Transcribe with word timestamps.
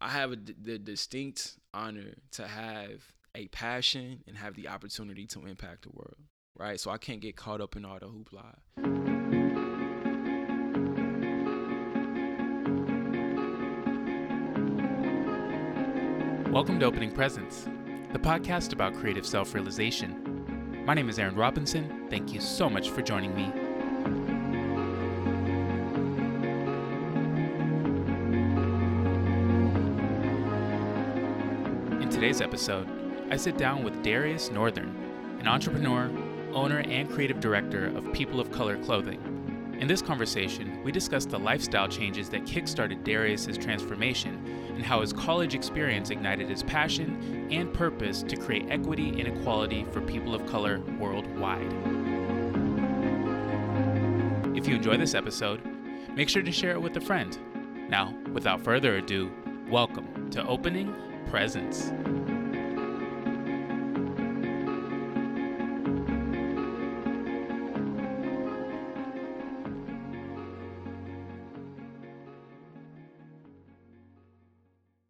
I 0.00 0.10
have 0.10 0.30
a, 0.30 0.36
the 0.36 0.78
distinct 0.78 1.56
honor 1.74 2.14
to 2.32 2.46
have 2.46 3.02
a 3.34 3.48
passion 3.48 4.22
and 4.28 4.36
have 4.36 4.54
the 4.54 4.68
opportunity 4.68 5.26
to 5.26 5.44
impact 5.44 5.82
the 5.82 5.88
world, 5.92 6.14
right? 6.56 6.78
So 6.78 6.92
I 6.92 6.98
can't 6.98 7.20
get 7.20 7.34
caught 7.34 7.60
up 7.60 7.74
in 7.74 7.84
all 7.84 7.98
the 7.98 8.06
hoopla. 8.06 8.58
Welcome 16.52 16.78
to 16.78 16.86
Opening 16.86 17.10
Presence, 17.10 17.68
the 18.12 18.20
podcast 18.20 18.72
about 18.72 18.94
creative 18.94 19.26
self 19.26 19.52
realization. 19.52 20.84
My 20.86 20.94
name 20.94 21.08
is 21.08 21.18
Aaron 21.18 21.34
Robinson. 21.34 22.06
Thank 22.08 22.32
you 22.32 22.40
so 22.40 22.70
much 22.70 22.90
for 22.90 23.02
joining 23.02 23.34
me. 23.34 23.52
Today's 32.28 32.42
episode, 32.42 32.86
I 33.30 33.38
sit 33.38 33.56
down 33.56 33.82
with 33.82 34.02
Darius 34.02 34.50
Northern, 34.50 34.94
an 35.40 35.48
entrepreneur, 35.48 36.10
owner, 36.52 36.80
and 36.80 37.10
creative 37.10 37.40
director 37.40 37.86
of 37.96 38.12
People 38.12 38.38
of 38.38 38.52
Color 38.52 38.76
Clothing. 38.84 39.78
In 39.80 39.88
this 39.88 40.02
conversation, 40.02 40.82
we 40.84 40.92
discuss 40.92 41.24
the 41.24 41.38
lifestyle 41.38 41.88
changes 41.88 42.28
that 42.28 42.44
kickstarted 42.44 43.02
Darius's 43.02 43.56
transformation 43.56 44.44
and 44.74 44.84
how 44.84 45.00
his 45.00 45.10
college 45.10 45.54
experience 45.54 46.10
ignited 46.10 46.50
his 46.50 46.62
passion 46.62 47.48
and 47.50 47.72
purpose 47.72 48.22
to 48.24 48.36
create 48.36 48.66
equity 48.68 49.08
and 49.18 49.38
equality 49.38 49.86
for 49.90 50.02
people 50.02 50.34
of 50.34 50.44
color 50.44 50.80
worldwide. 51.00 51.72
If 54.54 54.68
you 54.68 54.74
enjoy 54.74 54.98
this 54.98 55.14
episode, 55.14 55.62
make 56.14 56.28
sure 56.28 56.42
to 56.42 56.52
share 56.52 56.72
it 56.72 56.82
with 56.82 56.94
a 56.98 57.00
friend. 57.00 57.38
Now, 57.88 58.14
without 58.34 58.60
further 58.60 58.96
ado, 58.96 59.32
welcome 59.70 60.28
to 60.32 60.46
Opening 60.46 60.94
Presence. 61.30 61.90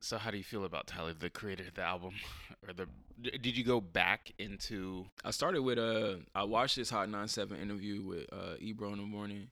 So, 0.09 0.17
how 0.17 0.31
do 0.31 0.39
you 0.39 0.43
feel 0.43 0.65
about 0.65 0.87
Tyler, 0.87 1.13
the 1.13 1.29
creator 1.29 1.65
of 1.69 1.75
the 1.75 1.83
album, 1.83 2.15
or 2.67 2.73
the? 2.73 2.87
Did 3.21 3.59
you 3.59 3.63
go 3.63 3.79
back 3.79 4.33
into? 4.39 5.05
I 5.23 5.33
started 5.33 5.61
with 5.61 5.79
uh 5.79 6.15
I 6.35 6.45
watched 6.45 6.77
this 6.77 6.89
Hot 6.89 7.11
97 7.11 7.61
interview 7.61 8.03
with 8.03 8.25
uh 8.33 8.55
Ebro 8.59 8.91
in 8.93 8.97
the 9.01 9.05
morning, 9.05 9.49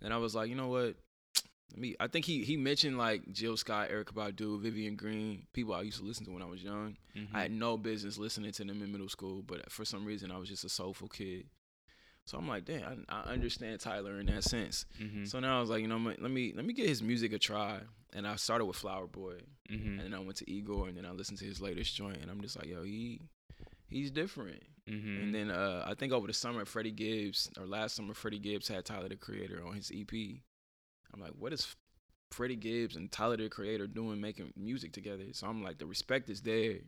and 0.00 0.14
I 0.14 0.18
was 0.18 0.32
like, 0.32 0.48
you 0.48 0.54
know 0.54 0.68
what? 0.68 0.94
Let 1.72 1.80
me. 1.80 1.96
I 1.98 2.06
think 2.06 2.24
he 2.24 2.44
he 2.44 2.56
mentioned 2.56 2.98
like 2.98 3.32
Jill 3.32 3.56
Scott, 3.56 3.90
Erykah 3.90 4.12
Badu, 4.12 4.60
Vivian 4.60 4.94
Green, 4.94 5.48
people 5.52 5.74
I 5.74 5.82
used 5.82 5.98
to 5.98 6.04
listen 6.04 6.24
to 6.26 6.30
when 6.30 6.42
I 6.42 6.46
was 6.46 6.62
young. 6.62 6.96
I 7.34 7.42
had 7.42 7.50
no 7.50 7.76
business 7.76 8.16
listening 8.16 8.52
to 8.52 8.64
them 8.64 8.80
in 8.82 8.92
middle 8.92 9.08
school, 9.08 9.42
but 9.42 9.72
for 9.72 9.84
some 9.84 10.04
reason 10.04 10.30
I 10.30 10.38
was 10.38 10.48
just 10.48 10.62
a 10.64 10.68
soulful 10.68 11.08
kid. 11.08 11.46
So 12.26 12.36
I'm 12.38 12.48
like, 12.48 12.64
damn, 12.64 13.06
I, 13.08 13.20
I 13.22 13.32
understand 13.32 13.78
Tyler 13.80 14.18
in 14.20 14.26
that 14.26 14.42
sense. 14.44 14.84
Mhm. 15.00 15.26
So 15.28 15.38
now 15.40 15.58
I 15.58 15.60
was 15.60 15.70
like, 15.70 15.80
you 15.80 15.88
know, 15.88 15.96
let 15.98 16.30
me 16.30 16.52
let 16.54 16.64
me 16.64 16.72
get 16.74 16.88
his 16.88 17.02
music 17.02 17.32
a 17.32 17.38
try. 17.38 17.80
And 18.12 18.26
I 18.26 18.36
started 18.36 18.64
with 18.64 18.76
Flower 18.76 19.06
Boy, 19.06 19.40
Mhm. 19.70 19.86
and 19.98 20.00
then 20.00 20.14
I 20.14 20.18
went 20.20 20.36
to 20.38 20.50
Igor, 20.50 20.88
and 20.88 20.96
then 20.96 21.04
I 21.04 21.10
listened 21.12 21.38
to 21.38 21.44
his 21.44 21.60
latest 21.60 21.94
joint, 21.94 22.16
and 22.18 22.30
I'm 22.30 22.40
just 22.40 22.56
like, 22.56 22.66
yo, 22.66 22.82
he 22.82 23.20
he's 23.88 24.10
different. 24.10 24.62
Mhm. 24.88 25.22
And 25.22 25.34
then 25.34 25.50
uh, 25.50 25.84
I 25.86 25.94
think 25.94 26.12
over 26.12 26.26
the 26.26 26.32
summer, 26.32 26.64
Freddie 26.64 26.90
Gibbs, 26.92 27.50
or 27.58 27.66
last 27.66 27.94
summer, 27.96 28.14
Freddie 28.14 28.38
Gibbs 28.38 28.68
had 28.68 28.84
Tyler 28.84 29.08
the 29.08 29.16
Creator 29.16 29.64
on 29.66 29.74
his 29.74 29.90
EP. 29.92 30.42
I'm 31.14 31.20
like, 31.20 31.32
what 31.38 31.52
is 31.52 31.74
Freddie 32.32 32.56
Gibbs 32.56 32.96
and 32.96 33.10
Tyler 33.12 33.36
the 33.36 33.48
Creator 33.48 33.86
doing 33.88 34.20
making 34.20 34.52
music 34.56 34.92
together? 34.92 35.24
So 35.32 35.46
I'm 35.46 35.62
like, 35.62 35.78
the 35.78 35.86
respect 35.86 36.28
is 36.30 36.40
there 36.42 36.78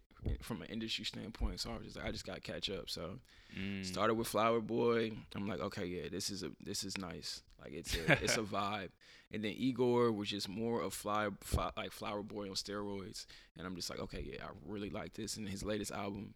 from 0.42 0.62
an 0.62 0.68
industry 0.68 1.04
standpoint. 1.04 1.60
So 1.60 1.70
I 1.70 1.76
was 1.76 1.84
just 1.84 1.96
like, 1.96 2.06
I 2.06 2.10
just 2.12 2.26
got 2.26 2.36
to 2.36 2.40
catch 2.40 2.70
up. 2.70 2.88
So 2.90 3.18
Mm. 3.58 3.82
started 3.84 4.14
with 4.14 4.28
Flower 4.28 4.60
Boy. 4.60 5.12
I'm 5.34 5.48
like, 5.48 5.60
okay, 5.60 5.86
yeah, 5.86 6.08
this 6.10 6.28
is 6.28 6.42
a 6.42 6.50
this 6.62 6.84
is 6.84 6.98
nice. 6.98 7.42
Like 7.60 7.72
it's 7.72 7.94
a 7.96 8.12
it's 8.22 8.36
a 8.36 8.42
vibe. 8.56 8.90
And 9.32 9.42
then 9.42 9.52
Igor 9.56 10.12
was 10.12 10.28
just 10.28 10.48
more 10.48 10.82
of 10.82 10.92
fly, 10.92 11.28
fly 11.40 11.70
like 11.76 11.92
Flower 11.92 12.22
Boy 12.22 12.48
on 12.48 12.54
steroids. 12.54 13.24
And 13.56 13.66
I'm 13.66 13.74
just 13.74 13.88
like, 13.90 14.00
okay, 14.00 14.22
yeah, 14.30 14.44
I 14.44 14.48
really 14.66 14.90
like 14.90 15.14
this. 15.14 15.36
And 15.38 15.48
his 15.48 15.62
latest 15.64 15.92
album, 15.92 16.34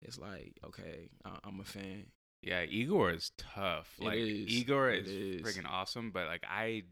it's 0.00 0.18
like, 0.18 0.54
okay, 0.64 1.10
I, 1.24 1.36
I'm 1.44 1.60
a 1.60 1.64
fan. 1.64 2.06
Yeah, 2.42 2.62
Igor 2.62 3.10
is 3.12 3.32
tough. 3.36 3.94
Like 3.98 4.16
is. 4.18 4.48
Igor 4.48 4.90
is, 4.90 5.06
is. 5.08 5.42
freaking 5.42 5.66
awesome, 5.68 6.10
but 6.12 6.26
like 6.26 6.44
I 6.48 6.84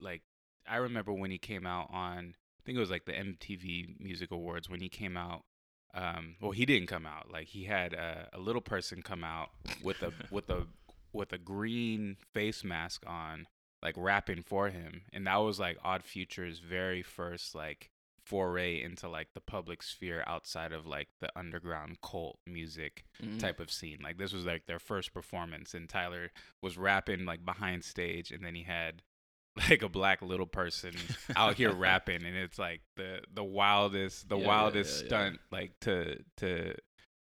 like 0.00 0.22
I 0.66 0.76
remember 0.78 1.12
when 1.12 1.30
he 1.30 1.38
came 1.38 1.66
out 1.66 1.88
on 1.92 2.34
I 2.58 2.60
think 2.66 2.76
it 2.76 2.80
was 2.80 2.90
like 2.90 3.04
the 3.04 3.12
MTV 3.12 4.00
Music 4.00 4.30
Awards 4.32 4.68
when 4.68 4.80
he 4.80 4.88
came 4.88 5.16
out 5.16 5.44
um 5.94 6.36
well 6.40 6.50
he 6.52 6.66
didn't 6.66 6.88
come 6.88 7.06
out. 7.06 7.30
Like 7.32 7.46
he 7.48 7.64
had 7.64 7.92
a, 7.94 8.28
a 8.32 8.38
little 8.40 8.60
person 8.62 9.02
come 9.02 9.24
out 9.24 9.50
with 9.82 10.02
a 10.02 10.12
with 10.30 10.50
a 10.50 10.66
with 11.12 11.32
a 11.32 11.38
green 11.38 12.16
face 12.32 12.64
mask 12.64 13.04
on 13.06 13.46
like 13.82 13.94
rapping 13.96 14.42
for 14.42 14.70
him 14.70 15.02
and 15.12 15.26
that 15.26 15.36
was 15.36 15.60
like 15.60 15.78
Odd 15.84 16.02
Future's 16.02 16.58
very 16.58 17.02
first 17.02 17.54
like 17.54 17.90
foray 18.24 18.80
into 18.82 19.06
like 19.08 19.28
the 19.34 19.40
public 19.40 19.82
sphere 19.82 20.24
outside 20.26 20.72
of 20.72 20.86
like 20.86 21.08
the 21.20 21.28
underground 21.38 22.00
cult 22.00 22.38
music 22.46 23.04
Mhm. 23.22 23.38
type 23.38 23.60
of 23.60 23.70
scene. 23.70 23.98
Like 24.02 24.16
this 24.16 24.32
was 24.32 24.46
like 24.46 24.64
their 24.66 24.78
first 24.78 25.12
performance, 25.12 25.74
and 25.74 25.86
Tyler 25.88 26.32
was 26.62 26.78
rapping 26.78 27.26
like 27.26 27.44
behind 27.44 27.84
stage, 27.84 28.30
and 28.32 28.42
then 28.42 28.54
he 28.54 28.62
had 28.62 29.02
like 29.70 29.82
a 29.82 29.88
black 29.88 30.20
little 30.22 30.46
person 30.46 30.92
out 31.36 31.54
here 31.54 31.72
rapping, 31.74 32.24
and 32.24 32.36
it's 32.36 32.58
like 32.58 32.80
the 32.96 33.20
the 33.32 33.44
wildest, 33.44 34.28
the 34.28 34.36
Yeah, 34.38 34.46
wildest 34.46 35.02
yeah. 35.02 35.06
stunt 35.06 35.40
like 35.52 35.78
to 35.80 36.18
to 36.38 36.74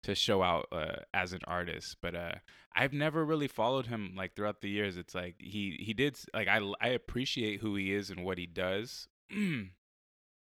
to 0.03 0.15
show 0.15 0.41
out 0.43 0.67
uh, 0.71 0.97
as 1.13 1.33
an 1.33 1.41
artist. 1.47 1.97
But 2.01 2.15
uh, 2.15 2.35
I've 2.75 2.93
never 2.93 3.25
really 3.25 3.47
followed 3.47 3.87
him 3.87 4.13
like 4.15 4.35
throughout 4.35 4.61
the 4.61 4.69
years. 4.69 4.97
It's 4.97 5.15
like 5.15 5.35
he 5.39 5.77
he 5.79 5.93
did 5.93 6.17
like 6.33 6.47
I 6.47 6.59
I 6.79 6.89
appreciate 6.89 7.59
who 7.61 7.75
he 7.75 7.93
is 7.93 8.09
and 8.09 8.23
what 8.23 8.37
he 8.37 8.45
does. 8.45 9.07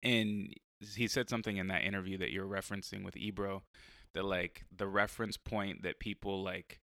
and 0.02 0.54
he 0.96 1.06
said 1.06 1.28
something 1.28 1.56
in 1.56 1.68
that 1.68 1.82
interview 1.84 2.16
that 2.18 2.30
you're 2.32 2.46
referencing 2.46 3.04
with 3.04 3.16
Ebro 3.16 3.62
that 4.14 4.24
like 4.24 4.64
the 4.74 4.86
reference 4.86 5.36
point 5.36 5.82
that 5.82 6.00
people 6.00 6.42
like 6.42 6.80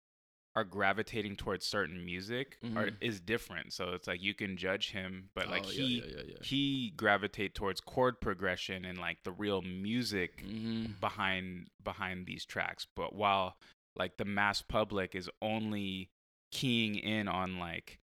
are 0.57 0.63
gravitating 0.63 1.35
towards 1.35 1.65
certain 1.67 2.03
music 2.03 2.57
are, 2.75 2.87
Mhm. 2.87 2.97
is 2.99 3.19
different. 3.19 3.73
So 3.73 3.93
it's 3.93 4.07
like 4.07 4.23
you 4.23 4.33
can 4.33 4.57
judge 4.57 4.89
him, 4.89 5.29
but 5.35 5.47
like 5.49 5.65
Oh, 5.65 5.69
he 5.69 5.99
yeah, 5.99 6.15
yeah, 6.15 6.23
yeah, 6.25 6.43
he 6.43 6.91
gravitate 6.97 7.53
towards 7.53 7.79
chord 7.79 8.19
progression 8.19 8.83
and 8.83 8.97
like 8.97 9.21
the 9.23 9.31
real 9.31 9.61
music 9.61 10.43
Mhm. 10.43 10.99
behind 10.99 11.69
behind 11.83 12.25
these 12.25 12.43
tracks. 12.43 12.87
But 12.95 13.13
while 13.13 13.57
like 13.95 14.17
the 14.17 14.25
mass 14.25 14.63
public 14.63 15.13
is 15.13 15.29
only 15.43 16.09
keying 16.51 16.95
in 16.95 17.27
on 17.27 17.59
like 17.59 17.99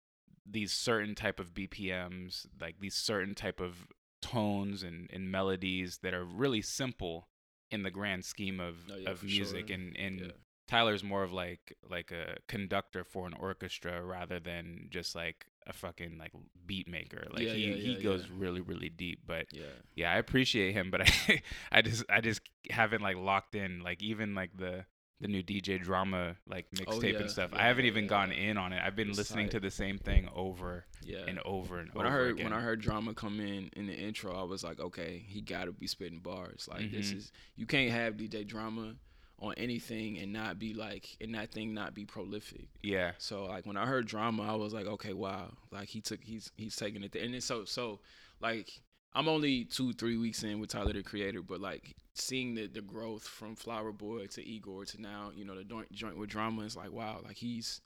these 0.47 0.73
certain 0.73 1.15
type 1.15 1.39
of 1.39 1.53
BPMs, 1.53 2.47
like 2.59 2.81
these 2.81 2.95
certain 2.95 3.35
type 3.35 3.61
of 3.61 3.87
tones 4.23 4.83
and, 4.83 5.11
and 5.13 5.31
melodies 5.31 5.99
that 5.99 6.15
are 6.15 6.25
really 6.25 6.63
simple 6.63 7.29
in 7.71 7.83
the 7.83 7.91
grand 7.91 8.25
scheme 8.25 8.59
of, 8.59 8.77
Oh, 8.91 8.97
yeah, 8.97 9.11
of 9.11 9.23
music 9.23 9.67
sure. 9.69 9.75
and, 9.75 9.95
and 9.99 10.21
Yeah. 10.21 10.33
Tyler's 10.69 11.03
more 11.03 11.23
of 11.23 11.33
like 11.33 11.77
like 11.89 12.13
a 12.13 12.37
conductor 12.47 13.03
for 13.05 13.27
an 13.27 13.35
orchestra 13.35 14.05
rather 14.05 14.39
than 14.39 14.89
just 14.91 15.15
like 15.17 15.47
a 15.67 15.73
fucking 15.73 16.17
like 16.19 16.33
beat 16.67 16.89
maker. 16.89 17.27
Like 17.31 17.43
Yeah, 17.43 17.53
he, 17.55 17.69
yeah, 17.71 17.75
he 17.75 17.93
yeah, 17.95 18.03
goes 18.03 18.29
really, 18.31 18.61
really 18.61 18.89
deep. 18.91 19.21
But 19.27 19.47
Yeah. 19.53 19.65
yeah, 19.97 20.13
I 20.13 20.17
appreciate 20.19 20.73
him, 20.73 20.91
but 20.91 21.03
I 21.03 21.43
I 21.73 21.83
just 21.83 22.05
I 22.11 22.21
just 22.21 22.41
haven't 22.71 23.03
like 23.03 23.17
locked 23.17 23.55
in 23.55 23.81
like 23.83 24.03
even 24.03 24.35
like 24.35 24.57
the 24.57 24.85
the 25.21 25.27
new 25.27 25.43
DJ 25.43 25.83
drama 25.83 26.37
like 26.47 26.67
mixtape 26.71 27.17
Oh, 27.17 27.21
and 27.23 27.31
stuff. 27.31 27.51
I 27.53 27.63
haven't 27.67 27.87
even 27.87 28.07
gone 28.07 28.31
in 28.31 28.57
on 28.57 28.73
it. 28.73 28.81
I've 28.85 28.95
been 28.95 29.09
It's 29.09 29.19
listening 29.19 29.49
to 29.49 29.59
the 29.59 29.71
same 29.71 29.99
thing 29.99 30.29
over 30.33 30.85
Yeah. 31.03 31.25
and 31.27 31.41
over 31.41 31.81
and 31.81 31.91
when 31.93 32.07
over 32.07 32.15
I 32.15 32.17
heard 32.17 32.31
again. 32.35 32.45
when 32.45 32.53
I 32.53 32.61
heard 32.61 32.81
drama 32.81 33.15
come 33.15 33.41
in 33.41 33.69
in 33.75 33.87
the 33.89 33.95
intro, 33.95 34.33
I 34.39 34.45
was 34.45 34.63
like, 34.63 34.79
okay, 34.79 35.25
he 35.27 35.41
got 35.41 35.65
to 35.65 35.73
be 35.73 35.89
spitting 35.89 36.21
bars. 36.21 36.69
Like 36.71 36.93
this 36.93 37.11
Mhm. 37.13 37.17
is 37.17 37.33
you 37.57 37.67
can't 37.67 37.91
have 37.91 38.17
DJ 38.17 38.47
drama 38.47 38.95
on 39.41 39.55
anything 39.57 40.19
and 40.19 40.33
not 40.33 40.59
be 40.59 40.75
like 40.75 41.17
and 41.21 41.35
that 41.35 41.53
thing 41.53 41.73
not 41.73 41.95
be 41.95 42.05
prolific. 42.05 42.69
yeah, 42.83 43.13
So 43.19 43.45
like 43.45 43.67
when 43.67 43.77
I 43.77 43.87
heard 43.87 44.07
drama, 44.07 44.43
I 44.43 44.57
was 44.57 44.73
like, 44.75 44.87
okay, 44.87 45.13
wow, 45.13 45.53
like 45.71 45.89
he 45.89 46.01
took 46.01 46.23
he's 46.23 46.51
he's 46.57 46.77
taking 46.77 47.03
it 47.03 47.13
there. 47.13 47.23
And 47.23 47.35
then 47.35 47.41
so 47.41 47.65
so 47.65 48.01
like 48.41 48.81
I'm 49.15 49.29
only 49.29 49.65
two 49.65 49.93
three 49.93 50.17
weeks 50.17 50.43
in 50.43 50.61
with 50.61 50.71
Tyler 50.71 50.93
the 50.93 51.03
Creator, 51.03 51.43
but 51.43 51.61
like 51.61 51.95
seeing 52.15 52.55
the 52.55 52.67
the 52.67 52.81
growth 52.81 53.27
from 53.27 53.55
Flower 53.55 53.93
Boy 53.93 54.27
to 54.27 54.47
Igor 54.47 54.85
to 54.87 55.01
now, 55.01 55.31
you 55.35 55.45
know, 55.45 55.55
the 55.55 55.65
joint 55.65 55.93
joint 55.93 56.19
with 56.19 56.31
drama 56.31 56.63
is 56.63 56.77
like 56.77 56.93
wow, 56.93 57.21
like 57.25 57.37
he's 57.37 57.81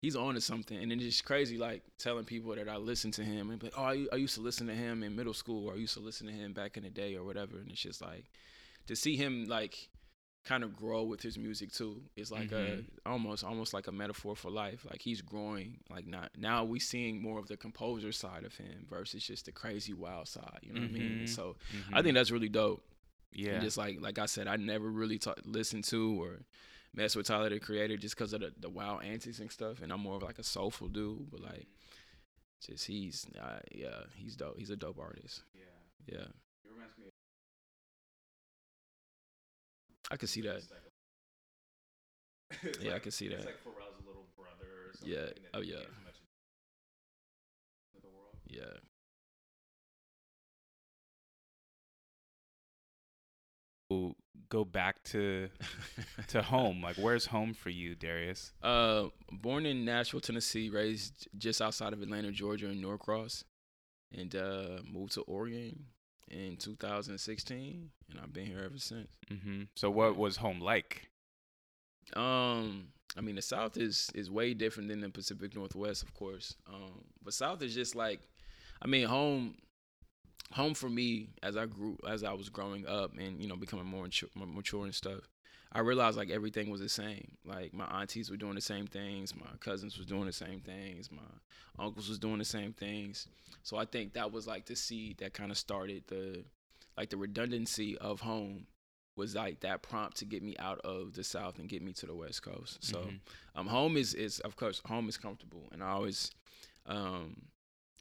he's 0.00 0.16
on 0.16 0.34
to 0.34 0.40
something. 0.40 0.78
And 0.78 0.90
then 0.90 1.00
it's 1.00 1.20
crazy, 1.20 1.58
like 1.58 1.82
telling 1.98 2.24
people 2.24 2.54
that 2.54 2.68
I 2.68 2.76
listen 2.76 3.10
to 3.12 3.24
him 3.24 3.50
and 3.50 3.62
like, 3.62 3.72
oh, 3.76 3.82
I, 3.82 4.06
I 4.12 4.16
used 4.16 4.34
to 4.36 4.40
listen 4.40 4.66
to 4.68 4.74
him 4.74 5.02
in 5.02 5.16
middle 5.16 5.34
school, 5.34 5.68
or 5.68 5.74
I 5.74 5.76
used 5.76 5.94
to 5.94 6.00
listen 6.00 6.26
to 6.26 6.32
him 6.32 6.52
back 6.52 6.76
in 6.76 6.84
the 6.84 6.90
day, 6.90 7.16
or 7.16 7.24
whatever. 7.24 7.58
And 7.58 7.70
it's 7.70 7.80
just 7.80 8.00
like 8.02 8.24
to 8.86 8.94
see 8.96 9.16
him 9.16 9.46
like 9.48 9.88
kind 10.46 10.62
of 10.64 10.74
grow 10.76 11.02
with 11.02 11.20
his 11.20 11.36
music 11.36 11.70
too. 11.72 12.00
It's 12.16 12.30
like 12.30 12.50
Mhm. 12.50 12.84
a 13.04 13.08
almost 13.10 13.44
almost 13.44 13.74
like 13.74 13.86
a 13.88 13.92
metaphor 13.92 14.34
for 14.36 14.50
life. 14.50 14.86
Like 14.88 15.02
he's 15.02 15.20
growing. 15.20 15.80
Like 15.90 16.06
not 16.06 16.30
now 16.38 16.64
we 16.64 16.78
seeing 16.78 17.20
more 17.20 17.38
of 17.38 17.48
the 17.48 17.56
composer 17.56 18.12
side 18.12 18.44
of 18.44 18.54
him 18.56 18.86
versus 18.88 19.26
just 19.26 19.44
the 19.46 19.52
crazy 19.52 19.92
wild 19.92 20.28
side. 20.28 20.60
You 20.62 20.72
know 20.72 20.80
what 20.82 20.90
I 20.90 20.92
mean? 20.92 21.18
Mhm. 21.24 21.28
So 21.28 21.56
Mhm. 21.72 21.94
I 21.98 22.02
think 22.02 22.14
that's 22.14 22.30
really 22.30 22.48
dope. 22.48 22.82
yeah. 23.32 23.54
And 23.54 23.62
just 23.62 23.76
like 23.76 24.00
like 24.00 24.18
I 24.18 24.26
said, 24.26 24.46
I 24.46 24.56
never 24.56 24.88
really 24.90 25.18
ta- 25.18 25.34
listened 25.44 25.84
to 25.92 26.22
or 26.22 26.40
mess 26.94 27.14
with 27.16 27.26
Tyler 27.26 27.50
the 27.50 27.60
Creator 27.60 27.96
just 27.98 28.14
because 28.16 28.32
of 28.32 28.40
the, 28.40 28.54
the 28.58 28.70
wild 28.70 29.02
antics 29.02 29.38
and 29.40 29.50
stuff. 29.52 29.82
And 29.82 29.92
I'm 29.92 30.00
more 30.00 30.16
of 30.16 30.22
like 30.22 30.38
a 30.38 30.42
soulful 30.44 30.88
dude, 30.88 31.30
but 31.30 31.40
like 31.40 31.66
just 32.66 32.86
he's 32.86 33.26
uh, 33.38 33.60
yeah 33.72 34.04
he's 34.14 34.36
dope. 34.36 34.56
He's 34.58 34.70
a 34.70 34.76
dope 34.76 34.98
artist. 34.98 35.42
yeah. 35.54 35.62
Yeah, 36.18 36.26
I 40.10 40.16
could 40.16 40.28
see 40.28 40.42
that. 40.42 40.56
It's 40.56 40.68
Yeah, 42.80 42.90
I 42.90 42.92
like- 42.94 43.02
can 43.02 43.12
see 43.12 43.26
it's 43.26 43.44
that. 43.44 43.46
like 43.46 43.64
Pharrell's 43.64 44.04
little 44.06 44.26
brother 44.36 44.88
or 44.88 44.92
something. 44.94 45.12
Yeah. 45.12 45.26
that 45.26 45.38
Oh, 45.54 45.60
yeah. 45.60 45.74
as 45.76 46.04
much 46.04 46.20
to 47.94 48.00
the 48.02 48.08
world. 48.08 48.36
Yeah. 48.48 48.78
We'll 53.90 54.16
go 54.48 54.64
back 54.64 55.02
to 55.04 55.48
to 56.28 56.42
home. 56.42 56.82
Like, 56.82 56.96
where's 56.96 57.26
home 57.26 57.54
for 57.54 57.70
you, 57.70 57.94
Darius? 57.94 58.52
Uh, 58.62 59.04
born 59.30 59.64
in 59.66 59.84
Nashville, 59.84 60.20
Tennessee, 60.20 60.68
raised 60.68 61.28
just 61.38 61.62
outside 61.62 61.92
of 61.92 62.02
Atlanta, 62.02 62.32
Georgia, 62.32 62.66
in 62.68 62.80
Norcross, 62.80 63.44
and 64.12 64.34
uh, 64.34 64.78
moved 64.92 65.12
to 65.12 65.20
Oregon 65.22 65.84
in 66.30 66.56
2016, 66.56 67.90
and 68.10 68.20
I've 68.20 68.32
been 68.32 68.46
here 68.46 68.62
ever 68.64 68.78
since. 68.78 69.08
hmm 69.28 69.62
So, 69.74 69.90
what 69.90 70.16
was 70.16 70.36
home 70.36 70.60
like? 70.60 71.08
Um, 72.14 72.88
I 73.16 73.20
mean, 73.20 73.36
the 73.36 73.42
South 73.42 73.76
is 73.76 74.10
is 74.14 74.30
way 74.30 74.54
different 74.54 74.88
than 74.88 75.00
the 75.00 75.08
Pacific 75.08 75.54
Northwest, 75.54 76.02
of 76.02 76.14
course. 76.14 76.54
Um, 76.68 77.04
but 77.22 77.34
South 77.34 77.62
is 77.62 77.74
just 77.74 77.94
like, 77.96 78.20
I 78.82 78.86
mean, 78.86 79.06
home. 79.06 79.56
Home 80.52 80.74
for 80.74 80.88
me, 80.88 81.30
as 81.42 81.56
I 81.56 81.66
grew, 81.66 81.98
as 82.08 82.22
I 82.22 82.32
was 82.32 82.48
growing 82.48 82.86
up, 82.86 83.12
and 83.18 83.42
you 83.42 83.48
know, 83.48 83.56
becoming 83.56 83.84
more 83.84 84.04
mature, 84.04 84.28
more 84.36 84.46
mature 84.46 84.84
and 84.84 84.94
stuff, 84.94 85.28
I 85.76 85.80
realized 85.80 86.16
like 86.16 86.30
everything 86.30 86.70
was 86.70 86.80
the 86.80 86.88
same. 86.88 87.32
Like 87.44 87.74
my 87.74 87.84
aunties 88.00 88.30
were 88.30 88.36
doing 88.38 88.54
the 88.54 88.60
same 88.62 88.86
things, 88.86 89.34
my 89.36 89.46
cousins 89.60 89.98
was 89.98 90.06
doing 90.06 90.24
the 90.24 90.32
same 90.32 90.60
things, 90.60 91.10
my 91.12 91.20
uncles 91.78 92.08
was 92.08 92.18
doing 92.18 92.38
the 92.38 92.44
same 92.46 92.72
things. 92.72 93.26
So 93.62 93.76
I 93.76 93.84
think 93.84 94.14
that 94.14 94.32
was 94.32 94.46
like 94.46 94.64
the 94.64 94.74
seed 94.76 95.18
that 95.18 95.34
kind 95.34 95.50
of 95.50 95.58
started 95.58 96.04
the, 96.08 96.44
like 96.96 97.10
the 97.10 97.18
redundancy 97.18 97.98
of 97.98 98.20
home 98.20 98.66
was 99.16 99.34
like 99.34 99.60
that 99.60 99.82
prompt 99.82 100.16
to 100.18 100.24
get 100.24 100.42
me 100.42 100.54
out 100.58 100.78
of 100.80 101.12
the 101.14 101.24
south 101.24 101.58
and 101.58 101.68
get 101.68 101.82
me 101.82 101.92
to 101.92 102.06
the 102.06 102.14
west 102.14 102.42
coast 102.42 102.84
so 102.84 102.98
Mhm. 102.98 103.20
um 103.54 103.66
home 103.66 103.96
is 103.96 104.12
is 104.12 104.40
of 104.40 104.56
course 104.56 104.82
home 104.84 105.08
is 105.08 105.16
comfortable 105.16 105.64
and 105.72 105.82
i 105.82 105.88
always 105.88 106.30
um 106.84 107.46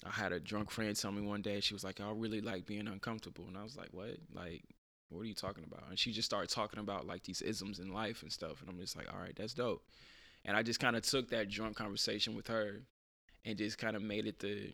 i 0.06 0.10
had 0.10 0.33
a 0.33 0.42
drunk 0.42 0.69
friend 0.72 0.94
tell 0.94 1.13
me 1.13 1.22
one 1.22 1.42
day 1.42 1.62
she 1.62 1.74
was 1.74 1.86
like 1.86 2.01
i 2.01 2.12
really 2.12 2.42
like 2.42 2.66
being 2.66 2.88
uncomfortable 2.88 3.45
and 3.48 3.57
i 3.57 3.63
was 3.63 3.77
like 3.77 3.88
what 3.94 4.18
like 4.33 4.63
what 5.15 5.23
are 5.23 5.27
you 5.27 5.33
talking 5.33 5.63
about 5.63 5.83
and 5.89 5.97
she 5.97 6.12
just 6.12 6.25
started 6.25 6.50
talking 6.50 6.79
about 6.79 7.07
like 7.07 7.23
these 7.23 7.41
isms 7.41 7.79
in 7.79 7.94
life 7.94 8.21
and 8.21 8.31
stuff 8.31 8.62
and 8.62 8.69
i'm 8.69 8.79
just 8.79 8.95
like 8.95 9.12
all 9.13 9.19
right 9.19 9.35
that's 9.35 9.53
dope 9.53 9.83
and 10.44 10.56
i 10.56 10.62
just 10.62 10.79
kind 10.79 10.95
of 10.95 11.03
took 11.03 11.29
that 11.29 11.50
drunk 11.50 11.75
conversation 11.75 12.35
with 12.35 12.47
her 12.47 12.81
and 13.45 13.57
just 13.57 13.77
kind 13.77 13.95
of 13.95 14.01
made 14.01 14.25
it 14.27 14.39
the 14.39 14.73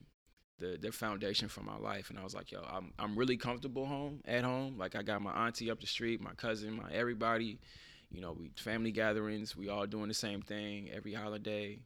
the 0.61 0.77
the 0.79 0.91
foundation 0.91 1.49
for 1.49 1.61
my 1.61 1.77
life. 1.77 2.09
And 2.09 2.17
I 2.17 2.23
was 2.23 2.33
like, 2.33 2.51
yo, 2.51 2.61
I'm 2.71 2.93
I'm 2.97 3.17
really 3.17 3.35
comfortable 3.35 3.85
home 3.85 4.21
at 4.25 4.45
home. 4.45 4.77
Like 4.77 4.95
I 4.95 5.01
got 5.01 5.21
my 5.21 5.31
auntie 5.31 5.69
up 5.69 5.81
the 5.81 5.87
street, 5.87 6.21
my 6.21 6.33
cousin, 6.35 6.77
my 6.77 6.89
everybody. 6.93 7.59
You 8.09 8.21
know, 8.21 8.33
we 8.33 8.51
family 8.57 8.91
gatherings. 8.91 9.55
We 9.55 9.69
all 9.69 9.85
doing 9.85 10.07
the 10.07 10.13
same 10.13 10.41
thing 10.41 10.89
every 10.93 11.13
holiday. 11.13 11.79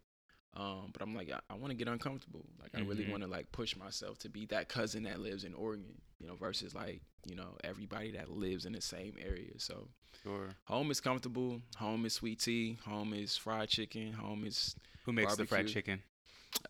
Um, 0.55 0.89
but 0.93 1.01
I'm 1.01 1.13
like, 1.15 1.31
I, 1.31 1.39
I 1.49 1.55
want 1.55 1.71
to 1.71 1.75
get 1.75 1.87
uncomfortable. 1.87 2.45
Like 2.61 2.71
I 2.75 2.79
really 2.81 3.03
Mhm. 3.05 3.09
want 3.09 3.23
to 3.23 3.29
like 3.29 3.51
push 3.51 3.75
myself 3.75 4.17
to 4.19 4.29
be 4.29 4.45
that 4.47 4.69
cousin 4.69 5.03
that 5.03 5.19
lives 5.19 5.43
in 5.43 5.53
Oregon. 5.53 6.01
You 6.19 6.27
know, 6.27 6.35
versus 6.35 6.73
like 6.73 7.01
you 7.27 7.35
know 7.35 7.57
everybody 7.63 8.11
that 8.11 8.29
lives 8.31 8.65
in 8.65 8.73
the 8.73 8.81
same 8.81 9.15
area. 9.19 9.51
So 9.57 9.89
Sure. 10.23 10.55
home 10.65 10.89
is 10.91 11.01
comfortable. 11.01 11.61
Home 11.77 12.05
is 12.05 12.13
sweet 12.13 12.39
tea. 12.39 12.77
Home 12.85 13.13
is 13.13 13.35
fried 13.35 13.67
chicken. 13.69 14.13
Home 14.13 14.45
is 14.45 14.75
Who 15.05 15.11
makes 15.13 15.35
the 15.35 15.45
fried 15.45 15.67
chicken? 15.67 16.01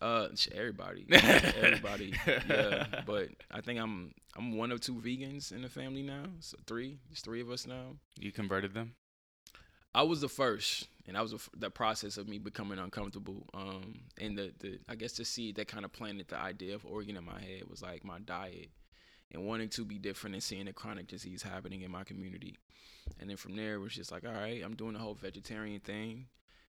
uh 0.02 0.28
everybody 0.52 1.06
everybody 1.56 2.12
yeah 2.48 2.86
but 3.06 3.28
i 3.52 3.60
think 3.60 3.78
i'm 3.78 4.12
i'm 4.36 4.56
one 4.56 4.72
of 4.72 4.80
two 4.80 4.94
vegans 4.94 5.52
in 5.52 5.62
the 5.62 5.68
family 5.68 6.02
now 6.02 6.24
so 6.40 6.56
three 6.66 6.98
there's 7.08 7.20
three 7.20 7.40
of 7.40 7.48
us 7.50 7.66
now 7.68 7.94
You 8.18 8.32
converted 8.32 8.74
them? 8.74 8.94
i 9.94 10.02
was 10.02 10.20
the 10.20 10.28
first 10.28 10.88
and 11.06 11.16
that 11.16 11.22
was 11.22 11.32
the 11.32 11.40
the 11.56 11.70
process 11.70 12.16
of 12.16 12.28
me 12.28 12.38
becoming 12.38 12.78
uncomfortable 12.78 13.46
um 13.54 13.94
and 14.20 14.36
the 14.36 14.52
the 14.60 14.78
i 14.88 14.94
guess 14.94 15.12
the 15.12 15.24
seed 15.24 15.56
that 15.56 15.68
kind 15.68 15.84
of 15.84 15.92
planted 15.92 16.28
the 16.28 16.36
idea 16.36 16.74
of 16.74 16.84
Oregon 16.84 17.16
in 17.16 17.24
my 17.24 17.40
head 17.40 17.62
was 17.68 17.82
like 17.82 18.04
my 18.04 18.18
diet 18.20 18.70
and 19.32 19.44
wanting 19.44 19.68
to 19.68 19.84
be 19.84 19.98
different 19.98 20.34
and 20.34 20.42
seeing 20.42 20.66
the 20.66 20.72
chronic 20.72 21.08
disease 21.08 21.42
happening 21.42 21.82
in 21.82 21.90
my 21.90 22.04
community. 22.04 22.56
And 23.20 23.28
then 23.28 23.36
from 23.36 23.56
there 23.56 23.74
it 23.74 23.78
was 23.78 23.94
just 23.94 24.12
like 24.12 24.24
all 24.24 24.32
right 24.32 24.62
i'm 24.64 24.74
doing 24.74 24.94
the 24.94 24.98
whole 24.98 25.14
vegetarian 25.14 25.80
thing. 25.80 26.26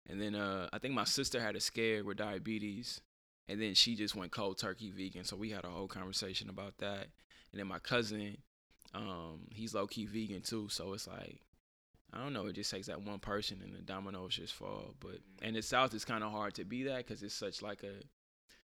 And 0.08 0.20
then 0.20 0.34
uh 0.34 0.68
i 0.72 0.78
think 0.78 0.94
my 0.94 1.04
sister 1.04 1.40
had 1.40 1.56
a 1.56 1.60
scare 1.60 2.04
with 2.04 2.18
diabetes 2.18 3.00
and 3.48 3.60
then 3.60 3.74
she 3.74 3.94
just 3.94 4.14
went 4.14 4.32
cold 4.32 4.58
turkey 4.58 4.90
vegan 4.90 5.24
so 5.24 5.36
we 5.36 5.50
had 5.50 5.64
a 5.64 5.70
whole 5.70 5.88
conversation 5.88 6.48
about 6.48 6.78
that. 6.78 7.08
And 7.52 7.60
then 7.60 7.66
my 7.66 7.78
cousin 7.78 8.38
um 8.94 9.46
he's 9.50 9.74
low 9.74 9.86
key 9.86 10.06
vegan 10.06 10.42
too 10.42 10.68
so 10.68 10.92
it's 10.92 11.08
like 11.08 11.40
I 12.14 12.18
don't 12.22 12.32
know. 12.32 12.46
It 12.46 12.54
just 12.54 12.70
takes 12.70 12.86
that 12.86 13.02
one 13.02 13.18
person 13.18 13.60
and 13.64 13.74
the 13.74 13.82
dominoes 13.82 14.36
just 14.36 14.54
fall. 14.54 14.94
But 15.00 15.18
and 15.42 15.56
the 15.56 15.62
South 15.62 15.94
is 15.94 16.04
kind 16.04 16.22
of 16.24 16.30
hard 16.30 16.54
to 16.54 16.64
be 16.64 16.84
that 16.84 16.98
because 16.98 17.22
it's 17.22 17.34
such 17.34 17.60
like 17.62 17.82
a 17.82 17.92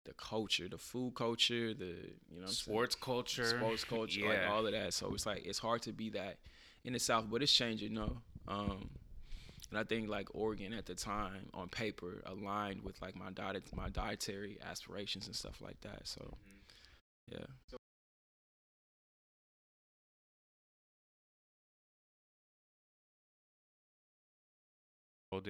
the 0.04 0.12
culture, 0.14 0.68
the 0.68 0.78
food 0.78 1.14
culture, 1.16 1.74
the 1.74 1.84
you 1.84 2.36
know 2.36 2.42
what 2.42 2.42
I'm 2.42 2.46
saying? 2.46 2.54
Sports 2.54 2.94
culture. 2.94 3.44
sports 3.44 3.84
culture, 3.88 4.24
like 4.26 4.40
Yeah. 4.42 4.50
all 4.50 4.66
of 4.66 4.72
that. 4.72 4.94
So 4.94 5.12
it's 5.14 5.26
like 5.26 5.44
it's 5.46 5.58
hard 5.58 5.82
to 5.82 5.92
be 5.92 6.10
that 6.10 6.38
in 6.84 6.92
the 6.92 6.98
South, 7.00 7.26
but 7.30 7.42
it's 7.42 7.52
changing, 7.52 7.94
no. 7.94 8.18
Um, 8.46 8.90
and 9.70 9.78
I 9.78 9.84
think 9.84 10.08
like 10.08 10.28
Oregon 10.34 10.72
at 10.74 10.86
the 10.86 10.94
time 10.94 11.48
on 11.54 11.68
paper 11.68 12.22
aligned 12.26 12.82
with 12.84 13.00
like 13.02 13.16
my 13.16 13.30
diet, 13.30 13.64
my 13.74 13.88
dietary 13.88 14.58
aspirations 14.64 15.26
and 15.26 15.34
stuff 15.34 15.60
like 15.60 15.80
that. 15.80 16.06
So 16.06 16.20
Mm-hmm. 16.20 17.32
yeah, 17.32 17.46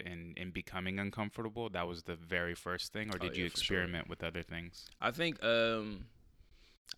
and 0.05 0.37
and 0.39 0.53
becoming 0.53 0.99
uncomfortable 0.99 1.69
that 1.71 1.87
was 1.87 2.03
the 2.05 2.17
very 2.17 2.55
first 2.55 2.93
thing 2.93 3.11
or 3.11 3.17
Oh, 3.17 3.19
did 3.19 3.37
yeah, 3.37 3.45
you 3.45 3.51
for 3.51 3.57
sure. 3.57 3.77
experiment 3.79 4.09
with 4.09 4.23
other 4.25 4.43
things 4.43 4.87
I 5.01 5.11
think 5.11 5.43
um, 5.45 6.07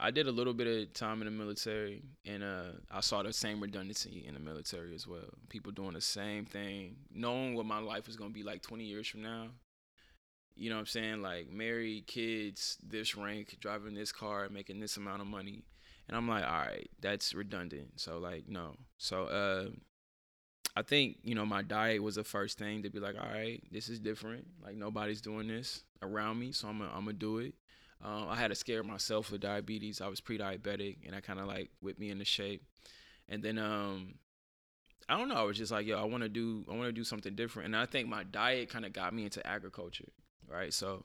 I 0.00 0.10
did 0.10 0.26
a 0.26 0.32
little 0.32 0.52
bit 0.52 0.66
of 0.66 0.92
time 0.92 1.22
in 1.22 1.26
the 1.26 1.30
military, 1.30 2.02
and 2.26 2.42
uh, 2.42 2.72
I 2.90 3.00
saw 3.00 3.22
the 3.22 3.32
same 3.32 3.60
redundancy 3.62 4.24
in 4.26 4.34
the 4.34 4.40
military 4.40 4.94
as 4.94 5.06
well. 5.06 5.31
People 5.48 5.72
doing 5.72 5.94
the 5.94 6.00
same 6.02 6.44
thing, 6.44 6.96
knowing 7.14 7.55
what 7.55 7.64
my 7.66 7.78
life 7.78 8.06
was 8.06 8.16
gonna 8.16 8.31
be 8.31 8.43
like 8.43 8.60
20 8.62 8.84
years 8.84 9.06
from 9.06 9.22
now. 9.22 9.46
You 10.55 10.69
know 10.70 10.76
what 10.76 10.81
I'm 10.81 10.86
saying? 10.86 11.22
Like 11.22 11.50
married, 11.50 12.06
kids, 12.06 12.76
this 12.82 13.16
rank, 13.16 13.56
driving 13.60 13.94
this 13.94 14.12
car, 14.12 14.48
making 14.50 14.81
this 14.81 14.96
amount 14.96 15.20
of 15.22 15.28
money, 15.28 15.62
and 16.08 16.16
I'm 16.16 16.28
like, 16.28 16.44
all 16.44 16.50
right, 16.58 16.90
that's 17.00 17.32
redundant. 17.34 17.93
So 18.00 18.19
like, 18.19 18.48
no. 18.48 18.74
So 18.98 19.24
uh, 19.24 19.70
I 20.76 20.82
think 20.82 21.18
you 21.24 21.34
know 21.34 21.46
my 21.46 21.62
diet 21.62 22.02
was 22.02 22.16
the 22.16 22.24
first 22.24 22.58
thing 22.58 22.82
to 22.82 22.90
be 22.90 23.00
like, 23.00 23.16
all 23.18 23.28
right, 23.28 23.62
this 23.72 23.88
is 23.88 23.98
different. 23.98 24.46
Like 24.62 24.76
nobody's 24.76 25.20
doing 25.22 25.48
this 25.48 25.82
around 26.02 26.38
me, 26.38 26.52
so 26.52 26.68
I'm 26.68 26.78
gonna 26.78 26.90
I'm 26.90 27.06
gonna 27.06 27.14
do 27.14 27.38
it. 27.38 27.54
Um, 28.04 28.26
I 28.28 28.36
had 28.36 28.48
to 28.48 28.54
scare 28.54 28.82
myself 28.82 29.32
with 29.32 29.40
diabetes. 29.40 30.02
I 30.02 30.08
was 30.08 30.20
pre-diabetic, 30.20 30.98
and 31.06 31.16
I 31.16 31.20
kind 31.20 31.40
of 31.40 31.46
like 31.46 31.70
whipped 31.80 31.98
me 31.98 32.10
into 32.10 32.26
shape. 32.26 32.62
And 33.28 33.42
then 33.42 33.58
um, 33.58 34.16
I 35.08 35.16
don't 35.16 35.28
know. 35.28 35.36
I 35.36 35.42
was 35.42 35.56
just 35.56 35.72
like, 35.72 35.86
yo, 35.86 35.98
I 35.98 36.04
want 36.04 36.22
to 36.22 36.28
do 36.28 36.64
I 36.70 36.74
want 36.74 36.84
to 36.88 36.92
do 36.92 37.04
something 37.04 37.34
different. 37.34 37.66
And 37.66 37.76
I 37.76 37.86
think 37.86 38.08
my 38.08 38.24
diet 38.24 38.68
kind 38.68 38.84
of 38.84 38.92
got 38.92 39.14
me 39.14 39.24
into 39.24 39.44
agriculture, 39.46 40.12
right? 40.48 40.74
So, 40.74 41.04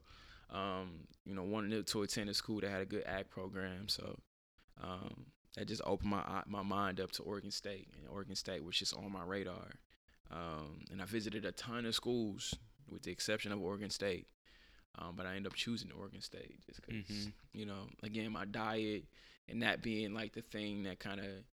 um, 0.50 1.08
you 1.26 1.34
know, 1.34 1.44
wanted 1.44 1.88
to 1.88 2.02
attend 2.02 2.30
a 2.30 2.34
school 2.34 2.60
that 2.62 2.70
had 2.70 2.82
a 2.82 2.86
good 2.86 3.04
ag 3.06 3.30
program. 3.30 3.88
So 3.88 4.18
um, 4.84 5.28
that 5.56 5.68
just 5.68 5.82
opened 5.86 6.12
my 6.12 6.44
my 6.48 6.62
mind 6.64 7.00
up 7.00 7.12
to 7.14 7.24
Oregon 7.24 7.52
State, 7.52 7.88
and 7.98 8.08
Oregon 8.10 8.36
State 8.36 8.64
was 8.64 8.78
just 8.78 8.96
on 8.96 9.12
my 9.12 9.24
radar. 9.24 9.72
Um, 10.32 10.86
and 10.92 11.02
I 11.02 11.06
visited 11.06 11.44
a 11.46 11.52
ton 11.52 11.86
of 11.86 11.94
schools, 11.94 12.54
with 12.90 13.04
the 13.04 13.12
exception 13.12 13.52
of 13.52 13.62
Oregon 13.62 13.90
State. 13.90 14.28
Um, 14.98 15.16
but 15.16 15.26
I 15.26 15.36
ended 15.36 15.48
up 15.48 15.56
choosing 15.56 15.92
Oregon 15.92 16.22
State 16.22 16.60
just 16.66 16.82
because, 16.86 17.06
Mhm. 17.28 17.34
you 17.54 17.66
know, 17.66 17.90
again, 18.04 18.32
my 18.32 18.46
diet 18.46 19.06
and 19.48 19.62
that 19.64 19.82
being 19.82 20.14
like 20.14 20.34
the 20.34 20.42
thing 20.42 20.84
that 20.84 21.00
kind 21.00 21.20
of 21.20 21.46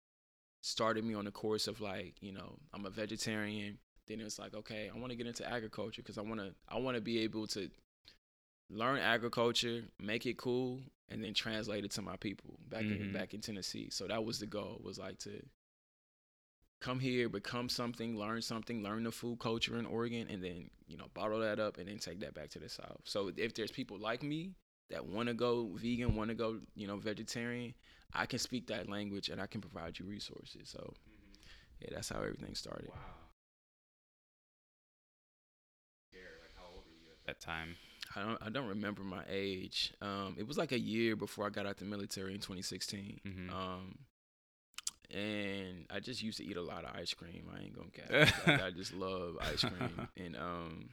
started 0.62 1.04
me 1.04 1.14
on 1.14 1.24
the 1.24 1.30
course 1.30 1.68
of 1.68 1.80
like, 1.80 2.22
you 2.22 2.32
know, 2.32 2.58
I'm 2.72 2.84
a 2.86 2.90
vegetarian. 2.90 3.78
Then 4.06 4.20
it's 4.20 4.38
like, 4.38 4.54
okay, 4.54 4.88
I 4.88 4.96
want 4.98 5.10
to 5.10 5.16
get 5.16 5.26
into 5.26 5.46
agriculture 5.48 6.02
because 6.02 6.18
I 6.18 6.22
want 6.22 6.40
to, 6.40 6.54
I 6.68 6.78
want 6.78 6.96
to 6.96 7.00
be 7.00 7.18
able 7.20 7.46
to 7.48 7.70
learn 8.70 8.98
agriculture, 8.98 9.84
make 10.00 10.26
it 10.26 10.36
cool, 10.38 10.80
and 11.08 11.22
then 11.22 11.34
translate 11.34 11.84
it 11.84 11.92
to 11.92 12.02
my 12.02 12.16
people 12.16 12.58
back 12.68 12.90
in 12.90 12.98
Mhm. 12.98 13.12
back 13.12 13.34
in 13.34 13.40
Tennessee. 13.40 13.90
So 13.90 14.06
that 14.08 14.24
was 14.24 14.38
the 14.40 14.46
goal. 14.46 14.80
Was 14.82 14.98
like 14.98 15.18
to 15.20 15.42
come 16.80 17.00
here, 17.00 17.28
become 17.28 17.68
something, 17.68 18.18
learn 18.18 18.42
something, 18.42 18.82
learn 18.82 19.04
the 19.04 19.12
food 19.12 19.38
culture 19.38 19.76
in 19.78 19.86
Oregon, 19.86 20.28
and 20.28 20.42
then 20.42 20.70
you 20.86 20.96
know 20.96 21.06
bottle 21.14 21.40
that 21.40 21.58
up 21.58 21.78
and 21.78 21.88
then 21.88 21.98
take 21.98 22.20
that 22.20 22.34
back 22.34 22.50
to 22.50 22.58
the 22.58 22.68
South. 22.68 23.00
So 23.04 23.30
if 23.36 23.54
there's 23.54 23.70
people 23.70 23.98
like 23.98 24.22
me 24.22 24.54
that 24.90 25.04
want 25.04 25.28
to 25.28 25.34
go 25.34 25.70
vegan, 25.74 26.14
want 26.14 26.28
to 26.28 26.34
go 26.34 26.60
you 26.74 26.86
know 26.86 26.96
vegetarian, 26.96 27.74
I 28.12 28.26
can 28.26 28.38
speak 28.38 28.66
that 28.68 28.88
language 28.88 29.28
and 29.28 29.40
I 29.40 29.46
can 29.46 29.60
provide 29.60 29.98
you 29.98 30.04
resources. 30.06 30.68
So 30.68 30.92
yeah, 31.80 31.88
that's 31.92 32.08
how 32.08 32.18
everything 32.22 32.54
started. 32.54 32.88
Wow. 32.88 32.96
That 37.26 37.40
time. 37.40 37.76
I 38.16 38.22
don't 38.22 38.42
I 38.46 38.48
don't 38.48 38.66
remember 38.68 39.02
my 39.04 39.22
age. 39.28 39.92
Um, 40.00 40.36
it 40.38 40.46
was 40.48 40.56
like 40.56 40.72
a 40.72 40.78
year 40.78 41.14
before 41.16 41.46
I 41.46 41.50
got 41.50 41.66
out 41.66 41.76
the 41.76 41.84
military 41.84 42.32
in 42.34 42.40
2016. 42.40 43.20
Mhm. 43.26 43.52
Um, 43.52 43.98
and 45.14 45.86
I 45.90 46.00
just 46.00 46.22
used 46.22 46.38
to 46.38 46.44
eat 46.44 46.56
a 46.56 46.62
lot 46.62 46.84
of 46.84 46.96
ice 46.96 47.14
cream. 47.14 47.46
I 47.54 47.62
ain't 47.62 47.74
gonna 47.76 47.90
cap. 47.90 48.10
like, 48.46 48.62
I 48.62 48.70
just 48.70 48.92
love 48.94 49.36
ice 49.40 49.60
cream, 49.62 50.08
and 50.16 50.36
um, 50.36 50.88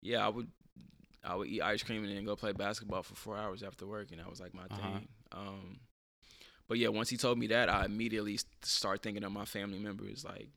yeah, 0.00 0.24
I 0.24 0.28
would 0.28 0.48
I 1.24 1.34
would 1.34 1.48
eat 1.48 1.60
ice 1.62 1.82
cream 1.82 2.04
and 2.04 2.16
then 2.16 2.24
go 2.24 2.36
play 2.36 2.52
basketball 2.52 3.02
for 3.02 3.14
four 3.14 3.36
hours 3.36 3.62
after 3.62 3.86
work, 3.86 4.10
and 4.10 4.20
that 4.20 4.30
was 4.30 4.40
like 4.40 4.54
my 4.54 4.62
Uh-huh. 4.64 4.76
thing. 4.80 5.08
Um, 5.32 5.80
but 6.68 6.78
yeah, 6.78 6.88
once 6.88 7.10
he 7.10 7.16
told 7.16 7.38
me 7.38 7.48
that, 7.48 7.68
I 7.68 7.84
immediately 7.84 8.38
start 8.62 9.02
thinking 9.02 9.24
of 9.24 9.32
my 9.32 9.44
family 9.44 9.78
members, 9.78 10.24
like 10.24 10.48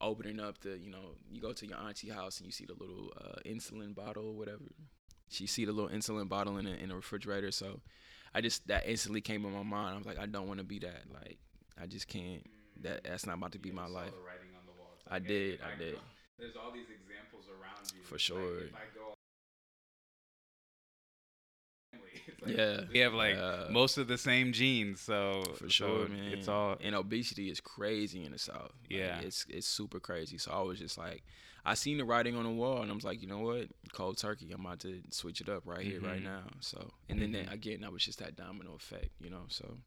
opening 0.00 0.40
up 0.40 0.58
the, 0.60 0.78
you 0.78 0.90
know, 0.90 1.16
you 1.30 1.40
go 1.40 1.52
to 1.52 1.66
your 1.66 1.76
auntie 1.78 2.08
house 2.08 2.38
and 2.38 2.46
you 2.46 2.52
see 2.52 2.64
the 2.64 2.74
little 2.74 3.12
uh, 3.20 3.38
insulin 3.44 3.94
bottle 3.94 4.28
or 4.28 4.32
whatever. 4.34 4.64
She 5.28 5.46
see 5.46 5.64
the 5.64 5.72
little 5.72 5.90
insulin 5.90 6.28
bottle 6.28 6.56
in 6.58 6.66
a, 6.66 6.72
in 6.72 6.90
a 6.90 6.96
refrigerator, 6.96 7.50
so 7.50 7.80
I 8.34 8.40
just 8.40 8.66
that 8.68 8.86
instantly 8.88 9.20
came 9.20 9.44
in 9.44 9.52
my 9.52 9.62
mind. 9.62 9.94
I 9.94 9.98
was 9.98 10.06
like, 10.06 10.18
I 10.18 10.26
don't 10.26 10.48
want 10.48 10.58
to 10.58 10.64
be 10.64 10.78
that. 10.80 11.04
Like, 11.12 11.38
I 11.80 11.86
just 11.86 12.08
can't. 12.08 12.44
That 12.82 13.04
that's 13.04 13.26
not 13.26 13.36
about 13.38 13.52
to 13.52 13.58
be 13.58 13.70
my 13.72 13.86
life. 13.86 14.12
I 15.10 15.18
did, 15.18 15.60
I 15.62 15.76
did. 15.78 15.98
There's 16.38 16.54
all 16.56 16.70
these 16.70 16.86
examples 16.90 17.46
around 17.48 17.90
you. 17.94 18.02
For 18.02 18.18
sure. 18.18 18.58
if 18.60 18.74
I 18.74 18.86
go, 18.94 19.14
Yeah, 22.46 22.82
we 22.92 23.00
have 23.00 23.14
like 23.14 23.36
uh, 23.36 23.64
most 23.70 23.98
of 23.98 24.06
the 24.08 24.18
same 24.18 24.52
genes, 24.52 25.00
so 25.00 25.42
for 25.56 25.64
so 25.64 25.68
sure, 25.68 26.08
man. 26.08 26.32
It's 26.32 26.48
all 26.48 26.76
and 26.80 26.94
obesity 26.94 27.50
is 27.50 27.60
crazy 27.60 28.24
in 28.24 28.32
the 28.32 28.38
south. 28.38 28.72
Like, 28.82 28.90
Yeah. 28.90 29.20
it's 29.20 29.44
it's 29.48 29.66
super 29.66 30.00
crazy. 30.00 30.38
So 30.38 30.52
I 30.52 30.60
was 30.62 30.78
just 30.78 30.96
like, 30.98 31.22
I 31.68 31.74
seen 31.74 31.98
the 31.98 32.04
writing 32.04 32.36
on 32.36 32.44
the 32.44 32.50
wall, 32.50 32.82
and 32.82 32.90
I 32.90 32.94
was 32.94 33.04
like, 33.04 33.20
you 33.22 33.28
know 33.28 33.40
what, 33.40 33.68
cold 33.92 34.18
turkey. 34.18 34.50
I'm 34.52 34.64
about 34.64 34.80
to 34.80 35.02
switch 35.10 35.40
it 35.40 35.48
up 35.48 35.62
right 35.66 35.84
here, 35.84 36.00
right 36.00 36.20
Mhm. 36.20 36.24
now. 36.24 36.44
So, 36.60 36.92
and 37.08 37.20
then, 37.20 37.32
then 37.32 37.46
Mhm. 37.46 37.52
again, 37.52 37.80
that 37.82 37.92
was 37.92 38.04
just 38.04 38.18
that 38.20 38.36
domino 38.36 38.74
effect, 38.74 39.10
you 39.20 39.30
know. 39.30 39.44
So 39.48 39.78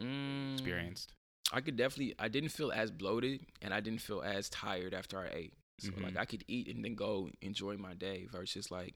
Mm, 0.00 0.54
experienced. 0.54 1.12
I 1.52 1.60
could 1.60 1.76
definitely. 1.76 2.14
I 2.18 2.28
didn't 2.28 2.50
feel 2.50 2.72
as 2.72 2.90
bloated, 2.90 3.46
and 3.62 3.74
I 3.74 3.80
didn't 3.80 4.00
feel 4.02 4.22
as 4.22 4.48
tired 4.48 4.94
after 4.94 5.18
I 5.20 5.28
ate. 5.32 5.54
So 5.78 5.92
like 6.00 6.14
Mhm. 6.14 6.16
I 6.16 6.24
could 6.26 6.44
eat 6.48 6.68
and 6.68 6.84
then 6.84 6.94
go 6.94 7.30
enjoy 7.42 7.76
my 7.76 7.94
day 7.94 8.26
versus 8.30 8.70
like, 8.70 8.94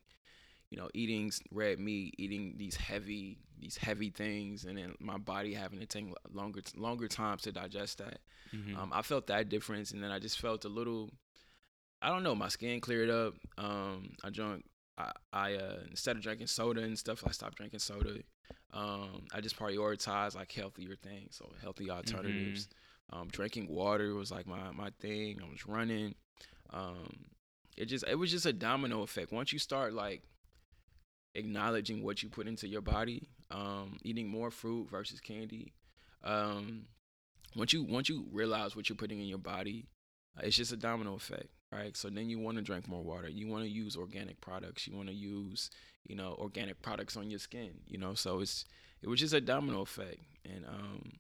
you 0.75 0.81
know, 0.81 0.88
eating 0.93 1.31
red 1.52 1.78
meat, 1.78 2.16
eating 2.19 2.54
these 2.57 2.75
heavy 2.75 3.38
these 3.61 3.76
heavy 3.76 4.11
things, 4.11 4.64
and 4.64 4.76
then 4.76 4.93
my 4.99 5.16
body 5.16 5.54
having 5.54 5.78
to 5.78 5.87
take 5.87 6.07
longer 6.33 6.62
longer 6.76 7.07
times 7.07 7.43
to 7.43 7.52
digest 7.52 7.99
that. 7.99 8.19
Mhm. 8.52 8.76
Um, 8.76 8.90
I 8.93 9.02
felt 9.02 9.28
that 9.28 9.49
difference, 9.49 9.93
and 9.93 10.02
then 10.02 10.11
I 10.11 10.19
just 10.19 10.40
felt 10.40 10.64
a 10.64 10.69
little. 10.69 11.12
I 12.02 12.09
don't 12.09 12.25
know. 12.25 12.35
My 12.35 12.49
skin 12.49 12.81
cleared 12.81 13.09
up. 13.09 13.35
Um, 13.57 14.16
I 14.25 14.31
drank. 14.31 14.64
I, 14.99 15.12
I 15.33 15.54
uh, 15.54 15.78
instead 15.90 16.16
of 16.16 16.23
drinking 16.25 16.49
soda 16.49 16.83
and 16.83 16.99
stuff, 16.99 17.23
I 17.25 17.31
stopped 17.31 17.57
drinking 17.57 17.78
soda. 17.78 18.19
Um, 18.73 19.26
I 19.33 19.40
just 19.40 19.57
prioritized 19.57 20.35
like 20.35 20.50
healthier 20.50 20.97
things, 20.97 21.37
so 21.37 21.52
healthy 21.62 21.88
alternatives. 21.88 22.69
Um, 23.11 23.28
drinking 23.28 23.69
water 23.69 24.12
was 24.14 24.33
like 24.33 24.49
my 24.49 24.73
my 24.73 24.90
thing. 24.99 25.38
I 25.40 25.49
was 25.49 25.69
running. 25.69 26.16
Um, 26.71 27.26
it 27.76 27.85
just 27.87 28.04
it 28.09 28.16
was 28.16 28.33
just 28.33 28.45
a 28.45 28.52
domino 28.52 29.02
effect. 29.02 29.31
Once 29.31 29.52
you 29.52 29.61
start 29.61 29.95
like 29.95 30.23
acknowledging 31.35 32.03
what 32.03 32.23
you 32.23 32.29
put 32.29 32.47
into 32.47 32.69
your 32.69 32.81
body, 32.81 33.29
um, 33.50 33.99
eating 34.03 34.29
more 34.29 34.50
fruit 34.50 34.88
versus 34.91 35.21
candy. 35.21 35.73
Um, 36.23 36.87
once 37.57 37.73
you 37.73 37.85
once 37.85 38.09
you 38.09 38.26
realize 38.33 38.75
what 38.75 38.88
you're 38.88 38.97
putting 38.97 39.21
in 39.21 39.26
your 39.26 39.38
body, 39.38 39.87
uh, 40.37 40.43
it's 40.45 40.57
just 40.57 40.73
a 40.73 40.76
domino 40.76 41.14
effect, 41.14 41.49
right? 41.73 41.97
So 41.97 42.09
then 42.09 42.29
you 42.29 42.38
want 42.38 42.57
to 42.57 42.62
drink 42.62 42.88
more 42.88 43.03
water. 43.03 43.29
You 43.29 43.49
want 43.49 43.64
to 43.64 43.71
use 43.71 43.97
organic 43.97 44.41
products. 44.41 44.87
You 44.87 44.97
want 44.97 45.09
to 45.09 45.14
use 45.14 45.71
you 46.05 46.17
know 46.17 46.37
organic 46.38 46.83
products 46.83 47.17
on 47.17 47.31
your 47.31 47.38
skin. 47.38 47.71
You 47.87 47.99
know, 47.99 48.14
so 48.14 48.41
it's 48.41 48.64
it 49.03 49.09
was 49.09 49.21
just 49.21 49.35
a 49.35 49.41
domino 49.41 49.83
effect, 49.83 50.21
and 50.45 50.64
um, 50.67 51.12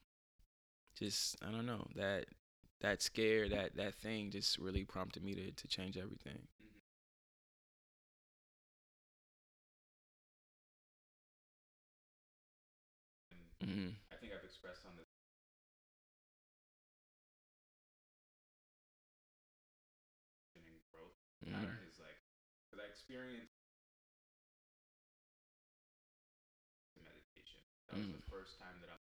just 0.98 1.36
I 1.46 1.50
don't 1.50 1.66
know 1.66 1.86
that 1.96 2.26
that 2.80 3.02
scare 3.02 3.48
that 3.48 3.76
that 3.76 3.94
thing 3.94 4.30
just 4.30 4.58
really 4.58 4.84
prompted 4.84 5.22
me 5.22 5.34
to 5.34 5.50
to 5.52 5.68
change 5.68 5.96
everything. 5.96 6.46
Hmm 13.64 13.96
I 14.12 14.16
think 14.20 14.32
I've 14.32 14.44
expressed 14.44 14.84
on 14.86 14.96
this. 14.96 15.08
growth 20.94 21.18
hmm 21.42 21.50
pattern 21.50 21.82
is 21.90 21.98
like, 21.98 22.16
because 22.70 22.84
I 22.84 22.86
experienced 22.88 23.58
meditation. 27.02 27.60
That 27.88 27.98
was 27.98 28.06
Mm. 28.06 28.16
the 28.16 28.22
first 28.30 28.58
time 28.58 28.80
that 28.80 28.90
I. 28.90 28.96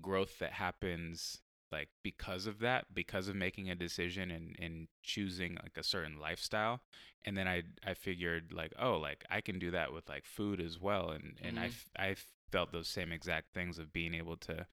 Growth 0.00 0.38
that 0.38 0.52
happens 0.52 1.40
like 1.72 1.88
because 2.02 2.46
of 2.46 2.58
that, 2.60 2.86
because 2.94 3.28
of 3.28 3.36
making 3.36 3.70
a 3.70 3.74
decision 3.74 4.30
and, 4.30 4.56
and 4.58 4.88
choosing 5.02 5.56
like 5.62 5.76
a 5.76 5.82
certain 5.84 6.18
lifestyle. 6.18 6.80
And 7.24 7.36
then 7.36 7.46
I 7.48 7.62
I 7.86 7.94
figured 7.94 8.52
like, 8.52 8.72
oh, 8.78 8.96
like 8.98 9.24
I 9.30 9.40
can 9.40 9.58
do 9.58 9.70
that 9.72 9.92
with 9.92 10.08
like 10.08 10.24
food 10.24 10.60
as 10.60 10.78
well. 10.80 11.10
And 11.10 11.36
and 11.40 11.58
I 11.58 11.66
Mhm. 11.66 11.66
f- 11.66 11.90
I 11.98 12.16
felt 12.50 12.72
those 12.72 12.88
same 12.88 13.12
exact 13.12 13.52
things 13.54 13.78
of 13.78 13.92
being 13.92 14.14
able 14.14 14.36
to 14.38 14.66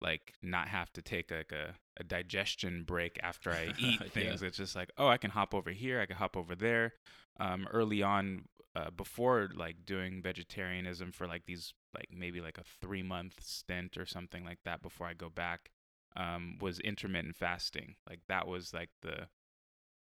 like 0.00 0.34
not 0.42 0.68
have 0.68 0.92
to 0.94 1.02
take 1.02 1.30
like 1.30 1.52
a, 1.52 1.74
a 1.98 2.04
digestion 2.04 2.84
break 2.84 3.18
after 3.22 3.52
I 3.54 3.74
eat 3.76 4.02
Yeah. 4.14 4.14
things. 4.14 4.42
It's 4.42 4.56
just 4.56 4.74
like, 4.76 4.90
oh, 4.96 5.08
I 5.08 5.18
can 5.18 5.30
hop 5.30 5.54
over 5.54 5.70
here, 5.70 6.00
I 6.00 6.06
can 6.06 6.16
hop 6.16 6.36
over 6.36 6.54
there. 6.54 6.94
Um, 7.38 7.66
early 7.72 8.02
on, 8.02 8.44
uh, 8.76 8.90
before 8.90 9.48
like 9.54 9.84
doing 9.84 10.22
vegetarianism 10.22 11.12
for 11.12 11.26
like 11.26 11.44
these 11.46 11.74
like 11.94 12.08
maybe 12.12 12.40
like 12.40 12.58
a 12.58 12.64
three 12.80 13.02
month 13.02 13.34
stint 13.42 13.96
or 13.96 14.06
something 14.06 14.44
like 14.44 14.60
that 14.64 14.82
before 14.82 15.06
I 15.06 15.14
go 15.14 15.28
back, 15.28 15.70
um, 16.16 16.56
was 16.60 16.80
intermittent 16.80 17.36
fasting. 17.36 17.94
Like 18.08 18.20
that 18.28 18.46
was 18.46 18.72
like 18.74 18.90
the 19.02 19.28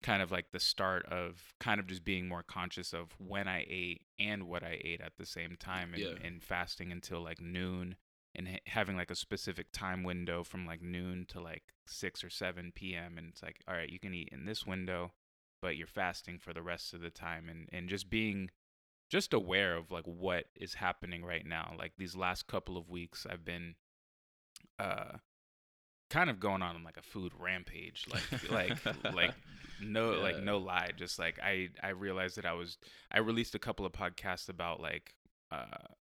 kind 0.01 0.21
of 0.21 0.31
like 0.31 0.51
the 0.51 0.59
start 0.59 1.05
of 1.07 1.53
kind 1.59 1.79
of 1.79 1.87
just 1.87 2.05
being 2.05 2.27
more 2.27 2.43
conscious 2.43 2.93
of 2.93 3.09
when 3.17 3.47
I 3.47 3.65
ate 3.69 4.01
and 4.17 4.43
what 4.47 4.63
I 4.63 4.79
ate 4.83 5.01
at 5.01 5.13
the 5.17 5.25
same 5.25 5.57
time 5.59 5.93
and, 5.93 6.01
Yeah. 6.01 6.13
and 6.23 6.41
fasting 6.41 6.91
until 6.91 7.21
like 7.21 7.41
noon 7.41 7.95
and 8.33 8.47
ha- 8.47 8.59
having 8.67 8.95
like 8.95 9.11
a 9.11 9.15
specific 9.15 9.67
time 9.73 10.03
window 10.03 10.43
from 10.43 10.65
like 10.65 10.81
noon 10.81 11.25
to 11.29 11.41
like 11.41 11.63
6 11.85 12.23
or 12.23 12.29
7 12.29 12.71
p.m. 12.73 13.17
and 13.17 13.27
it's 13.29 13.43
like 13.43 13.57
all 13.67 13.75
right 13.75 13.89
you 13.89 13.99
can 13.99 14.13
eat 14.13 14.29
in 14.31 14.45
this 14.45 14.65
window 14.65 15.11
but 15.61 15.75
you're 15.75 15.85
fasting 15.87 16.39
for 16.39 16.53
the 16.53 16.61
rest 16.61 16.93
of 16.93 17.01
the 17.01 17.09
time 17.09 17.49
and 17.49 17.67
and 17.73 17.89
just 17.89 18.09
being 18.09 18.49
just 19.09 19.33
aware 19.33 19.75
of 19.75 19.91
like 19.91 20.05
what 20.05 20.45
is 20.55 20.75
happening 20.75 21.25
right 21.25 21.45
now 21.45 21.73
like 21.77 21.91
these 21.97 22.15
last 22.15 22.47
couple 22.47 22.77
of 22.77 22.87
weeks 22.87 23.25
I've 23.29 23.43
been 23.43 23.75
uh 24.77 25.17
kind 26.09 26.29
of 26.29 26.39
going 26.39 26.61
on 26.61 26.83
like 26.83 26.97
a 26.97 27.01
food 27.01 27.31
rampage 27.37 28.05
like 28.11 28.23
like 28.49 28.81
like 29.13 29.33
no 29.79 30.11
like 30.21 30.37
no 30.43 30.57
lie 30.57 30.91
just 30.97 31.19
like 31.19 31.39
i 31.41 31.69
i 31.83 31.89
realized 31.89 32.35
that 32.35 32.45
i 32.45 32.53
was 32.53 32.77
i 33.11 33.19
released 33.19 33.55
a 33.55 33.59
couple 33.59 33.85
of 33.85 33.91
podcasts 33.91 34.49
about 34.49 34.79
like 34.81 35.13
uh 35.51 35.65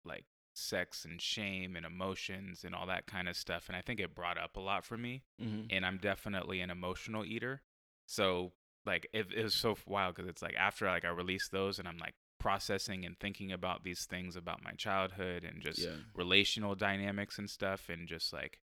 like 0.06 0.26
sex 0.54 1.06
and 1.06 1.22
shame 1.22 1.76
and 1.76 1.86
emotions 1.86 2.64
and 2.64 2.74
all 2.74 2.88
that 2.88 3.06
kind 3.06 3.28
of 3.28 3.36
stuff 3.36 3.66
and 3.68 3.76
i 3.76 3.82
think 3.82 4.00
it 4.00 4.16
brought 4.16 4.38
up 4.38 4.56
a 4.58 4.60
lot 4.60 4.84
for 4.86 4.98
me 4.98 5.24
hmm 5.40 5.62
and 5.70 5.86
i'm 5.86 5.98
definitely 5.98 6.62
an 6.62 6.70
emotional 6.70 7.26
eater. 7.26 7.62
So 8.06 8.54
like 8.86 9.06
it, 9.12 9.28
it 9.36 9.44
was 9.44 9.54
so 9.54 9.76
wild 9.86 10.16
because 10.16 10.30
it's 10.30 10.42
like 10.42 10.56
after 10.56 10.86
like 10.86 11.04
i 11.04 11.10
released 11.10 11.52
those 11.52 11.78
and 11.78 11.88
i'm 11.88 11.98
like 11.98 12.14
processing 12.40 13.04
and 13.06 13.20
thinking 13.20 13.52
about 13.52 13.84
these 13.84 14.06
things 14.06 14.36
about 14.38 14.64
my 14.64 14.72
childhood 14.72 15.44
and 15.44 15.62
just 15.62 15.80
Yeah. 15.80 15.96
relational 16.16 16.74
dynamics 16.76 17.38
and 17.38 17.50
stuff 17.50 17.90
and 17.90 18.08
just 18.08 18.32
like 18.32 18.60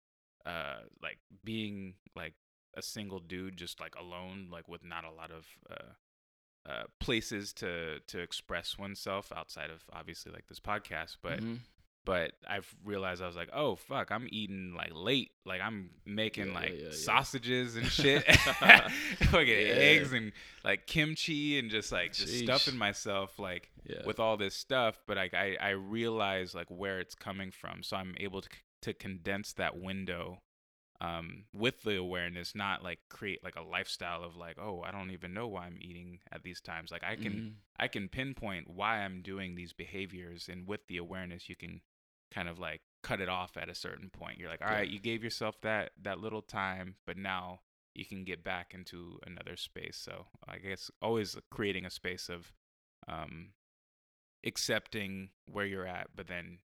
uh 0.48 0.78
like 1.02 1.18
being 1.44 1.94
like 2.16 2.34
a 2.76 2.82
single 2.82 3.18
dude 3.20 3.56
just 3.56 3.80
like 3.80 3.94
alone 3.96 4.48
like 4.50 4.68
with 4.68 4.82
not 4.84 5.04
a 5.04 5.10
lot 5.10 5.30
of 5.30 5.46
uh 5.70 6.70
uh 6.70 6.84
places 7.00 7.52
to 7.52 7.98
to 8.06 8.18
express 8.18 8.78
oneself 8.78 9.32
outside 9.34 9.70
of 9.70 9.82
obviously 9.92 10.32
like 10.32 10.46
this 10.48 10.60
podcast 10.60 11.16
but 11.22 11.40
Mhm. 11.40 11.58
but 12.04 12.32
I've 12.48 12.74
realized 12.84 13.20
I 13.22 13.26
was 13.26 13.36
like, 13.36 13.50
oh 13.52 13.76
fuck, 13.76 14.10
I'm 14.10 14.26
eating 14.30 14.72
like 14.74 14.92
late. 14.94 15.32
Like 15.44 15.60
I'm 15.60 15.90
making 16.06 16.46
Yeah, 16.48 16.54
like 16.60 16.70
yeah, 16.78 16.84
yeah. 16.86 16.92
sausages 16.92 17.76
and 17.76 17.86
shit, 17.98 18.24
fucking 19.30 19.48
eggs 19.48 20.12
and 20.14 20.32
like 20.64 20.86
kimchi 20.86 21.58
and 21.58 21.70
just 21.70 21.92
like 21.92 22.12
just 22.14 22.32
Sheesh. 22.32 22.44
stuffing 22.44 22.78
myself 22.78 23.38
like 23.38 23.70
with 24.06 24.18
all 24.20 24.36
this 24.38 24.54
stuff. 24.54 24.98
But 25.06 25.16
like 25.18 25.34
I 25.34 25.56
I 25.60 25.70
realize 25.70 26.54
like 26.54 26.68
where 26.70 26.98
it's 27.00 27.14
coming 27.14 27.50
from, 27.50 27.82
so 27.82 27.96
I'm 27.96 28.14
able 28.18 28.40
to 28.40 28.48
to 28.82 28.92
condense 28.92 29.52
that 29.54 29.76
window. 29.78 30.42
Um, 31.00 31.44
with 31.54 31.82
the 31.82 31.96
awareness, 31.96 32.56
not 32.56 32.82
like 32.82 32.98
create 33.08 33.44
like 33.44 33.54
a 33.54 33.62
lifestyle 33.62 34.24
of 34.24 34.34
like, 34.34 34.58
oh, 34.58 34.82
I 34.84 34.90
don't 34.90 35.12
even 35.12 35.32
know 35.32 35.46
why 35.46 35.66
I'm 35.66 35.78
eating 35.80 36.18
at 36.32 36.42
these 36.42 36.60
times. 36.60 36.90
Like 36.90 37.04
I 37.04 37.14
can 37.14 37.32
Mhm. 37.34 37.54
I 37.78 37.86
can 37.86 38.08
pinpoint 38.08 38.68
why 38.68 39.04
I'm 39.04 39.22
doing 39.22 39.54
these 39.54 39.72
behaviors, 39.72 40.48
and 40.48 40.66
with 40.66 40.88
the 40.88 40.96
awareness, 40.96 41.48
you 41.48 41.54
can 41.54 41.82
kind 42.32 42.48
of 42.48 42.58
like 42.58 42.80
cut 43.02 43.20
it 43.20 43.28
off 43.28 43.56
at 43.56 43.68
a 43.68 43.76
certain 43.76 44.10
point. 44.10 44.38
You're 44.38 44.48
like, 44.48 44.60
all 44.60 44.66
Yeah. 44.66 44.74
right, 44.74 44.88
you 44.88 44.98
gave 44.98 45.22
yourself 45.22 45.60
that 45.60 45.92
that 46.02 46.18
little 46.18 46.42
time, 46.42 46.96
but 47.06 47.16
now 47.16 47.60
you 47.94 48.04
can 48.04 48.24
get 48.24 48.42
back 48.42 48.74
into 48.74 49.20
another 49.24 49.56
space. 49.56 49.96
So 49.96 50.26
I 50.48 50.58
guess 50.58 50.90
always 51.00 51.36
creating 51.50 51.84
a 51.86 51.90
space 51.90 52.28
of 52.28 52.52
um, 53.06 53.50
accepting 54.44 55.30
where 55.46 55.66
you're 55.66 55.86
at, 55.86 56.08
but 56.14 56.26
then 56.26 56.58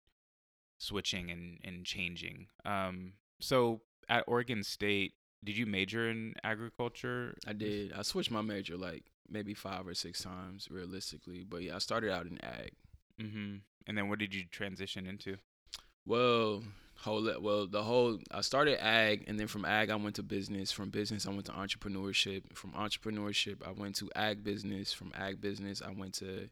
switching 0.83 1.31
and 1.31 1.59
and 1.63 1.85
changing. 1.85 2.47
Um, 2.65 3.13
so 3.39 3.81
at 4.09 4.23
Oregon 4.27 4.63
State, 4.63 5.13
did 5.43 5.57
you 5.57 5.65
major 5.65 6.09
in 6.09 6.35
agriculture? 6.43 7.35
I 7.47 7.53
did. 7.53 7.93
I 7.93 8.01
switched 8.01 8.31
my 8.31 8.41
major 8.41 8.77
like 8.77 9.03
maybe 9.29 9.53
five 9.53 9.87
or 9.87 9.93
six 9.93 10.21
times 10.21 10.67
realistically, 10.69 11.43
but 11.47 11.63
yeah, 11.63 11.75
I 11.75 11.79
started 11.79 12.11
out 12.11 12.25
in 12.25 12.43
ag. 12.43 12.73
Mm-hmm. 13.21 13.55
And 13.87 13.97
then 13.97 14.09
what 14.09 14.19
did 14.19 14.33
you 14.33 14.43
transition 14.49 15.05
into? 15.07 15.37
Well, 16.05 16.63
whole 16.97 17.29
well 17.41 17.67
the 17.67 17.83
whole 17.83 18.19
I 18.31 18.41
started 18.41 18.83
ag, 18.83 19.25
and 19.27 19.39
then 19.39 19.47
from 19.47 19.65
ag 19.65 19.89
I 19.89 19.95
went 19.95 20.15
to 20.15 20.23
business. 20.23 20.71
From 20.71 20.89
business 20.89 21.25
I 21.25 21.31
went 21.31 21.45
to 21.45 21.53
entrepreneurship. 21.53 22.55
From 22.55 22.71
entrepreneurship 22.71 23.65
I 23.65 23.71
went 23.71 23.95
to 23.97 24.09
ag 24.15 24.43
business. 24.43 24.91
From 24.93 25.11
ag 25.15 25.39
business 25.39 25.81
I 25.81 25.91
went 25.91 26.13
to 26.15 26.49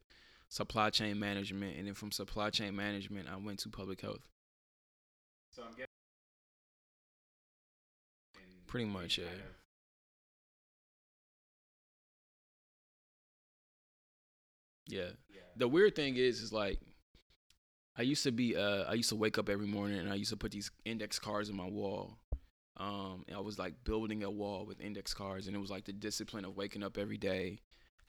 supply 0.52 0.90
chain 0.90 1.18
management, 1.18 1.78
and 1.78 1.88
then 1.88 1.94
from 1.94 2.12
supply 2.12 2.50
chain 2.50 2.76
management 2.76 3.28
I 3.32 3.38
went 3.38 3.60
to 3.60 3.70
public 3.70 4.02
health. 4.02 4.28
So 5.52 5.64
I'm 5.64 5.72
getting 5.72 5.88
Pretty 8.68 8.86
much, 8.86 9.18
yeah. 9.18 9.26
Yeah. 14.88 15.12
The 15.56 15.68
weird 15.68 15.96
thing 15.96 16.18
is, 16.18 16.42
is 16.42 16.52
like, 16.54 16.80
I 17.98 18.04
used 18.04 18.24
to 18.24 18.32
be, 18.32 18.56
uh, 18.56 18.84
I 18.88 18.94
used 18.94 19.10
to 19.10 19.16
wake 19.16 19.38
up 19.38 19.50
every 19.50 19.68
morning 19.68 20.00
and 20.00 20.12
I 20.12 20.16
used 20.16 20.32
to 20.32 20.38
put 20.38 20.52
these 20.52 20.72
index 20.86 21.20
cards 21.20 21.50
on 21.50 21.56
my 21.56 21.68
wall. 21.68 22.18
Um, 22.78 23.26
and 23.28 23.38
I 23.38 23.42
was 23.42 23.60
like 23.60 23.84
building 23.84 24.24
a 24.24 24.32
wall 24.32 24.66
with 24.66 24.82
index 24.82 25.14
cards, 25.14 25.48
and 25.48 25.56
it 25.56 25.60
was 25.60 25.70
like 25.70 25.86
the 25.86 25.94
discipline 25.94 26.46
of 26.46 26.56
waking 26.58 26.84
up 26.84 26.98
every 26.98 27.18
day, 27.18 27.60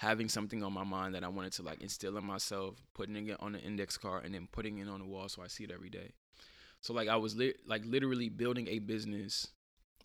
having 0.03 0.29
something 0.29 0.63
on 0.65 0.73
my 0.73 0.83
mind 0.85 1.15
that 1.15 1.23
I 1.25 1.29
wanted 1.29 1.53
to 1.55 1.63
like 1.63 1.81
instill 1.81 2.17
in 2.19 2.25
myself, 2.25 2.75
putting 2.93 3.29
it 3.29 3.37
on 3.41 3.55
an 3.55 3.61
index 3.61 3.97
card, 3.97 4.25
and 4.25 4.35
then 4.35 4.49
putting 4.51 4.79
it 4.79 4.89
on 4.89 4.99
the 5.01 5.07
wall 5.07 5.29
so 5.29 5.43
I 5.43 5.47
see 5.47 5.65
it 5.65 5.71
every 5.71 5.91
day. 5.91 6.11
So 6.81 6.93
like 6.93 7.09
I 7.09 7.17
was 7.17 7.37
li- 7.37 7.55
like 7.67 7.83
literally 7.87 8.29
building 8.29 8.67
a 8.69 8.81
business, 8.81 9.47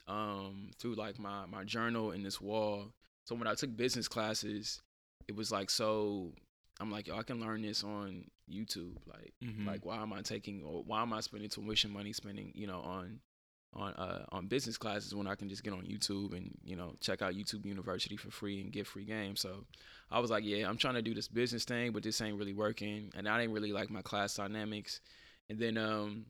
um, 0.08 0.70
through 0.80 0.96
like 0.96 1.18
my 1.20 1.46
my 1.48 1.64
journal 1.64 2.12
and 2.12 2.24
this 2.26 2.40
wall. 2.40 2.94
So 3.26 3.36
when 3.36 3.48
I 3.48 3.56
took 3.56 3.76
business 3.76 4.08
classes, 4.08 4.82
it 5.28 5.36
was 5.36 5.52
like 5.52 5.70
so 5.70 6.32
I'm 6.80 6.92
like, 6.92 7.08
yo, 7.08 7.18
I 7.18 7.24
can 7.24 7.40
learn 7.40 7.64
this 7.64 7.84
on 7.84 8.26
YouTube. 8.50 8.98
Like, 9.08 9.34
Mhm. 9.44 9.66
like 9.66 9.84
why 9.84 9.98
am 10.02 10.14
I 10.14 10.22
taking 10.22 10.62
or 10.64 10.84
why 10.84 11.02
am 11.02 11.12
I 11.12 11.22
spending 11.22 11.50
tuition 11.50 11.92
money 11.92 12.14
spending, 12.14 12.52
you 12.56 12.68
know, 12.68 12.80
on 12.82 13.20
on 13.78 13.94
uh 13.94 14.26
on 14.32 14.48
business 14.48 14.78
classes 14.78 15.14
when 15.14 15.28
I 15.28 15.36
can 15.36 15.48
just 15.48 15.64
get 15.64 15.72
on 15.72 15.84
YouTube 15.84 16.36
and, 16.36 16.52
you 16.64 16.76
know, 16.76 16.96
check 17.00 17.22
out 17.22 17.36
YouTube 17.36 17.66
University 17.66 18.18
for 18.18 18.32
free 18.32 18.60
and 18.62 18.72
get 18.72 18.88
free 18.88 19.06
games. 19.06 19.40
So 19.40 19.66
I 20.12 20.20
was 20.20 20.32
like, 20.32 20.44
yeah, 20.44 20.68
I'm 20.68 20.78
trying 20.78 20.96
to 20.96 21.02
do 21.02 21.14
this 21.14 21.28
business 21.28 21.64
thing, 21.64 21.92
but 21.92 22.04
this 22.04 22.20
ain't 22.20 22.38
really 22.38 22.54
working. 22.54 23.12
And 23.16 23.30
I 23.30 23.40
didn't 23.40 23.54
really 23.54 23.72
like 23.72 23.90
my 23.90 24.02
class 24.02 24.36
dynamics. 24.36 25.00
And 25.50 25.60
then 25.60 25.78
um 25.78 26.26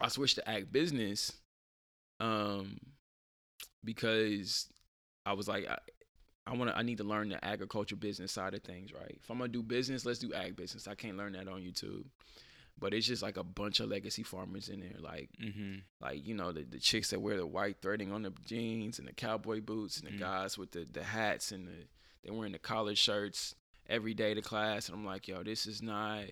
I 0.00 0.08
switched 0.08 0.36
to 0.36 0.48
ag 0.48 0.70
business 0.70 1.32
um 2.20 2.78
because 3.82 4.68
I 5.24 5.32
was 5.32 5.48
like 5.48 5.66
I, 5.68 5.78
I 6.46 6.54
want 6.54 6.70
I 6.74 6.82
need 6.82 6.98
to 6.98 7.04
learn 7.04 7.30
the 7.30 7.42
agriculture 7.44 7.96
business 7.96 8.32
side 8.32 8.54
of 8.54 8.62
things, 8.62 8.92
right? 8.92 9.18
If 9.22 9.30
I'm 9.30 9.38
to 9.38 9.48
do 9.48 9.62
business, 9.62 10.04
let's 10.04 10.18
do 10.18 10.32
ag 10.34 10.56
business. 10.56 10.86
I 10.86 10.94
can't 10.94 11.16
learn 11.16 11.32
that 11.32 11.48
on 11.48 11.60
YouTube. 11.60 12.04
But 12.80 12.94
it's 12.94 13.06
just 13.06 13.22
like 13.22 13.36
a 13.36 13.42
bunch 13.44 13.80
of 13.80 13.88
legacy 13.88 14.22
farmers 14.22 14.68
in 14.68 14.80
there 14.80 15.00
like 15.00 15.30
Mm-hmm. 15.42 15.76
like 16.00 16.26
you 16.26 16.34
know 16.34 16.52
the, 16.52 16.62
the 16.62 16.78
chicks 16.78 17.10
that 17.10 17.20
wear 17.20 17.36
the 17.36 17.46
white 17.46 17.76
threading 17.82 18.12
on 18.12 18.22
the 18.22 18.32
jeans 18.44 18.98
and 18.98 19.08
the 19.08 19.12
cowboy 19.12 19.60
boots 19.60 19.98
and 19.98 20.06
the 20.08 20.12
Mm. 20.12 20.20
guys 20.20 20.56
with 20.58 20.70
the, 20.72 20.86
the 20.92 21.02
hats 21.02 21.52
and 21.52 21.66
the 21.66 21.72
they're 22.22 22.34
wearing 22.34 22.52
the 22.52 22.58
collared 22.58 22.98
shirts 22.98 23.54
every 23.88 24.14
day 24.14 24.34
to 24.34 24.42
class 24.42 24.88
and 24.88 24.96
I'm 24.96 25.04
like 25.04 25.26
yo 25.28 25.42
this 25.42 25.66
is 25.66 25.80
not 25.82 26.24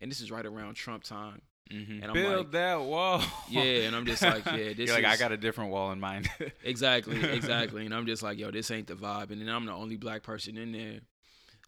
and 0.00 0.10
this 0.10 0.20
is 0.20 0.30
right 0.30 0.44
around 0.46 0.74
Trump 0.74 1.04
time 1.04 1.42
Mm-hmm. 1.68 1.92
And 1.94 2.04
I'm 2.04 2.12
Build 2.12 2.36
like- 2.36 2.50
that 2.52 2.80
wall. 2.80 3.20
Yeah, 3.48 3.62
and 3.88 3.96
I'm 3.96 4.06
just 4.06 4.22
like, 4.22 4.46
yeah, 4.46 4.72
this 4.72 4.86
You're 4.86 4.94
like, 4.94 5.04
I 5.04 5.16
got 5.16 5.32
a 5.32 5.36
different 5.36 5.72
wall 5.72 5.90
in 5.90 5.98
mind. 5.98 6.30
exactly 6.62 7.20
exactly 7.24 7.84
and 7.84 7.92
I'm 7.92 8.06
just 8.06 8.22
like 8.22 8.38
yo 8.38 8.52
this 8.52 8.70
ain't 8.70 8.86
the 8.86 8.94
vibe 8.94 9.32
and 9.32 9.40
then 9.40 9.48
I'm 9.48 9.66
the 9.66 9.72
only 9.72 9.96
black 9.96 10.22
person 10.22 10.56
in 10.58 10.70
there 10.70 11.00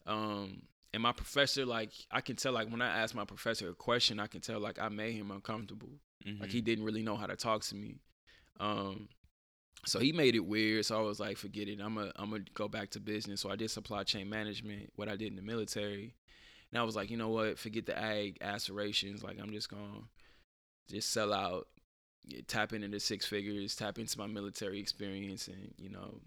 um 0.06 0.62
and 0.94 1.02
my 1.02 1.12
professor 1.12 1.66
like 1.66 1.92
I 2.10 2.20
can 2.20 2.36
tell 2.36 2.52
like 2.52 2.70
when 2.70 2.82
I 2.82 2.88
ask 3.02 3.14
my 3.14 3.24
professor 3.24 3.68
a 3.70 3.74
question 3.74 4.18
I 4.18 4.26
can 4.26 4.40
tell 4.40 4.58
like 4.60 4.78
I 4.78 4.88
made 4.88 5.12
him 5.14 5.30
uncomfortable. 5.30 5.90
Like 6.40 6.50
he 6.50 6.60
didn't 6.60 6.84
really 6.84 7.02
know 7.02 7.16
how 7.16 7.26
to 7.26 7.36
talk 7.36 7.62
to 7.64 7.74
me. 7.74 8.00
Um 8.60 9.08
so 9.86 9.98
he 9.98 10.12
made 10.12 10.34
it 10.34 10.44
weird. 10.44 10.84
So 10.86 10.98
i 10.98 11.02
was 11.02 11.20
like 11.20 11.36
forget 11.36 11.68
it. 11.68 11.80
I'm 11.80 11.94
gonna 11.94 12.12
I'm 12.16 12.30
gonna 12.30 12.44
go 12.54 12.68
back 12.68 12.90
to 12.90 13.00
business. 13.00 13.40
So 13.40 13.50
i 13.50 13.56
did 13.56 13.70
supply 13.70 14.02
chain 14.02 14.28
management 14.28 14.92
what 14.96 15.08
i 15.08 15.16
did 15.16 15.28
in 15.28 15.36
the 15.36 15.42
military. 15.42 16.14
And 16.72 16.80
i 16.80 16.82
was 16.82 16.96
like 16.96 17.10
you 17.10 17.16
know 17.16 17.28
what? 17.28 17.58
Forget 17.58 17.86
the 17.86 17.98
ag 17.98 18.38
aspirations. 18.40 19.22
Like 19.22 19.38
i'm 19.40 19.52
just 19.52 19.68
gonna 19.70 20.02
just 20.90 21.10
sell 21.12 21.32
out 21.32 21.68
tap 22.46 22.72
into 22.72 22.88
the 22.88 23.00
six 23.00 23.24
figures 23.26 23.74
tap 23.76 23.98
into 23.98 24.18
my 24.18 24.26
military 24.26 24.80
experience 24.80 25.48
and 25.48 25.72
you 25.78 25.88
know 25.90 26.20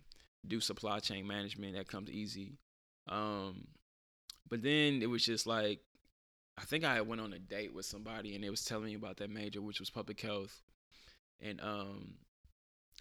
do 0.48 0.60
supply 0.60 1.00
chain 1.00 1.28
management. 1.28 1.76
That 1.76 1.88
comes 1.88 2.10
easy. 2.10 2.58
Um 3.10 3.68
but 4.52 4.62
then 4.62 5.02
it 5.02 5.10
was 5.10 5.26
just 5.26 5.48
like 5.48 5.80
I 6.58 6.64
think 6.66 6.84
I 6.84 7.02
went 7.02 7.22
on 7.22 7.34
a 7.34 7.40
date 7.40 7.74
with 7.74 7.88
somebody 7.88 8.36
and 8.36 8.44
they 8.44 8.52
was 8.52 8.64
telling 8.64 8.86
me 8.86 8.96
about 8.96 9.18
that 9.18 9.32
major, 9.32 9.62
which 9.62 9.80
was 9.80 9.90
public 9.90 10.22
health. 10.22 10.62
And 11.42 11.60
um 11.62 12.16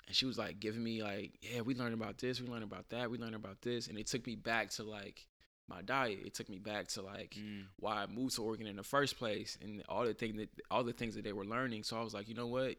and 0.07 0.17
she 0.17 0.27
was 0.27 0.39
like 0.39 0.61
giving 0.61 0.83
me 0.83 1.03
like, 1.03 1.33
yeah, 1.43 1.61
we 1.61 1.75
learned 1.75 1.95
about 1.95 2.19
this, 2.19 2.41
we 2.41 2.49
learned 2.49 2.65
about 2.65 2.89
that, 2.91 3.11
we 3.11 3.19
learned 3.19 3.35
about 3.37 3.63
this. 3.63 3.89
And 3.89 3.99
it 3.99 4.07
took 4.07 4.27
me 4.27 4.37
back 4.37 4.71
to 4.73 4.83
like 4.85 5.27
my 5.69 5.83
diet. 5.83 6.21
It 6.25 6.35
took 6.35 6.49
me 6.49 6.59
back 6.59 6.89
to 6.89 7.03
like 7.03 7.37
Mm. 7.39 7.67
why 7.79 8.03
I 8.03 8.07
moved 8.07 8.37
to 8.37 8.43
Oregon 8.43 8.67
in 8.67 8.77
the 8.77 8.83
first 8.83 9.19
place 9.19 9.59
and 9.63 9.83
all 9.89 10.05
the 10.05 10.15
thing 10.15 10.37
that 10.39 10.49
all 10.71 10.85
the 10.85 10.93
things 10.93 11.15
that 11.17 11.25
they 11.25 11.33
were 11.33 11.45
learning. 11.45 11.85
So 11.85 11.99
I 11.99 12.03
was 12.03 12.15
like, 12.15 12.29
you 12.29 12.35
know 12.35 12.49
what? 12.49 12.77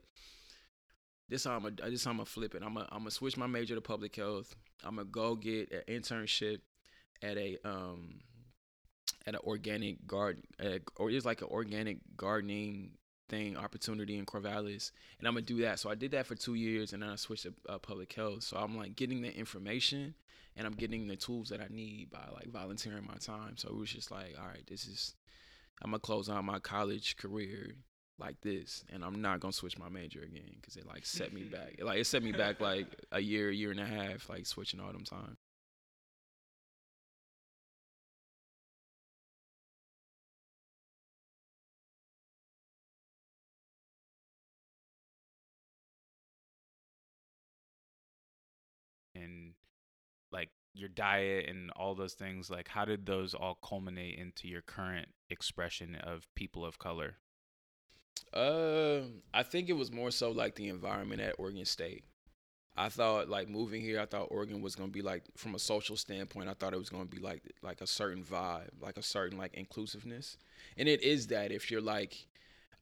This 1.29 1.43
time 1.43 1.65
I'm 1.65 1.65
a, 1.65 1.89
this 1.89 2.03
time 2.03 2.11
I'm 2.11 2.17
gonna 2.17 2.25
flip 2.25 2.55
it. 2.55 2.63
I'm 2.65 2.73
gonna 2.73 2.87
I'm 2.91 2.99
gonna 2.99 3.11
switch 3.11 3.37
my 3.37 3.47
major 3.47 3.75
to 3.75 3.81
public 3.81 4.15
health. 4.15 4.55
I'm 4.83 4.95
gonna 4.97 5.07
go 5.07 5.35
get 5.35 5.71
an 5.71 5.83
internship 5.87 6.59
at 7.21 7.37
a 7.37 7.57
um 7.63 8.19
at 9.27 9.35
an 9.35 9.41
organic 9.43 10.05
garden 10.07 10.43
or 10.97 11.09
it's 11.09 11.25
like 11.25 11.41
an 11.41 11.47
organic 11.49 11.97
gardening 12.17 12.91
thing 13.29 13.55
opportunity 13.55 14.17
in 14.17 14.25
Corvallis 14.25 14.91
and 15.19 15.27
I'm 15.27 15.33
gonna 15.33 15.45
do 15.45 15.61
that. 15.61 15.79
So 15.79 15.89
I 15.89 15.95
did 15.95 16.11
that 16.11 16.27
for 16.27 16.35
two 16.35 16.55
years 16.55 16.93
and 16.93 17.01
then 17.01 17.09
I 17.09 17.15
switched 17.15 17.43
to 17.43 17.53
uh, 17.69 17.77
public 17.77 18.11
health. 18.13 18.43
So 18.43 18.57
I'm 18.57 18.77
like 18.77 18.95
getting 18.95 19.21
the 19.21 19.33
information 19.33 20.15
and 20.57 20.67
I'm 20.67 20.73
getting 20.73 21.07
the 21.07 21.15
tools 21.15 21.49
that 21.49 21.61
I 21.61 21.67
need 21.69 22.11
by 22.11 22.27
like 22.33 22.49
volunteering 22.49 23.05
my 23.07 23.15
time. 23.15 23.57
So 23.57 23.69
it 23.69 23.77
was 23.77 23.91
just 23.91 24.11
like, 24.11 24.35
all 24.39 24.47
right, 24.47 24.65
this 24.67 24.85
is 24.85 25.15
I'm 25.81 25.91
gonna 25.91 25.99
close 25.99 26.29
out 26.29 26.43
my 26.43 26.59
college 26.59 27.17
career 27.17 27.75
like 28.19 28.39
this, 28.41 28.83
and 28.93 29.03
I'm 29.03 29.21
not 29.21 29.39
gonna 29.39 29.51
switch 29.51 29.79
my 29.79 29.89
major 29.89 30.21
again 30.21 30.55
because 30.61 30.77
it 30.77 30.85
like 30.85 31.05
set 31.05 31.33
me 31.33 31.41
back. 31.43 31.79
Like 31.81 31.99
it 31.99 32.05
set 32.05 32.23
me 32.23 32.31
back 32.31 32.61
like 32.61 32.87
a 33.11 33.19
year, 33.19 33.49
year 33.49 33.71
and 33.71 33.79
a 33.79 33.85
half, 33.85 34.29
like 34.29 34.45
switching 34.45 34.79
all 34.79 34.91
them 34.91 35.03
time. 35.03 35.37
Your 50.81 50.89
diet 50.89 51.47
and 51.49 51.71
all 51.71 51.95
those 51.95 52.13
things 52.15 52.49
like 52.49 52.67
how 52.69 52.85
did 52.85 53.05
those 53.05 53.33
all 53.33 53.55
culminate 53.63 54.17
into 54.19 54.47
your 54.47 54.61
current 54.61 55.09
expression 55.29 55.95
of 55.95 56.27
people 56.35 56.65
of 56.65 56.79
color 56.79 57.17
Uh, 58.33 59.01
I 59.33 59.43
think 59.43 59.69
it 59.69 59.73
was 59.73 59.91
more 59.91 60.11
so 60.11 60.31
like 60.31 60.55
the 60.55 60.69
environment 60.69 61.21
at 61.21 61.35
Oregon 61.37 61.65
State. 61.65 62.05
I 62.77 62.89
thought 62.89 63.29
like 63.29 63.49
moving 63.49 63.81
here, 63.81 63.99
I 63.99 64.05
thought 64.05 64.29
Oregon 64.31 64.61
was 64.61 64.75
gonna 64.75 64.91
be 64.91 65.01
like 65.01 65.23
from 65.37 65.55
a 65.55 65.59
social 65.59 65.97
standpoint. 65.97 66.49
I 66.49 66.53
thought 66.53 66.73
it 66.73 66.79
was 66.79 66.89
gonna 66.89 67.05
be 67.05 67.19
like 67.19 67.43
like 67.61 67.81
a 67.81 67.87
certain 67.87 68.23
vibe, 68.23 68.69
like 68.81 68.97
a 68.97 69.03
certain 69.03 69.37
like 69.37 69.53
inclusiveness, 69.55 70.37
and 70.77 70.87
it 70.89 71.03
is 71.03 71.27
that 71.27 71.51
if 71.51 71.69
you're 71.71 71.81
like 71.81 72.27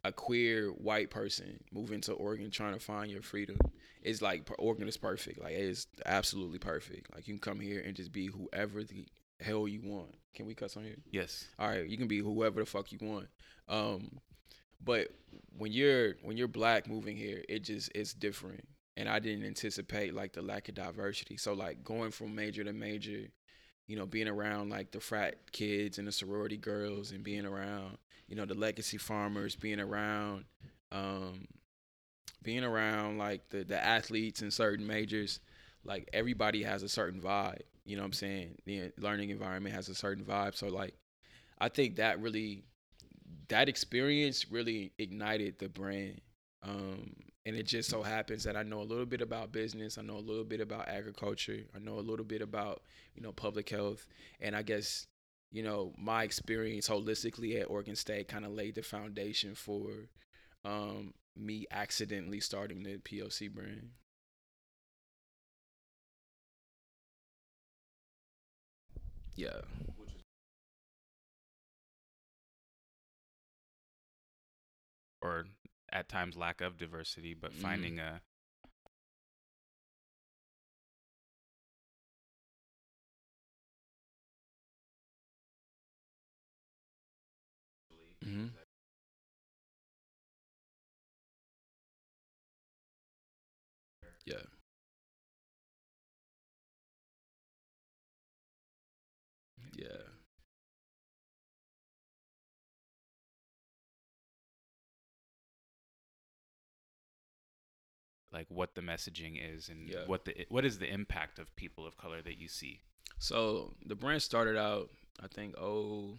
a 0.04 0.12
queer 0.14 0.70
white 0.70 1.10
person 1.10 1.60
moving 1.74 2.02
to 2.02 2.14
Oregon 2.14 2.52
trying 2.52 2.74
to 2.74 2.80
find 2.80 3.12
your 3.12 3.22
freedom. 3.24 3.58
It's 4.02 4.22
like 4.22 4.50
Oregon 4.58 4.88
is 4.88 4.98
perfect. 4.98 5.42
Like 5.42 5.54
it's 5.54 5.88
absolutely 6.06 6.60
perfect. 6.60 7.14
Like 7.14 7.28
you 7.28 7.34
can 7.34 7.42
come 7.42 7.60
here 7.60 7.82
and 7.86 7.96
just 7.96 8.12
be 8.12 8.28
whoever 8.28 8.84
the 8.84 9.06
hell 9.42 9.68
you 9.68 9.82
want. 9.84 10.16
Can 10.34 10.46
we 10.46 10.54
cuss 10.54 10.78
on 10.78 10.84
here? 10.84 10.98
Yes. 11.12 11.48
All 11.58 11.68
right, 11.68 11.88
you 11.88 11.98
can 11.98 12.08
be 12.08 12.20
whoever 12.20 12.62
the 12.62 12.66
fuck 12.66 12.92
you 12.92 13.00
want. 13.02 13.28
Um, 13.68 14.20
but 14.84 15.10
when 15.58 15.72
you're 15.72 16.16
when 16.22 16.38
you're 16.38 16.48
black 16.48 16.88
moving 16.88 17.18
here, 17.18 17.44
it 17.50 17.60
just 17.64 17.92
it's 17.94 18.14
different. 18.14 18.66
And 18.96 19.08
I 19.08 19.20
didn't 19.20 19.46
anticipate 19.46 20.14
like 20.14 20.34
the 20.34 20.42
lack 20.42 20.68
of 20.70 20.76
diversity. 20.76 21.38
So 21.38 21.54
like 21.54 21.84
going 21.84 22.12
from 22.12 22.36
major 22.36 22.64
to 22.64 22.74
major, 22.74 23.28
you 23.88 23.96
know, 23.96 24.06
being 24.06 24.28
around 24.28 24.70
like 24.70 24.92
the 24.92 25.00
frat 25.00 25.52
kids 25.52 25.98
and 25.98 26.08
the 26.08 26.12
sorority 26.12 26.58
girls 26.58 27.12
and 27.12 27.24
being 27.24 27.46
around, 27.46 27.98
you 28.28 28.36
know, 28.36 28.46
the 28.46 28.56
legacy 28.56 28.98
farmers, 28.98 29.56
being 29.56 29.80
around 29.80 30.46
um 30.92 31.46
being 32.44 32.64
around 32.64 33.18
like 33.18 33.50
the 33.50 33.64
the 33.64 33.84
athletes 33.84 34.42
in 34.42 34.52
certain 34.52 34.86
majors, 34.86 35.40
like 35.84 36.10
everybody 36.14 36.64
has 36.64 36.84
a 36.84 36.90
certain 36.90 37.22
vibe. 37.22 37.62
You 37.86 37.96
know 37.96 38.04
what 38.04 38.08
I'm 38.08 38.14
saying? 38.14 38.56
The 38.66 38.92
learning 38.98 39.30
environment 39.30 39.76
has 39.76 39.90
a 39.90 39.96
certain 39.96 40.24
vibe. 40.24 40.56
So 40.56 40.68
like 40.68 40.94
I 41.60 41.70
think 41.70 41.98
that 41.98 42.22
really 42.22 42.64
that 43.50 43.68
experience 43.68 44.50
really 44.52 44.94
ignited 44.98 45.60
the 45.60 45.70
brand. 45.70 46.22
Um, 46.64 47.16
and 47.46 47.56
it 47.56 47.64
just 47.64 47.90
so 47.90 48.04
happens 48.04 48.44
that 48.44 48.56
I 48.56 48.64
know 48.64 48.82
a 48.82 48.84
little 48.84 49.06
bit 49.06 49.22
about 49.22 49.52
business. 49.52 49.98
I 49.98 50.02
know 50.02 50.18
a 50.18 50.20
little 50.20 50.44
bit 50.44 50.62
about 50.62 50.88
agriculture. 50.88 51.62
I 51.76 51.80
know 51.80 51.98
a 51.98 52.02
little 52.02 52.26
bit 52.26 52.42
about 52.42 52.84
you 53.16 53.22
know 53.22 53.32
public 53.32 53.70
health. 53.70 54.06
And 54.40 54.56
I 54.56 54.62
guess 54.62 55.08
you 55.52 55.64
know 55.64 55.94
my 55.98 56.24
experience 56.24 56.88
holistically 56.88 57.60
at 57.60 57.70
Oregon 57.70 57.96
State 57.96 58.28
kind 58.28 58.46
of 58.46 58.52
laid 58.52 58.76
the 58.76 58.84
foundation 58.84 59.56
for 59.56 60.10
um, 60.64 61.14
me 61.40 61.66
accidentally 61.72 62.40
starting 62.42 62.84
the 62.84 62.98
POC 63.00 63.48
brand. 63.48 63.92
Yeah. 69.36 69.62
Or 75.22 75.46
at 75.92 76.10
times 76.10 76.36
lack 76.36 76.62
of 76.62 76.78
diversity, 76.78 77.34
but 77.34 77.54
Mhm. 77.54 77.56
finding 77.56 78.00
a 78.00 78.22
hmm 88.24 88.48
like 108.32 108.46
what 108.50 108.76
the 108.76 108.82
messaging 108.82 109.40
is 109.42 109.70
and 109.70 109.90
Yeah. 109.90 110.06
what 110.06 110.26
the 110.26 110.46
what 110.50 110.66
is 110.66 110.78
the 110.80 110.92
impact 110.92 111.40
of 111.40 111.56
people 111.56 111.86
of 111.88 111.98
color 111.98 112.22
that 112.22 112.38
you 112.38 112.48
see. 112.48 112.82
So 113.18 113.74
the 113.86 113.96
brand 113.96 114.22
started 114.22 114.56
out, 114.58 114.90
I 115.22 115.28
think, 115.28 115.56
oh, 115.58 116.18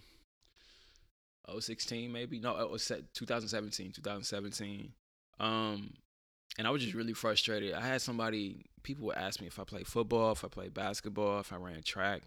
oh, 1.49 1.61
16 1.61 2.13
maybe. 2.13 2.39
No, 2.41 2.59
it 2.61 2.71
was 2.71 2.83
set 2.83 3.13
2017, 3.15 3.93
2017. 3.93 4.93
Um, 5.39 5.95
and 6.59 6.67
I 6.67 6.71
was 6.71 6.83
just 6.83 6.95
really 6.95 7.13
frustrated. 7.15 7.75
I 7.75 7.81
had 7.81 8.03
somebody, 8.03 8.67
people 8.83 9.07
would 9.07 9.17
ask 9.17 9.41
me 9.41 9.47
if 9.47 9.59
I 9.59 9.65
play 9.65 9.85
football, 9.85 10.33
if 10.33 10.45
I 10.45 10.49
play 10.49 10.69
basketball, 10.69 11.41
if 11.41 11.53
I 11.53 11.57
ran 11.57 11.83
track. 11.83 12.23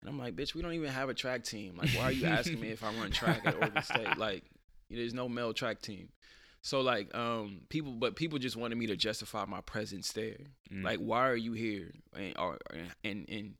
And 0.00 0.10
I'm 0.10 0.18
like, 0.18 0.36
bitch, 0.36 0.54
we 0.54 0.62
don't 0.62 0.74
even 0.74 0.90
have 0.90 1.08
a 1.08 1.14
track 1.14 1.44
team. 1.44 1.76
Like, 1.76 1.90
why 1.90 2.04
are 2.04 2.12
you 2.12 2.26
asking 2.26 2.60
me 2.60 2.68
if 2.70 2.84
I 2.84 2.92
run 2.94 3.10
track 3.10 3.40
at 3.46 3.54
Oregon 3.56 3.82
State? 3.82 4.06
Like, 4.18 4.44
there's 4.90 5.14
no 5.14 5.28
male 5.28 5.54
track 5.54 5.80
team. 5.80 6.10
So 6.64 6.80
like, 6.80 7.14
um, 7.14 7.60
people, 7.68 7.92
but 7.92 8.16
people 8.16 8.38
just 8.38 8.56
wanted 8.56 8.78
me 8.78 8.86
to 8.86 8.96
justify 8.96 9.44
my 9.44 9.60
presence 9.60 10.12
there. 10.12 10.38
Mm. 10.72 10.82
Like, 10.82 10.98
why 10.98 11.28
are 11.28 11.36
you 11.36 11.52
here? 11.52 11.92
And, 12.16 12.32
or, 12.38 12.56
and, 13.04 13.28
and 13.28 13.54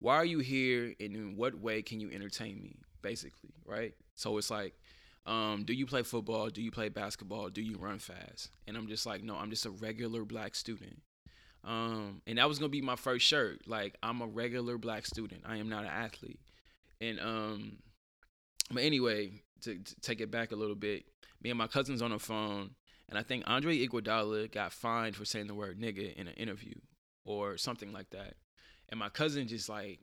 why 0.00 0.16
are 0.16 0.24
you 0.24 0.40
here? 0.40 0.94
And 1.00 1.16
in 1.16 1.36
what 1.36 1.54
way 1.54 1.80
can 1.80 1.98
you 1.98 2.10
entertain 2.12 2.62
me? 2.62 2.76
Basically, 3.00 3.54
right? 3.64 3.94
So 4.16 4.36
it's 4.36 4.50
like, 4.50 4.74
um, 5.24 5.64
do 5.64 5.72
you 5.72 5.86
play 5.86 6.02
football? 6.02 6.50
Do 6.50 6.60
you 6.60 6.70
play 6.70 6.90
basketball? 6.90 7.48
Do 7.48 7.62
you 7.62 7.78
run 7.78 7.98
fast? 7.98 8.50
And 8.68 8.76
I'm 8.76 8.86
just 8.86 9.06
like, 9.06 9.24
no, 9.24 9.34
I'm 9.34 9.48
just 9.48 9.64
a 9.64 9.70
regular 9.70 10.26
black 10.26 10.54
student. 10.54 11.00
Um, 11.64 12.20
and 12.26 12.36
that 12.36 12.48
was 12.48 12.58
gonna 12.58 12.68
be 12.68 12.82
my 12.82 12.96
first 12.96 13.24
shirt. 13.24 13.66
Like, 13.66 13.96
I'm 14.02 14.20
a 14.20 14.26
regular 14.26 14.76
black 14.76 15.06
student. 15.06 15.44
I 15.46 15.56
am 15.56 15.70
not 15.70 15.84
an 15.84 15.90
athlete. 15.90 16.40
And 17.00 17.18
um, 17.18 17.78
but 18.70 18.82
anyway, 18.82 19.40
to, 19.62 19.78
to 19.78 20.00
take 20.02 20.20
it 20.20 20.30
back 20.30 20.52
a 20.52 20.56
little 20.56 20.76
bit, 20.76 21.06
me 21.42 21.50
and 21.50 21.58
my 21.58 21.66
cousins 21.66 22.02
on 22.02 22.10
the 22.10 22.18
phone, 22.18 22.70
and 23.08 23.18
I 23.18 23.22
think 23.22 23.44
Andre 23.46 23.86
Iguodala 23.86 24.50
got 24.50 24.72
fined 24.72 25.16
for 25.16 25.24
saying 25.24 25.46
the 25.46 25.54
word 25.54 25.80
nigga 25.80 26.14
in 26.14 26.28
an 26.28 26.34
interview 26.34 26.74
or 27.24 27.56
something 27.56 27.92
like 27.92 28.10
that. 28.10 28.34
And 28.88 28.98
my 28.98 29.08
cousin 29.08 29.48
just 29.48 29.68
like, 29.68 30.00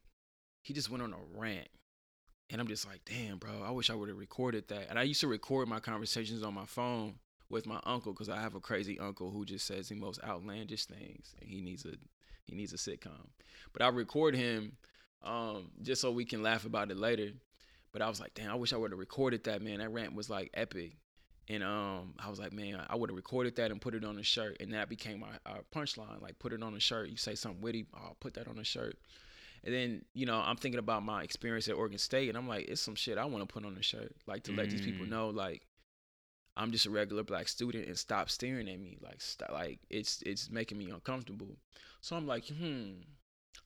he 0.61 0.73
just 0.73 0.89
went 0.89 1.03
on 1.03 1.13
a 1.13 1.39
rant. 1.39 1.67
And 2.49 2.59
I'm 2.59 2.67
just 2.67 2.87
like, 2.87 3.01
damn, 3.05 3.37
bro, 3.37 3.63
I 3.63 3.71
wish 3.71 3.89
I 3.89 3.95
would 3.95 4.09
have 4.09 4.17
recorded 4.17 4.67
that. 4.69 4.87
And 4.89 4.97
I 4.97 5.03
used 5.03 5.21
to 5.21 5.27
record 5.27 5.67
my 5.67 5.79
conversations 5.79 6.43
on 6.43 6.53
my 6.53 6.65
phone 6.65 7.15
with 7.49 7.67
my 7.67 7.79
uncle 7.83 8.13
because 8.13 8.29
I 8.29 8.41
have 8.41 8.55
a 8.55 8.59
crazy 8.59 8.99
uncle 8.99 9.31
who 9.31 9.45
just 9.45 9.65
says 9.65 9.89
the 9.89 9.95
most 9.95 10.19
outlandish 10.23 10.85
things, 10.85 11.35
and 11.39 11.49
he 11.49 11.61
needs 11.61 11.85
a 11.85 11.93
he 12.45 12.55
needs 12.55 12.73
a 12.73 12.77
sitcom. 12.77 13.29
But 13.73 13.83
I 13.83 13.89
record 13.89 14.35
him 14.35 14.77
um, 15.23 15.69
just 15.83 16.01
so 16.01 16.11
we 16.11 16.25
can 16.25 16.41
laugh 16.41 16.65
about 16.65 16.89
it 16.89 16.97
later. 16.97 17.29
But 17.91 18.01
I 18.01 18.09
was 18.09 18.19
like, 18.19 18.33
damn, 18.33 18.51
I 18.51 18.55
wish 18.55 18.73
I 18.73 18.77
would 18.77 18.91
have 18.91 18.99
recorded 18.99 19.43
that, 19.43 19.61
man. 19.61 19.79
That 19.79 19.91
rant 19.91 20.15
was 20.15 20.29
like 20.29 20.49
epic. 20.53 20.93
And 21.49 21.63
um, 21.63 22.13
I 22.19 22.29
was 22.29 22.39
like, 22.39 22.53
man, 22.53 22.79
I 22.87 22.95
would 22.95 23.09
have 23.09 23.17
recorded 23.17 23.55
that 23.55 23.71
and 23.71 23.81
put 23.81 23.95
it 23.95 24.05
on 24.05 24.19
a 24.19 24.23
shirt, 24.23 24.57
and 24.59 24.71
that 24.73 24.87
became 24.87 25.19
my 25.21 25.29
punchline. 25.73 26.21
Like, 26.21 26.37
put 26.37 26.53
it 26.53 26.61
on 26.61 26.75
a 26.75 26.79
shirt. 26.79 27.09
You 27.09 27.17
say 27.17 27.33
something 27.33 27.61
witty, 27.61 27.87
I'll 27.93 28.17
put 28.19 28.35
that 28.35 28.47
on 28.47 28.59
a 28.59 28.63
shirt. 28.63 28.97
And 29.63 29.73
then, 29.73 30.05
you 30.13 30.25
know, 30.25 30.39
I'm 30.39 30.57
thinking 30.57 30.79
about 30.79 31.03
my 31.03 31.23
experience 31.23 31.67
at 31.67 31.75
Oregon 31.75 31.97
State, 31.97 32.29
and 32.29 32.37
I'm 32.37 32.47
like, 32.47 32.67
it's 32.69 32.81
some 32.81 32.95
shit 32.95 33.17
I 33.17 33.25
want 33.25 33.47
to 33.47 33.51
put 33.51 33.65
on 33.65 33.75
a 33.77 33.81
shirt, 33.83 34.15
like 34.27 34.43
to 34.43 34.51
let 34.53 34.69
these 34.69 34.81
people 34.81 35.05
Mm. 35.05 35.09
know, 35.09 35.29
like, 35.29 35.65
I'm 36.55 36.71
just 36.71 36.85
a 36.85 36.89
regular 36.89 37.23
black 37.23 37.47
student, 37.47 37.87
and 37.87 37.97
stop 37.97 38.29
staring 38.29 38.69
at 38.69 38.79
me, 38.79 38.97
like, 39.01 39.21
st- 39.21 39.51
like 39.51 39.79
it's 39.89 40.21
it's 40.23 40.49
making 40.49 40.77
me 40.77 40.89
uncomfortable. 40.91 41.57
So 42.01 42.15
I'm 42.15 42.27
like, 42.27 42.47
hmm, 42.47 43.01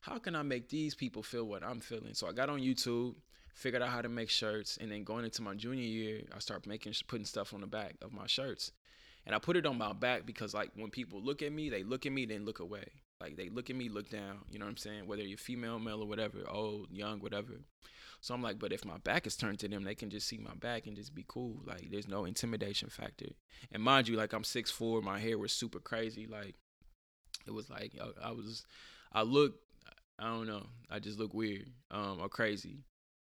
how 0.00 0.18
can 0.18 0.34
I 0.36 0.42
make 0.42 0.68
these 0.68 0.94
people 0.94 1.22
feel 1.22 1.44
what 1.44 1.62
I'm 1.64 1.80
feeling? 1.80 2.14
So 2.14 2.28
I 2.28 2.32
got 2.32 2.48
on 2.48 2.60
YouTube, 2.60 3.16
figured 3.54 3.82
out 3.82 3.90
how 3.90 4.02
to 4.02 4.08
make 4.08 4.30
shirts, 4.30 4.76
and 4.80 4.90
then 4.90 5.04
going 5.04 5.24
into 5.24 5.42
my 5.42 5.54
junior 5.54 5.84
year, 5.84 6.22
I 6.34 6.40
started 6.40 6.68
making 6.68 6.94
putting 7.06 7.24
stuff 7.24 7.54
on 7.54 7.60
the 7.60 7.66
back 7.66 7.94
of 8.02 8.12
my 8.12 8.26
shirts. 8.26 8.72
And 9.26 9.34
I 9.34 9.38
put 9.38 9.56
it 9.56 9.64
on 9.64 9.78
my 9.78 9.94
back 9.94 10.26
because 10.26 10.52
like 10.52 10.70
when 10.74 10.90
people 10.90 11.22
look 11.22 11.40
at 11.40 11.52
me, 11.52 11.70
they 11.70 11.82
look 11.82 12.04
at 12.04 12.12
me, 12.12 12.26
then 12.26 12.44
look 12.44 12.60
away. 12.60 12.84
Like 13.20 13.36
they 13.36 13.48
look 13.48 13.70
at 13.70 13.76
me, 13.76 13.88
look 13.88 14.10
down. 14.10 14.40
You 14.50 14.58
know 14.58 14.66
what 14.66 14.72
I'm 14.72 14.76
saying? 14.76 15.06
Whether 15.06 15.22
you're 15.22 15.38
female, 15.38 15.78
male, 15.78 16.02
or 16.02 16.06
whatever, 16.06 16.38
old, 16.46 16.88
young, 16.90 17.20
whatever. 17.20 17.54
So 18.20 18.34
I'm 18.34 18.42
like, 18.42 18.58
but 18.58 18.72
if 18.72 18.84
my 18.84 18.98
back 18.98 19.26
is 19.26 19.36
turned 19.36 19.58
to 19.60 19.68
them, 19.68 19.84
they 19.84 19.94
can 19.94 20.10
just 20.10 20.26
see 20.26 20.38
my 20.38 20.54
back 20.54 20.86
and 20.86 20.96
just 20.96 21.14
be 21.14 21.24
cool. 21.26 21.60
Like 21.64 21.90
there's 21.90 22.08
no 22.08 22.24
intimidation 22.24 22.88
factor. 22.90 23.28
And 23.72 23.82
mind 23.82 24.08
you, 24.08 24.16
like 24.16 24.32
I'm 24.32 24.44
six 24.44 24.70
four, 24.70 25.00
my 25.00 25.18
hair 25.18 25.38
was 25.38 25.52
super 25.52 25.78
crazy. 25.78 26.26
Like 26.26 26.54
it 27.46 27.52
was 27.52 27.70
like 27.70 27.92
I, 28.22 28.30
was, 28.30 28.64
I 29.12 29.22
look, 29.22 29.54
I 30.18 30.28
don't 30.28 30.46
know, 30.46 30.66
I 30.90 30.98
just 30.98 31.18
look 31.18 31.34
weird, 31.34 31.70
um, 31.90 32.18
or 32.20 32.28
crazy. 32.28 32.84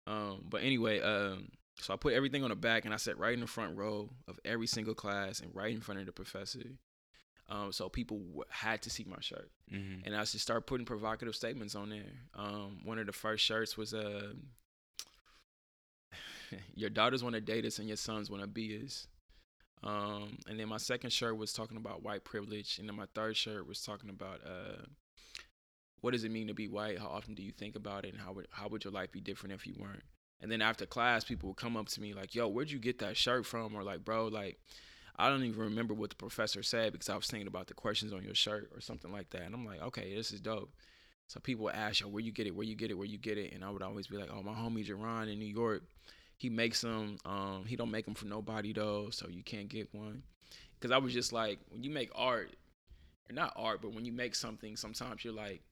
Um, 0.07 0.45
but 0.49 0.63
anyway, 0.63 1.01
um, 1.01 1.49
so 1.81 1.95
I 1.95 1.97
put 1.97 2.13
everything 2.15 2.43
on 2.45 2.51
the 2.51 2.57
back 2.57 2.85
and 2.85 2.93
I 2.95 2.99
sat 2.99 3.19
right 3.19 3.33
in 3.35 3.41
the 3.41 3.47
front 3.47 3.77
row 3.77 4.11
of 4.29 4.39
every 4.45 4.67
single 4.67 4.95
class 4.95 5.41
and 5.41 5.55
right 5.55 5.75
in 5.75 5.81
front 5.81 6.01
of 6.01 6.07
the 6.07 6.13
professor. 6.13 6.63
Um, 7.49 7.73
so 7.73 7.89
people 7.89 8.19
w- 8.19 8.43
had 8.49 8.81
to 8.83 8.91
see 8.91 9.05
my 9.05 9.19
shirt, 9.21 9.51
Mm-hmm. 9.73 10.07
and 10.07 10.17
I 10.17 10.21
just 10.21 10.39
started 10.41 10.63
putting 10.67 10.87
provocative 10.87 11.35
statements 11.35 11.75
on 11.75 11.91
there. 11.91 12.13
Um, 12.35 12.81
one 12.85 12.99
of 12.99 13.07
the 13.07 13.13
first 13.13 13.45
shirts 13.45 13.77
was 13.77 13.93
uh, 13.93 14.33
"Your 16.75 16.91
daughters 16.91 17.23
want 17.23 17.35
to 17.35 17.41
date 17.41 17.65
us 17.65 17.79
and 17.79 17.89
your 17.89 17.97
sons 17.97 18.31
want 18.31 18.43
to 18.43 18.47
be 18.47 18.81
us." 18.85 19.07
Um, 19.83 20.39
and 20.49 20.59
then 20.59 20.69
my 20.69 20.79
second 20.79 21.11
shirt 21.11 21.37
was 21.37 21.53
talking 21.53 21.77
about 21.77 22.03
white 22.03 22.25
privilege, 22.25 22.79
and 22.79 22.89
then 22.89 22.97
my 22.97 23.07
third 23.15 23.37
shirt 23.37 23.67
was 23.69 23.83
talking 23.83 24.09
about 24.09 24.41
uh, 24.47 24.83
what 26.05 26.13
does 26.13 26.25
it 26.25 26.31
mean 26.31 26.49
to 26.49 26.55
be 26.55 26.69
white? 26.69 26.99
How 26.99 27.07
often 27.07 27.33
do 27.33 27.43
you 27.43 27.51
think 27.51 27.77
about 27.77 28.05
it, 28.05 28.13
and 28.13 28.21
how 28.21 28.33
would 28.33 28.47
how 28.51 28.69
would 28.69 28.85
your 28.85 28.93
life 28.93 29.11
be 29.11 29.23
different 29.23 29.55
if 29.55 29.67
you 29.67 29.75
weren't? 29.79 30.03
And 30.39 30.53
then 30.53 30.61
after 30.61 30.85
class, 30.85 31.25
people 31.25 31.49
would 31.49 31.57
come 31.57 31.79
up 31.79 31.89
to 31.89 32.01
me 32.03 32.13
like, 32.13 32.35
"Yo, 32.35 32.47
where'd 32.47 32.71
you 32.71 32.79
get 32.79 32.99
that 32.99 33.17
shirt 33.17 33.47
from?" 33.47 33.75
Or 33.75 33.83
like, 33.83 34.05
"Bro, 34.05 34.29
like." 34.29 34.59
I 35.17 35.29
don't 35.29 35.45
even 35.45 35.61
remember 35.61 35.95
what 35.95 36.11
the 36.11 36.17
professor 36.17 36.65
said 36.65 36.91
because 36.91 37.09
I 37.09 37.15
was 37.15 37.29
thinking 37.29 37.47
about 37.47 37.69
the 37.69 37.75
questions 37.75 38.13
on 38.13 38.25
your 38.25 38.35
shirt 38.35 38.69
or 38.75 38.81
something 38.81 39.13
like 39.13 39.31
that. 39.31 39.43
And 39.43 39.55
I'm 39.55 39.65
like, 39.65 39.81
okay, 39.81 40.13
this 40.13 40.33
is 40.33 40.41
dope. 40.41 40.75
So 41.29 41.39
people 41.39 41.67
would 41.67 41.77
ask, 41.77 42.01
yo, 42.01 42.09
where 42.09 42.21
you 42.21 42.33
get 42.33 42.49
it, 42.49 42.57
where 42.57 42.67
you 42.67 42.75
get 42.75 42.91
it, 42.91 42.95
where 42.95 43.07
you 43.07 43.17
get 43.17 43.39
it. 43.39 43.53
And 43.53 43.65
I 43.65 43.71
would 43.71 43.81
always 43.81 44.09
be 44.09 44.17
like, 44.17 44.29
oh, 44.33 44.43
my 44.43 44.55
homie 44.55 44.85
Jerron 44.85 45.33
in 45.33 45.39
New 45.39 45.45
York, 45.45 45.85
he 46.37 46.51
makes 46.51 46.81
them. 46.81 47.19
Um, 47.25 47.65
he 47.65 47.77
don't 47.77 47.93
make 47.93 48.07
them 48.07 48.15
for 48.15 48.27
nobody 48.27 48.73
though, 48.73 49.11
so 49.11 49.29
you 49.29 49.45
can't 49.45 49.69
get 49.69 49.95
one. 49.95 50.25
Cause 50.81 50.91
I 50.91 50.99
was 50.99 51.13
just 51.13 51.33
like, 51.33 51.61
when 51.69 51.85
you 51.85 51.91
make 51.91 52.11
art, 52.17 52.57
not 53.31 53.53
art, 53.55 53.83
but 53.83 53.95
when 53.95 54.05
you 54.05 54.13
make 54.13 54.35
something, 54.35 54.75
sometimes 54.77 55.25
you're 55.25 55.33
like, 55.33 55.63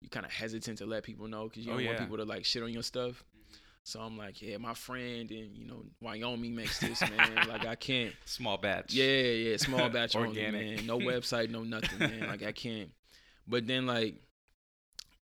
you 0.00 0.08
kind 0.08 0.24
of 0.26 0.32
hesitant 0.32 0.78
to 0.78 0.86
let 0.86 1.02
people 1.02 1.26
know 1.28 1.48
because 1.48 1.64
you 1.66 1.72
Oh, 1.72 1.76
don't 1.76 1.86
want 1.86 1.98
yeah. 1.98 2.04
people 2.04 2.16
to 2.18 2.24
like 2.24 2.44
shit 2.44 2.62
on 2.62 2.72
your 2.72 2.82
stuff. 2.82 3.12
Mm-hmm. 3.36 3.54
So 3.84 4.00
I'm 4.00 4.18
like, 4.18 4.42
yeah, 4.42 4.58
my 4.58 4.74
friend 4.74 5.30
and 5.30 5.56
you 5.56 5.66
know 5.66 5.84
Wyoming 6.00 6.54
makes 6.54 6.78
this 6.78 7.00
man. 7.00 7.34
like 7.48 7.66
I 7.66 7.74
can't. 7.74 8.14
Small 8.26 8.58
batch. 8.58 8.92
Yeah, 8.94 9.04
yeah, 9.04 9.56
small 9.56 9.88
batch 9.90 10.14
only, 10.14 10.28
Organic. 10.28 10.76
man. 10.78 10.86
No 10.86 10.98
website, 10.98 11.50
no 11.50 11.62
nothing, 11.64 11.98
man. 11.98 12.28
Like 12.28 12.42
I 12.42 12.52
can't. 12.52 12.90
But 13.46 13.66
then 13.66 13.86
like 13.86 14.16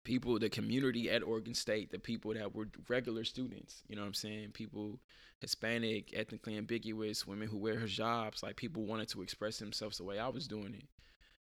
people, 0.05 0.39
the 0.39 0.49
community 0.49 1.11
at 1.11 1.23
Oregon 1.23 1.55
State, 1.55 1.91
the 1.91 1.99
people 1.99 2.35
that 2.35 2.55
were 2.55 2.69
regular 2.89 3.25
students, 3.25 3.83
you 3.89 3.97
know 3.97 4.03
what 4.03 4.09
I'm 4.09 4.15
saying? 4.15 4.51
People 4.53 4.99
Hispanic, 5.41 6.13
ethnically 6.17 6.57
ambiguous, 6.57 7.27
women 7.27 7.47
who 7.49 7.59
wear 7.59 7.77
hijabs, 7.77 8.43
like 8.43 8.57
people 8.57 8.85
wanted 8.85 9.09
to 9.11 9.23
express 9.23 9.59
themselves 9.59 9.99
the 9.99 10.05
way 10.05 10.19
I 10.19 10.29
was 10.29 10.49
doing 10.49 10.75
it. 10.75 10.87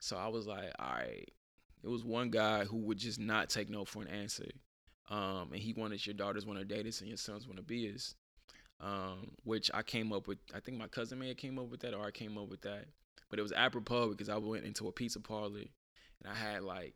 So 0.01 0.17
I 0.17 0.29
was 0.29 0.47
like, 0.47 0.73
all 0.79 0.91
right. 0.95 1.29
It 1.83 1.89
was 1.89 2.05
one 2.05 2.31
guy 2.31 2.65
who 2.65 2.79
would 2.79 2.99
just 2.99 3.21
not 3.21 3.49
take 3.49 3.69
no 3.71 3.85
for 3.85 4.03
an 4.03 4.09
answer. 4.09 4.51
Um, 5.11 5.51
and 5.53 5.63
he 5.63 5.73
wanted 5.73 6.05
your 6.07 6.15
daughters 6.15 6.45
want 6.45 6.59
to 6.59 6.65
date 6.65 6.87
us 6.87 7.01
and 7.01 7.09
your 7.09 7.17
sons 7.17 7.47
want 7.47 7.57
to 7.57 7.63
be 7.63 7.93
us 7.95 8.15
um, 8.81 9.33
which 9.45 9.71
I 9.75 9.83
came 9.83 10.13
up 10.13 10.29
with. 10.29 10.39
I 10.55 10.61
think 10.61 10.79
my 10.79 10.87
cousin 10.89 11.19
may 11.19 11.29
have 11.29 11.37
came 11.37 11.59
up 11.59 11.71
with 11.71 11.81
that, 11.81 11.95
or 11.95 12.05
I 12.05 12.11
came 12.11 12.39
up 12.39 12.49
with 12.49 12.63
that. 12.63 12.87
But 13.31 13.39
it 13.39 13.43
was 13.43 13.53
apropos 13.53 14.11
because 14.11 14.29
I 14.29 14.37
went 14.37 14.65
into 14.65 14.89
a 14.89 14.93
pizza 14.93 15.21
parlor 15.21 15.61
and 15.61 16.33
I 16.33 16.35
had 16.35 16.63
like 16.63 16.95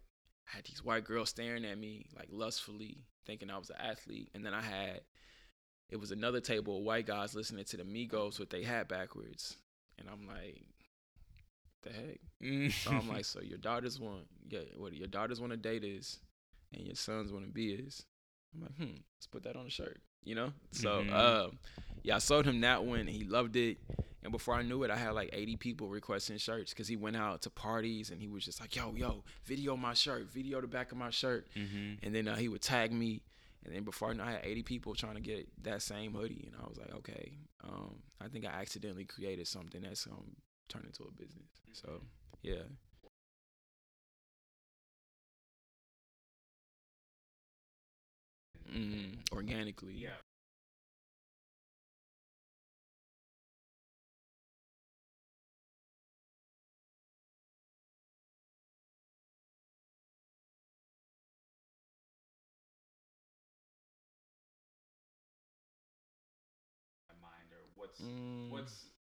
I 0.51 0.57
had 0.57 0.65
these 0.65 0.83
white 0.83 1.05
girls 1.05 1.31
staring 1.31 1.65
at 1.65 1.79
me 1.79 2.07
like 2.17 2.29
lustfully, 2.31 2.99
thinking 3.27 3.51
I 3.51 3.59
was 3.59 3.71
an 3.71 3.77
athlete, 3.81 4.31
and 4.35 4.45
then 4.45 4.55
I 4.55 4.63
had 4.63 5.01
it 5.91 5.97
was 6.01 6.11
another 6.11 6.41
table 6.41 6.79
of 6.79 6.85
white 6.85 7.07
guys 7.07 7.35
listening 7.35 7.65
to 7.67 7.77
the 7.77 7.83
Migos 7.83 8.39
with 8.39 8.51
their 8.51 8.65
hat 8.65 8.89
backwards, 8.89 9.57
and 9.99 10.09
I'm 10.09 10.27
like, 10.27 10.65
the 11.83 11.91
heck. 11.91 12.21
Mm. 12.43 12.73
So 12.73 12.91
I'm 12.91 13.09
like, 13.09 13.25
so 13.33 13.41
your 13.41 13.59
daughters 13.59 13.99
want, 14.01 14.27
yeah, 14.49 14.61
what 14.77 14.93
your 14.95 15.09
daughters 15.09 15.41
want 15.41 15.53
to 15.53 15.57
date 15.57 15.85
is, 15.85 16.19
and 16.75 16.85
your 16.87 16.95
sons 16.97 17.33
want 17.33 17.45
to 17.45 17.51
be 17.51 17.73
is. 17.73 18.05
I'm 18.55 18.63
like, 18.63 18.77
hmm, 18.77 18.97
let's 19.17 19.27
put 19.31 19.45
that 19.45 19.57
on 19.57 19.67
a 19.67 19.71
shirt, 19.71 20.01
you 20.25 20.35
know. 20.35 20.53
So, 20.73 21.05
Mhm. 21.05 21.13
um, 21.47 21.59
yeah, 22.03 22.17
I 22.17 22.19
sold 22.19 22.45
him 22.47 22.61
that 22.63 22.85
one. 22.85 23.01
And 23.01 23.09
he 23.09 23.25
loved 23.25 23.57
it, 23.57 23.79
and 24.23 24.31
before 24.33 24.55
I 24.55 24.63
knew 24.63 24.83
it, 24.83 24.91
I 24.91 24.97
had 24.97 25.11
like 25.13 25.31
80 25.33 25.57
people 25.57 25.89
requesting 25.89 26.37
shirts 26.39 26.73
because 26.73 26.89
he 26.89 26.97
went 26.97 27.17
out 27.17 27.43
to 27.43 27.51
parties 27.51 28.11
and 28.11 28.21
he 28.21 28.29
was 28.29 28.45
just 28.45 28.61
like, 28.61 28.77
yo, 28.77 28.95
yo, 28.95 29.25
video 29.45 29.77
my 29.77 29.95
shirt, 29.95 30.27
video 30.31 30.61
the 30.61 30.67
back 30.67 30.93
of 30.93 30.99
my 30.99 31.11
shirt, 31.11 31.47
hmm 31.55 31.95
and 32.03 32.15
then 32.15 32.29
uh, 32.29 32.37
he 32.37 32.49
would 32.49 32.63
tag 32.63 32.93
me. 32.93 33.23
And 33.65 33.73
then 33.73 33.85
before 33.85 34.11
I 34.11 34.13
know, 34.15 34.25
I 34.25 34.33
had 34.33 34.41
80 34.43 34.63
people 34.65 34.95
trying 34.95 35.15
to 35.15 35.21
get 35.21 35.49
that 35.63 35.83
same 35.83 36.13
hoodie, 36.15 36.51
and 36.53 36.61
I 36.61 36.69
was 36.69 36.79
like, 36.79 36.93
okay, 36.97 37.33
um, 37.63 37.95
I 38.21 38.27
think 38.27 38.45
I 38.45 38.49
accidentally 38.49 39.05
created 39.05 39.47
something 39.47 39.81
that's 39.83 40.05
gonna 40.05 40.21
turn 40.73 40.85
into 40.87 41.05
a 41.05 41.13
business. 41.13 41.51
So, 41.73 42.01
yeah. 42.43 42.65
Mm, 48.73 49.19
organically. 49.33 49.95
Yeah. 49.95 50.17
mind 67.21 67.53
or 67.53 67.63
what's 67.75 68.01
Mm, 68.01 68.51
what's 68.51 68.87
what 68.87 68.92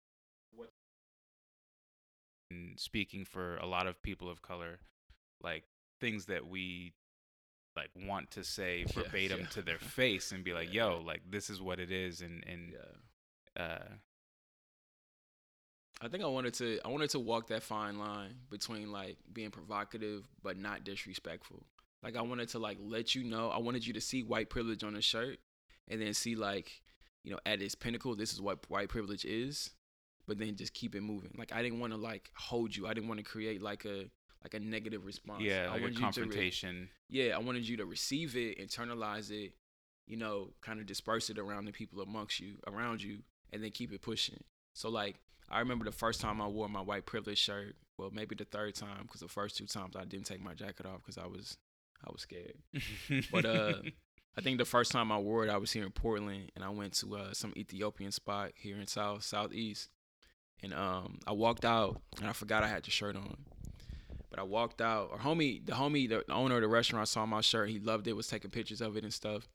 speaking 2.78 3.26
for 3.26 3.58
a 3.58 3.66
lot 3.66 3.88
of 3.88 4.02
people 4.02 4.30
of 4.30 4.42
color 4.42 4.80
like 5.44 5.64
things 6.00 6.26
that 6.26 6.48
we 6.48 6.94
like 7.76 7.90
want 8.08 8.32
to 8.32 8.44
say 8.44 8.84
verbatim 8.94 9.42
yeah. 9.42 9.46
to 9.48 9.62
their 9.62 9.80
face 9.98 10.32
and 10.32 10.44
be 10.44 10.54
like 10.54 10.74
Yeah. 10.74 10.90
yo 10.90 11.02
like 11.06 11.22
this 11.30 11.50
is 11.50 11.62
what 11.62 11.80
it 11.80 11.92
is 11.92 12.22
and 12.22 12.44
and 12.48 12.74
uh 13.58 13.86
I 16.04 16.08
think 16.08 16.24
I 16.24 16.28
wanted 16.28 16.56
to 16.56 16.80
I 16.84 16.88
wanted 16.88 17.12
to 17.12 17.20
walk 17.20 17.48
that 17.48 17.62
fine 17.64 18.00
line 18.00 18.34
between 18.50 18.92
like 18.92 19.18
being 19.32 19.52
provocative 19.52 20.26
but 20.42 20.58
not 20.58 20.84
disrespectful. 20.84 21.64
Like 22.02 22.16
I 22.18 22.22
wanted 22.24 22.50
to 22.50 22.60
like 22.60 22.78
let 22.82 23.14
you 23.14 23.24
know 23.24 23.50
I 23.50 23.60
wanted 23.60 23.86
you 23.86 23.94
to 23.94 24.02
see 24.02 24.24
white 24.24 24.50
privilege 24.50 24.84
on 24.84 24.94
the 24.94 25.02
shirt 25.02 25.38
and 25.88 26.02
then 26.02 26.14
see 26.16 26.36
like 26.36 26.82
you 27.24 27.32
know 27.32 27.40
at 27.46 27.62
its 27.62 27.76
pinnacle 27.76 28.16
this 28.16 28.34
is 28.34 28.42
what 28.42 28.68
white 28.70 28.90
privilege 28.90 29.26
is 29.26 29.70
but 30.32 30.38
then 30.38 30.56
just 30.56 30.74
keep 30.74 30.96
it 30.96 31.02
moving. 31.02 31.36
Like 31.38 31.52
I 31.52 31.62
didn't 31.62 31.82
want 31.82 31.92
to 31.92 31.98
like 31.98 32.32
hold 32.36 32.74
you. 32.74 32.88
I 32.88 32.94
didn't 32.94 33.10
want 33.10 33.18
to 33.18 33.26
create 33.26 33.62
like 33.62 33.84
a 33.84 34.06
like 34.42 34.54
a 34.54 34.60
negative 34.60 35.06
response. 35.06 35.44
yeah 35.44 35.66
I 35.68 35.74
like 35.74 35.80
a 35.80 35.84
wanted 35.84 36.00
you 36.00 36.00
to 36.00 36.22
re- 36.22 36.26
confrontation 36.26 36.90
yeah, 37.12 37.36
I 37.36 37.40
wanted 37.40 37.68
you 37.68 37.76
to 37.78 37.86
receive 37.86 38.38
it, 38.38 38.58
internalize 38.58 39.30
it, 39.32 39.52
you 40.08 40.16
know, 40.16 40.52
kind 40.62 40.80
of 40.80 40.86
disperse 40.86 41.30
it 41.30 41.38
around 41.38 41.66
the 41.66 41.74
people 41.74 42.02
amongst 42.02 42.40
you, 42.40 42.54
around 42.66 43.04
you, 43.04 43.20
and 43.52 43.62
then 43.62 43.72
keep 43.72 43.92
it 43.92 44.02
pushing. 44.02 44.42
So 44.74 44.90
like, 44.90 45.18
I 45.50 45.60
remember 45.60 45.84
the 45.84 45.92
first 45.92 46.22
time 46.22 46.42
I 46.42 46.48
wore 46.48 46.70
my 46.70 46.80
white 46.80 47.06
privilege 47.06 47.38
shirt. 47.38 47.76
Well, 47.98 48.12
maybe 48.14 48.36
the 48.36 48.46
third 48.46 48.76
time, 48.76 49.02
because 49.02 49.20
the 49.20 49.28
first 49.28 49.58
two 49.58 49.66
times 49.66 49.98
I 49.98 50.06
didn't 50.06 50.26
take 50.26 50.42
my 50.42 50.54
jacket 50.54 50.86
off 50.86 51.02
because 51.04 51.18
I 51.18 51.28
was, 51.28 51.58
I 52.08 52.10
was 52.12 52.22
scared. 52.22 52.56
But 53.30 53.46
uh, 53.46 53.74
I 54.38 54.42
think 54.42 54.58
the 54.58 54.66
first 54.66 54.94
time 54.94 55.12
I 55.12 55.18
wore 55.18 55.46
it, 55.46 55.52
I 55.52 55.58
was 55.58 55.74
here 55.74 55.84
in 55.84 55.92
Portland, 55.92 56.52
and 56.56 56.64
I 56.64 56.70
went 56.70 56.94
to 57.00 57.18
uh, 57.18 57.34
some 57.34 57.52
Ethiopian 57.58 58.12
spot 58.12 58.52
here 58.56 58.80
in 58.80 58.88
South 58.88 59.24
Southeast, 59.24 59.90
and 60.64 60.74
um, 60.74 61.20
I 61.28 61.32
walked 61.32 61.66
out, 61.66 62.02
and 62.20 62.30
I 62.30 62.34
forgot 62.34 62.64
I 62.64 62.68
had 62.68 62.84
the 62.84 62.92
shirt 62.92 63.16
on. 63.16 63.38
But 64.30 64.40
I 64.40 64.44
walked 64.44 64.82
out, 64.82 65.10
or 65.12 65.18
homie, 65.18 65.66
the 65.66 65.74
homie, 65.74 66.08
the 66.08 66.24
owner 66.32 66.56
of 66.56 66.62
the 66.62 66.68
restaurant 66.68 67.08
saw 67.08 67.26
my 67.26 67.42
shirt. 67.42 67.70
He 67.70 67.80
loved 67.80 68.08
it, 68.08 68.14
was 68.14 68.28
taking 68.28 68.50
pictures 68.50 68.80
of 68.80 68.96
it 68.96 69.04
and 69.04 69.14
stuff. 69.14 69.50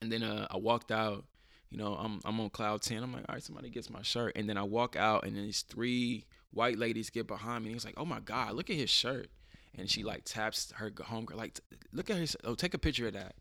And 0.00 0.10
then 0.10 0.22
uh, 0.22 0.46
I 0.50 0.56
walked 0.56 0.92
out. 0.92 1.24
You 1.68 1.78
know, 1.78 1.94
I'm 1.94 2.20
I'm 2.24 2.38
on 2.38 2.50
cloud 2.50 2.82
ten. 2.82 3.02
I'm 3.02 3.12
like, 3.12 3.24
all 3.28 3.34
right, 3.34 3.42
somebody 3.42 3.70
gets 3.70 3.88
my 3.88 4.02
shirt. 4.02 4.34
And 4.36 4.48
then 4.48 4.58
I 4.58 4.62
walk 4.62 4.94
out, 4.94 5.24
and 5.24 5.34
then 5.34 5.44
these 5.44 5.62
three 5.62 6.26
white 6.52 6.78
ladies 6.78 7.08
get 7.10 7.26
behind 7.26 7.64
me. 7.64 7.70
And 7.70 7.76
he's 7.76 7.84
like, 7.84 7.94
oh 7.96 8.04
my 8.04 8.20
god, 8.20 8.54
look 8.54 8.68
at 8.68 8.76
his 8.76 8.90
shirt. 8.90 9.28
And 9.76 9.90
she 9.90 10.04
like 10.04 10.24
taps 10.24 10.70
her 10.76 10.90
homegirl, 10.90 11.34
like, 11.34 11.58
look 11.92 12.10
at 12.10 12.18
his. 12.18 12.36
Oh, 12.44 12.54
take 12.54 12.74
a 12.74 12.78
picture 12.78 13.06
of 13.06 13.14
that. 13.14 13.34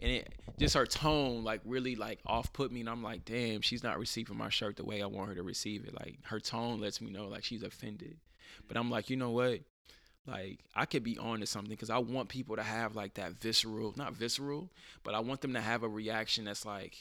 And 0.00 0.12
it 0.12 0.34
just 0.58 0.74
her 0.74 0.86
tone 0.86 1.44
like 1.44 1.60
really 1.64 1.96
like 1.96 2.20
off 2.26 2.52
put 2.52 2.70
me, 2.70 2.80
and 2.80 2.88
I'm 2.88 3.02
like, 3.02 3.24
damn, 3.24 3.60
she's 3.60 3.82
not 3.82 3.98
receiving 3.98 4.36
my 4.36 4.48
shirt 4.48 4.76
the 4.76 4.84
way 4.84 5.02
I 5.02 5.06
want 5.06 5.28
her 5.28 5.34
to 5.36 5.42
receive 5.42 5.84
it. 5.86 5.94
Like 5.94 6.18
her 6.24 6.40
tone 6.40 6.80
lets 6.80 7.00
me 7.00 7.10
know 7.10 7.28
like 7.28 7.44
she's 7.44 7.62
offended. 7.62 8.16
But 8.68 8.76
I'm 8.76 8.90
like, 8.90 9.10
you 9.10 9.16
know 9.16 9.30
what? 9.30 9.60
Like 10.26 10.60
I 10.74 10.86
could 10.86 11.04
be 11.04 11.18
on 11.18 11.40
to 11.40 11.46
something 11.46 11.70
because 11.70 11.90
I 11.90 11.98
want 11.98 12.28
people 12.28 12.56
to 12.56 12.62
have 12.62 12.96
like 12.96 13.14
that 13.14 13.32
visceral, 13.32 13.94
not 13.96 14.14
visceral, 14.14 14.70
but 15.04 15.14
I 15.14 15.20
want 15.20 15.40
them 15.40 15.54
to 15.54 15.60
have 15.60 15.82
a 15.82 15.88
reaction 15.88 16.44
that's 16.44 16.66
like, 16.66 16.96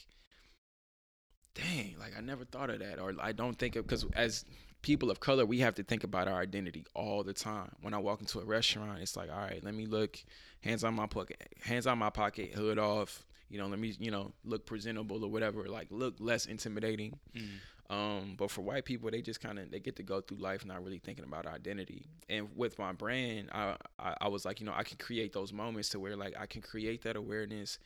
dang, 1.55 1.95
like 1.99 2.13
I 2.17 2.21
never 2.21 2.45
thought 2.45 2.69
of 2.69 2.79
that, 2.79 2.99
or 2.99 3.13
I 3.19 3.31
don't 3.31 3.57
think 3.57 3.75
of 3.75 3.85
because 3.85 4.05
as 4.13 4.45
people 4.85 5.09
of 5.09 5.19
color, 5.19 5.47
we 5.47 5.57
have 5.57 5.73
to 5.73 5.83
think 5.83 6.03
about 6.03 6.27
our 6.27 6.39
identity 6.39 6.85
all 6.93 7.23
the 7.23 7.33
time. 7.33 7.71
When 7.81 7.95
I 7.95 7.97
walk 7.97 8.21
into 8.21 8.39
a 8.39 8.45
restaurant, 8.45 8.99
it's 9.01 9.17
like, 9.17 9.31
all 9.31 9.39
right, 9.39 9.59
let 9.63 9.73
me 9.73 9.87
look, 9.87 10.19
hands 10.61 10.83
on 10.83 10.93
my 10.93 11.07
pocket, 11.07 11.41
hands 11.63 11.87
on 11.87 11.97
my 11.97 12.11
pocket, 12.11 12.53
hood 12.53 12.77
off. 12.77 13.25
You 13.49 13.57
know, 13.57 13.65
let 13.65 13.79
me, 13.79 13.95
you 13.99 14.11
know, 14.11 14.31
look 14.43 14.67
presentable 14.67 15.25
or 15.25 15.31
whatever, 15.31 15.67
like 15.67 15.87
look 15.89 16.13
less 16.19 16.45
intimidating. 16.45 17.17
Mm. 17.35 17.95
Um, 17.95 18.35
but 18.37 18.51
for 18.51 18.61
white 18.61 18.85
people, 18.85 19.09
they 19.09 19.23
just 19.23 19.41
kind 19.41 19.57
of 19.57 19.71
they 19.71 19.79
get 19.79 19.95
to 19.95 20.03
go 20.03 20.21
through 20.21 20.37
life 20.37 20.63
not 20.63 20.83
really 20.83 20.99
thinking 20.99 21.25
about 21.25 21.47
identity. 21.47 22.05
And 22.29 22.49
with 22.55 22.77
my 22.77 22.91
brand, 22.91 23.49
I, 23.51 23.77
I 23.97 24.15
I 24.21 24.27
was 24.27 24.45
like, 24.45 24.59
you 24.59 24.67
know, 24.67 24.73
I 24.75 24.83
can 24.83 24.97
create 24.97 25.33
those 25.33 25.51
moments 25.51 25.89
to 25.89 25.99
where 25.99 26.15
like 26.15 26.35
I 26.39 26.45
can 26.45 26.61
create 26.61 27.01
that 27.03 27.15
awareness, 27.15 27.79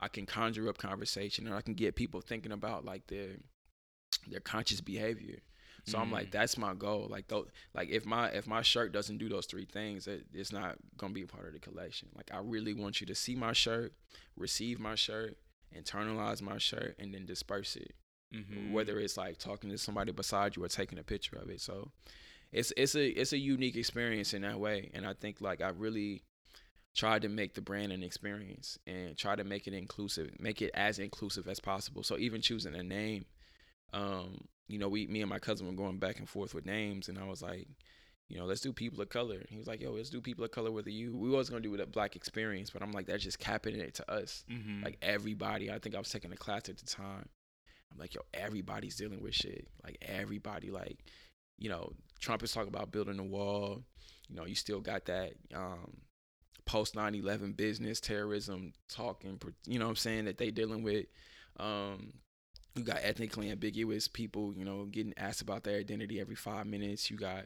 I 0.00 0.08
can 0.08 0.24
conjure 0.24 0.70
up 0.70 0.78
conversation, 0.78 1.46
and 1.46 1.54
I 1.54 1.60
can 1.60 1.74
get 1.74 1.96
people 1.96 2.22
thinking 2.22 2.52
about 2.52 2.86
like 2.86 3.06
their 3.08 3.36
their 4.26 4.40
conscious 4.40 4.80
behavior. 4.80 5.40
So 5.86 5.98
I'm 5.98 6.10
like, 6.10 6.28
Mm. 6.28 6.32
that's 6.32 6.58
my 6.58 6.74
goal. 6.74 7.06
Like 7.08 7.28
though, 7.28 7.46
like 7.74 7.88
if 7.90 8.04
my 8.04 8.28
if 8.30 8.46
my 8.46 8.62
shirt 8.62 8.92
doesn't 8.92 9.18
do 9.18 9.28
those 9.28 9.46
three 9.46 9.66
things, 9.66 10.06
it, 10.08 10.26
it's 10.32 10.52
not 10.52 10.76
gonna 10.96 11.12
be 11.14 11.22
a 11.22 11.26
part 11.26 11.46
of 11.46 11.52
the 11.52 11.60
collection. 11.60 12.08
Like 12.16 12.30
I 12.32 12.38
really 12.38 12.74
want 12.74 13.00
you 13.00 13.06
to 13.06 13.14
see 13.14 13.36
my 13.36 13.52
shirt, 13.52 13.92
receive 14.36 14.80
my 14.80 14.96
shirt, 14.96 15.36
internalize 15.74 16.42
my 16.42 16.58
shirt, 16.58 16.96
and 16.98 17.14
then 17.14 17.24
disperse 17.26 17.76
it 17.76 17.92
Mhm. 18.34 18.70
whether 18.72 18.98
it's 18.98 19.16
like 19.16 19.38
talking 19.38 19.70
to 19.70 19.78
somebody 19.78 20.10
beside 20.10 20.56
you 20.56 20.64
or 20.64 20.68
taking 20.68 20.98
a 20.98 21.04
picture 21.04 21.36
of 21.36 21.48
it. 21.48 21.60
So 21.60 21.92
it's 22.52 22.72
it's 22.76 22.94
a 22.96 23.06
it's 23.08 23.32
a 23.32 23.38
unique 23.38 23.76
experience 23.76 24.34
in 24.34 24.42
that 24.42 24.58
way, 24.58 24.90
and 24.94 25.06
I 25.06 25.14
think 25.14 25.40
like 25.40 25.60
I 25.60 25.68
really 25.68 26.22
tried 26.94 27.22
to 27.22 27.28
make 27.28 27.54
the 27.54 27.60
brand 27.60 27.92
an 27.92 28.02
experience 28.02 28.78
and 28.86 29.16
try 29.16 29.36
to 29.36 29.44
make 29.44 29.66
it 29.68 29.74
inclusive, 29.74 30.30
make 30.40 30.60
it 30.62 30.70
as 30.74 30.98
inclusive 30.98 31.46
as 31.46 31.60
possible. 31.60 32.02
So 32.02 32.16
even 32.18 32.40
choosing 32.40 32.74
a 32.74 32.82
name, 32.82 33.26
um, 33.92 34.48
you 34.68 34.78
know, 34.78 34.88
we 34.88 35.06
me 35.06 35.20
and 35.20 35.30
my 35.30 35.38
cousin 35.38 35.66
were 35.66 35.72
going 35.72 35.98
back 35.98 36.18
and 36.18 36.28
forth 36.28 36.54
with 36.54 36.66
names, 36.66 37.08
and 37.08 37.18
I 37.18 37.24
was 37.24 37.42
like. 37.42 37.68
You 38.28 38.38
know, 38.38 38.44
let's 38.44 38.60
do 38.60 38.72
people 38.72 39.00
of 39.00 39.08
color. 39.08 39.44
He 39.48 39.56
was 39.56 39.68
like, 39.68 39.80
"Yo, 39.80 39.92
let's 39.92 40.10
do 40.10 40.20
people 40.20 40.44
of 40.44 40.50
color 40.50 40.72
with 40.72 40.88
a 40.88 40.90
U." 40.90 41.16
We 41.16 41.28
was 41.28 41.48
gonna 41.48 41.60
do 41.62 41.72
it 41.74 41.80
a 41.80 41.86
black 41.86 42.16
experience, 42.16 42.70
but 42.70 42.82
I'm 42.82 42.90
like, 42.90 43.06
that's 43.06 43.22
just 43.22 43.38
capping 43.38 43.76
it 43.76 43.94
to 43.94 44.10
us 44.10 44.44
Mhm. 44.50 44.82
like 44.82 44.98
everybody. 45.00 45.70
I 45.70 45.78
think 45.78 45.94
I 45.94 45.98
was 46.00 46.10
taking 46.10 46.32
a 46.32 46.36
class 46.36 46.68
at 46.68 46.76
the 46.76 46.86
time, 46.86 47.28
I'm 47.92 47.98
like, 47.98 48.14
yo, 48.16 48.22
everybody's 48.34 48.96
dealing 48.96 49.22
with 49.22 49.32
shit. 49.36 49.68
Like 49.84 49.98
everybody, 50.02 50.72
like, 50.72 51.04
you 51.56 51.68
know, 51.68 51.92
Trump 52.18 52.42
is 52.42 52.50
talking 52.50 52.66
about 52.74 52.90
building 52.90 53.20
a 53.20 53.24
wall. 53.24 53.84
You 54.28 54.34
know, 54.34 54.44
you 54.44 54.56
still 54.56 54.80
got 54.80 55.04
that 55.04 55.34
um, 55.54 55.98
post 56.64 56.96
9/11 56.96 57.52
business 57.56 58.00
terrorism 58.00 58.72
talking. 58.88 59.40
You 59.68 59.78
know, 59.78 59.84
what 59.84 59.90
I'm 59.90 59.96
saying 59.96 60.24
that 60.24 60.38
they 60.38 60.50
dealing 60.50 60.82
with. 60.82 61.06
Um, 61.58 62.12
you 62.76 62.84
got 62.84 62.98
ethnically 63.02 63.50
ambiguous 63.50 64.06
people, 64.06 64.52
you 64.54 64.64
know, 64.64 64.84
getting 64.84 65.14
asked 65.16 65.40
about 65.40 65.64
their 65.64 65.78
identity 65.78 66.20
every 66.20 66.34
five 66.34 66.66
minutes. 66.66 67.10
You 67.10 67.16
got, 67.16 67.44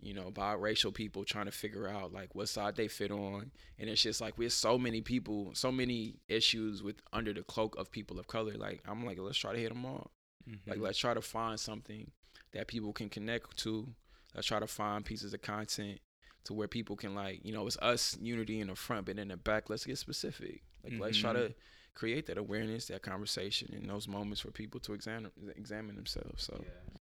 you 0.00 0.12
know, 0.12 0.30
biracial 0.30 0.92
people 0.92 1.24
trying 1.24 1.46
to 1.46 1.50
figure 1.50 1.88
out 1.88 2.12
like 2.12 2.34
what 2.34 2.48
side 2.48 2.76
they 2.76 2.88
fit 2.88 3.10
on. 3.10 3.50
And 3.78 3.88
it's 3.88 4.02
just 4.02 4.20
like 4.20 4.36
we 4.36 4.44
have 4.44 4.52
so 4.52 4.78
many 4.78 5.00
people, 5.00 5.50
so 5.54 5.72
many 5.72 6.16
issues 6.28 6.82
with 6.82 6.96
under 7.12 7.32
the 7.32 7.42
cloak 7.42 7.76
of 7.78 7.90
people 7.90 8.18
of 8.18 8.26
color. 8.26 8.54
Like 8.54 8.82
I'm 8.86 9.04
like, 9.04 9.18
let's 9.18 9.38
try 9.38 9.52
to 9.52 9.58
hit 9.58 9.70
them 9.70 9.86
all. 9.86 10.10
Mm-hmm. 10.48 10.70
Like 10.70 10.80
let's 10.80 10.98
try 10.98 11.14
to 11.14 11.22
find 11.22 11.58
something 11.58 12.10
that 12.52 12.68
people 12.68 12.92
can 12.92 13.08
connect 13.08 13.56
to. 13.58 13.88
Let's 14.34 14.46
try 14.46 14.60
to 14.60 14.66
find 14.66 15.04
pieces 15.04 15.32
of 15.32 15.40
content 15.40 16.00
to 16.44 16.54
where 16.54 16.68
people 16.68 16.96
can 16.96 17.14
like, 17.14 17.40
you 17.42 17.52
know, 17.52 17.66
it's 17.66 17.78
us 17.78 18.16
unity 18.20 18.60
in 18.60 18.68
the 18.68 18.76
front, 18.76 19.06
but 19.06 19.18
in 19.18 19.28
the 19.28 19.36
back, 19.36 19.70
let's 19.70 19.86
get 19.86 19.96
specific. 19.98 20.62
Like 20.84 20.92
mm-hmm. 20.92 21.02
let's 21.02 21.18
try 21.18 21.32
to 21.32 21.38
mm-hmm. 21.38 21.52
Create 21.96 22.26
that 22.28 22.38
awareness, 22.38 22.86
that 22.88 23.02
conversation, 23.02 23.72
in 23.74 23.88
those 23.88 24.08
moments 24.08 24.40
for 24.42 24.52
people 24.52 24.80
to 24.82 24.94
examine 24.94 25.32
examine 25.56 25.96
themselves. 25.96 26.44
So. 26.44 26.60
Yeah. 26.64 26.98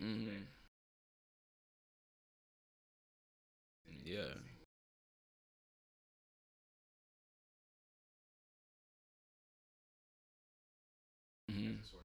Mm-hmm. 0.00 0.42
Yeah. 4.04 4.34
Mm-hmm. 11.50 12.01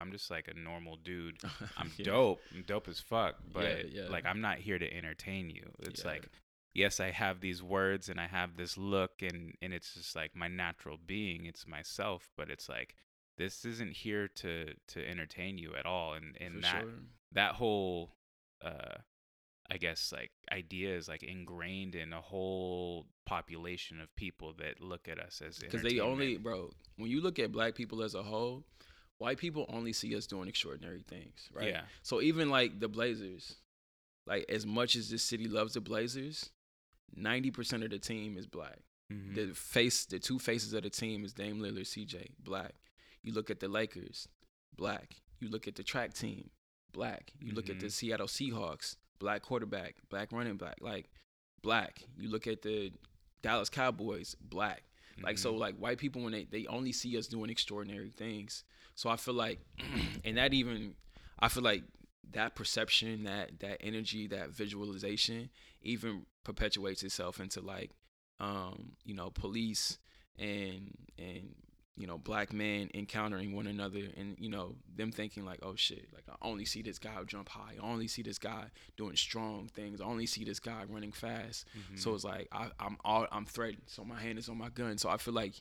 I'm 0.00 0.12
just 0.12 0.30
like 0.30 0.48
a 0.48 0.58
normal 0.58 0.96
dude. 0.96 1.38
I'm 1.76 1.90
yeah. 1.96 2.04
dope. 2.04 2.40
I'm 2.54 2.62
dope 2.62 2.88
as 2.88 3.00
fuck. 3.00 3.36
But 3.52 3.64
yeah, 3.64 4.02
yeah. 4.02 4.08
like 4.08 4.24
I'm 4.26 4.40
not 4.40 4.58
here 4.58 4.78
to 4.78 4.96
entertain 4.96 5.50
you. 5.50 5.70
It's 5.80 6.04
like 6.04 6.28
yes, 6.74 7.00
I 7.00 7.10
have 7.10 7.40
these 7.40 7.62
words 7.62 8.08
and 8.08 8.20
I 8.20 8.26
have 8.26 8.56
this 8.56 8.78
look 8.78 9.22
and 9.22 9.54
and 9.60 9.72
it's 9.72 9.94
just 9.94 10.16
like 10.16 10.34
my 10.34 10.48
natural 10.48 10.98
being. 11.04 11.46
It's 11.46 11.66
myself, 11.66 12.30
but 12.36 12.50
it's 12.50 12.68
like 12.68 12.94
this 13.36 13.64
isn't 13.64 13.92
here 13.92 14.28
to 14.28 14.72
to 14.88 15.06
entertain 15.06 15.58
you 15.58 15.74
at 15.78 15.86
all. 15.86 16.14
And 16.14 16.36
and 16.40 16.54
For 16.56 16.60
that 16.62 16.80
sure. 16.80 16.90
that 17.32 17.54
whole 17.54 18.12
uh 18.64 18.98
I 19.72 19.76
guess 19.76 20.12
like 20.12 20.32
idea 20.50 20.96
is 20.96 21.08
like 21.08 21.22
ingrained 21.22 21.94
in 21.94 22.12
a 22.12 22.20
whole 22.20 23.06
population 23.24 24.00
of 24.00 24.14
people 24.16 24.54
that 24.58 24.80
look 24.80 25.08
at 25.08 25.20
us 25.20 25.40
as 25.46 25.58
because 25.58 25.82
they 25.82 26.00
only 26.00 26.36
bro 26.38 26.70
when 26.96 27.10
you 27.10 27.20
look 27.20 27.38
at 27.38 27.52
black 27.52 27.74
people 27.74 28.02
as 28.02 28.14
a 28.14 28.22
whole, 28.22 28.64
white 29.20 29.36
people 29.36 29.66
only 29.68 29.92
see 29.92 30.16
us 30.16 30.26
doing 30.26 30.48
extraordinary 30.48 31.04
things, 31.06 31.50
right? 31.52 31.68
Yeah. 31.68 31.82
So 32.02 32.22
even 32.22 32.48
like 32.48 32.80
the 32.80 32.88
Blazers, 32.88 33.56
like 34.26 34.46
as 34.48 34.66
much 34.66 34.96
as 34.96 35.10
this 35.10 35.22
city 35.22 35.46
loves 35.46 35.74
the 35.74 35.80
Blazers, 35.80 36.50
ninety 37.14 37.50
percent 37.50 37.84
of 37.84 37.90
the 37.90 37.98
team 37.98 38.36
is 38.36 38.46
black. 38.46 38.80
Mm-hmm. 39.12 39.34
The 39.34 39.54
face, 39.54 40.06
the 40.06 40.18
two 40.18 40.38
faces 40.38 40.72
of 40.72 40.82
the 40.82 40.90
team 40.90 41.24
is 41.24 41.34
Dame 41.34 41.60
Lillard, 41.60 41.82
CJ, 41.82 42.30
black. 42.42 42.72
You 43.22 43.32
look 43.32 43.50
at 43.50 43.60
the 43.60 43.68
Lakers, 43.68 44.26
black. 44.76 45.16
You 45.38 45.50
look 45.50 45.68
at 45.68 45.74
the 45.74 45.82
track 45.82 46.14
team, 46.14 46.48
black. 46.92 47.32
You 47.38 47.48
mm-hmm. 47.48 47.56
look 47.56 47.68
at 47.68 47.78
the 47.78 47.86
mm-hmm. 47.86 47.90
Seattle 47.90 48.26
Seahawks, 48.26 48.96
black 49.18 49.42
quarterback, 49.42 49.96
black 50.08 50.32
running 50.32 50.56
back, 50.56 50.76
like 50.80 51.10
black. 51.62 52.02
You 52.18 52.30
look 52.30 52.46
at 52.46 52.62
the 52.62 52.92
Dallas 53.42 53.68
Cowboys, 53.68 54.34
black. 54.40 54.84
Mm-hmm. 55.16 55.26
Like 55.26 55.36
so 55.36 55.50
mm-hmm. 55.50 55.60
like 55.60 55.76
white 55.76 55.98
people 55.98 56.22
when 56.22 56.32
they, 56.32 56.44
they 56.44 56.66
only 56.68 56.92
see 56.92 57.18
us 57.18 57.26
doing 57.26 57.50
extraordinary 57.50 58.10
things. 58.10 58.64
So 59.00 59.08
I 59.08 59.16
feel 59.16 59.32
like 59.32 59.60
and 60.26 60.36
that 60.36 60.52
even 60.52 60.92
I 61.38 61.48
feel 61.48 61.62
like 61.62 61.84
that 62.32 62.54
perception, 62.54 63.24
that 63.24 63.60
that 63.60 63.78
energy, 63.80 64.26
that 64.26 64.50
visualization 64.50 65.48
even 65.80 66.26
perpetuates 66.44 67.02
itself 67.02 67.40
into 67.40 67.62
like 67.62 67.92
um, 68.40 68.92
you 69.02 69.14
know, 69.14 69.30
police 69.30 69.96
and 70.38 70.92
and 71.18 71.54
you 71.96 72.06
know, 72.06 72.18
black 72.18 72.52
men 72.52 72.90
encountering 72.94 73.56
one 73.56 73.66
another 73.66 74.00
and, 74.16 74.36
you 74.38 74.48
know, 74.48 74.74
them 74.94 75.12
thinking 75.12 75.44
like, 75.44 75.60
oh 75.62 75.76
shit, 75.76 76.08
like 76.14 76.24
I 76.30 76.34
only 76.46 76.66
see 76.66 76.82
this 76.82 76.98
guy 76.98 77.12
jump 77.26 77.48
high. 77.48 77.76
I 77.82 77.86
only 77.86 78.08
see 78.08 78.22
this 78.22 78.38
guy 78.38 78.66
doing 78.98 79.16
strong 79.16 79.68
things. 79.74 80.00
I 80.02 80.04
only 80.04 80.26
see 80.26 80.44
this 80.44 80.60
guy 80.60 80.84
running 80.88 81.12
fast. 81.12 81.66
Mm-hmm. 81.78 81.96
So 81.96 82.14
it's 82.14 82.24
like 82.24 82.48
I, 82.52 82.68
am 82.80 82.98
all 83.02 83.26
I'm 83.32 83.46
threatened. 83.46 83.84
So 83.86 84.04
my 84.04 84.20
hand 84.20 84.38
is 84.38 84.50
on 84.50 84.58
my 84.58 84.68
gun. 84.68 84.98
So 84.98 85.08
I 85.08 85.16
feel 85.16 85.34
like 85.34 85.54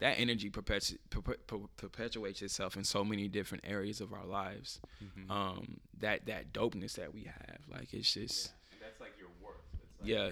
that 0.00 0.18
energy 0.18 0.50
perpetu- 0.50 0.98
perpetu- 1.10 1.68
perpetuates 1.76 2.42
itself 2.42 2.76
in 2.76 2.84
so 2.84 3.04
many 3.04 3.28
different 3.28 3.64
areas 3.66 4.00
of 4.00 4.12
our 4.12 4.26
lives. 4.26 4.80
Mm-hmm. 5.04 5.30
Um, 5.30 5.80
that 5.98 6.26
that 6.26 6.52
dopeness 6.52 6.94
that 6.94 7.14
we 7.14 7.24
have, 7.24 7.58
like 7.70 7.92
it's 7.94 8.12
just. 8.14 8.52
Yeah. 8.72 8.78
that's 8.86 9.00
like 9.00 9.12
your 9.18 9.28
worth. 9.42 9.56
Like, 10.00 10.08
yeah. 10.08 10.30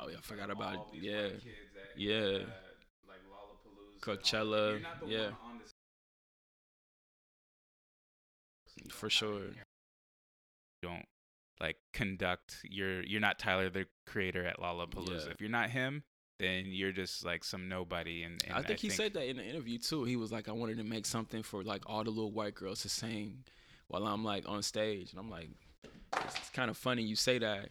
Oh 0.00 0.08
yeah, 0.08 0.16
I 0.18 0.20
forgot 0.20 0.50
about 0.50 0.74
it. 0.74 0.80
Yeah, 1.02 1.12
at, 1.14 1.32
yeah. 1.96 2.16
Uh, 2.16 2.38
like 3.06 3.22
Lollapalooza, 3.30 4.00
Coachella. 4.00 4.80
yeah. 5.06 5.30
For 8.90 9.10
sure. 9.10 9.50
Don't 10.82 11.04
like 11.60 11.76
conduct. 11.92 12.58
You're 12.64 13.02
you're 13.02 13.20
not 13.20 13.38
Tyler 13.38 13.70
the 13.70 13.86
Creator 14.06 14.46
at 14.46 14.58
Lollapalooza. 14.58 15.26
Yeah. 15.26 15.32
If 15.32 15.40
you're 15.40 15.50
not 15.50 15.70
him, 15.70 16.02
then 16.38 16.66
you're 16.68 16.92
just 16.92 17.24
like 17.24 17.44
some 17.44 17.68
nobody. 17.68 18.22
And, 18.22 18.42
and 18.46 18.54
I, 18.54 18.62
think 18.62 18.78
I 18.78 18.80
he 18.80 18.88
think 18.88 18.92
said 18.92 19.14
that 19.14 19.28
in 19.28 19.36
the 19.36 19.44
interview 19.44 19.78
too. 19.78 20.04
He 20.04 20.16
was 20.16 20.32
like, 20.32 20.48
I 20.48 20.52
wanted 20.52 20.78
to 20.78 20.84
make 20.84 21.06
something 21.06 21.42
for 21.42 21.62
like 21.62 21.82
all 21.86 22.04
the 22.04 22.10
little 22.10 22.32
white 22.32 22.54
girls 22.54 22.82
to 22.82 22.88
sing 22.88 23.44
while 23.88 24.06
I'm 24.06 24.24
like 24.24 24.48
on 24.48 24.62
stage, 24.62 25.10
and 25.10 25.20
I'm 25.20 25.30
like, 25.30 25.50
it's, 26.16 26.50
kind 26.50 26.70
of 26.70 26.76
funny 26.76 27.02
you 27.02 27.16
say 27.16 27.38
that 27.38 27.70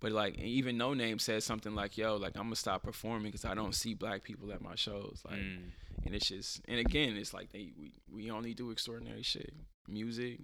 but 0.00 0.12
like 0.12 0.38
even 0.38 0.76
no 0.76 0.94
name 0.94 1.18
said 1.18 1.42
something 1.42 1.74
like, 1.74 1.96
"Yo, 1.96 2.16
like 2.16 2.36
I'm 2.36 2.44
gonna 2.44 2.56
stop 2.56 2.82
performing 2.82 3.30
because 3.32 3.44
I 3.44 3.54
don't 3.54 3.74
see 3.74 3.94
black 3.94 4.22
people 4.22 4.52
at 4.52 4.60
my 4.60 4.74
shows." 4.74 5.22
Like, 5.28 5.40
mm. 5.40 5.70
and 6.04 6.14
it's 6.14 6.28
just, 6.28 6.60
and 6.68 6.78
again, 6.78 7.16
it's 7.16 7.32
like 7.32 7.50
they 7.50 7.72
we 7.78 7.94
we 8.12 8.30
only 8.30 8.54
do 8.54 8.70
extraordinary 8.70 9.22
shit, 9.22 9.54
music, 9.88 10.40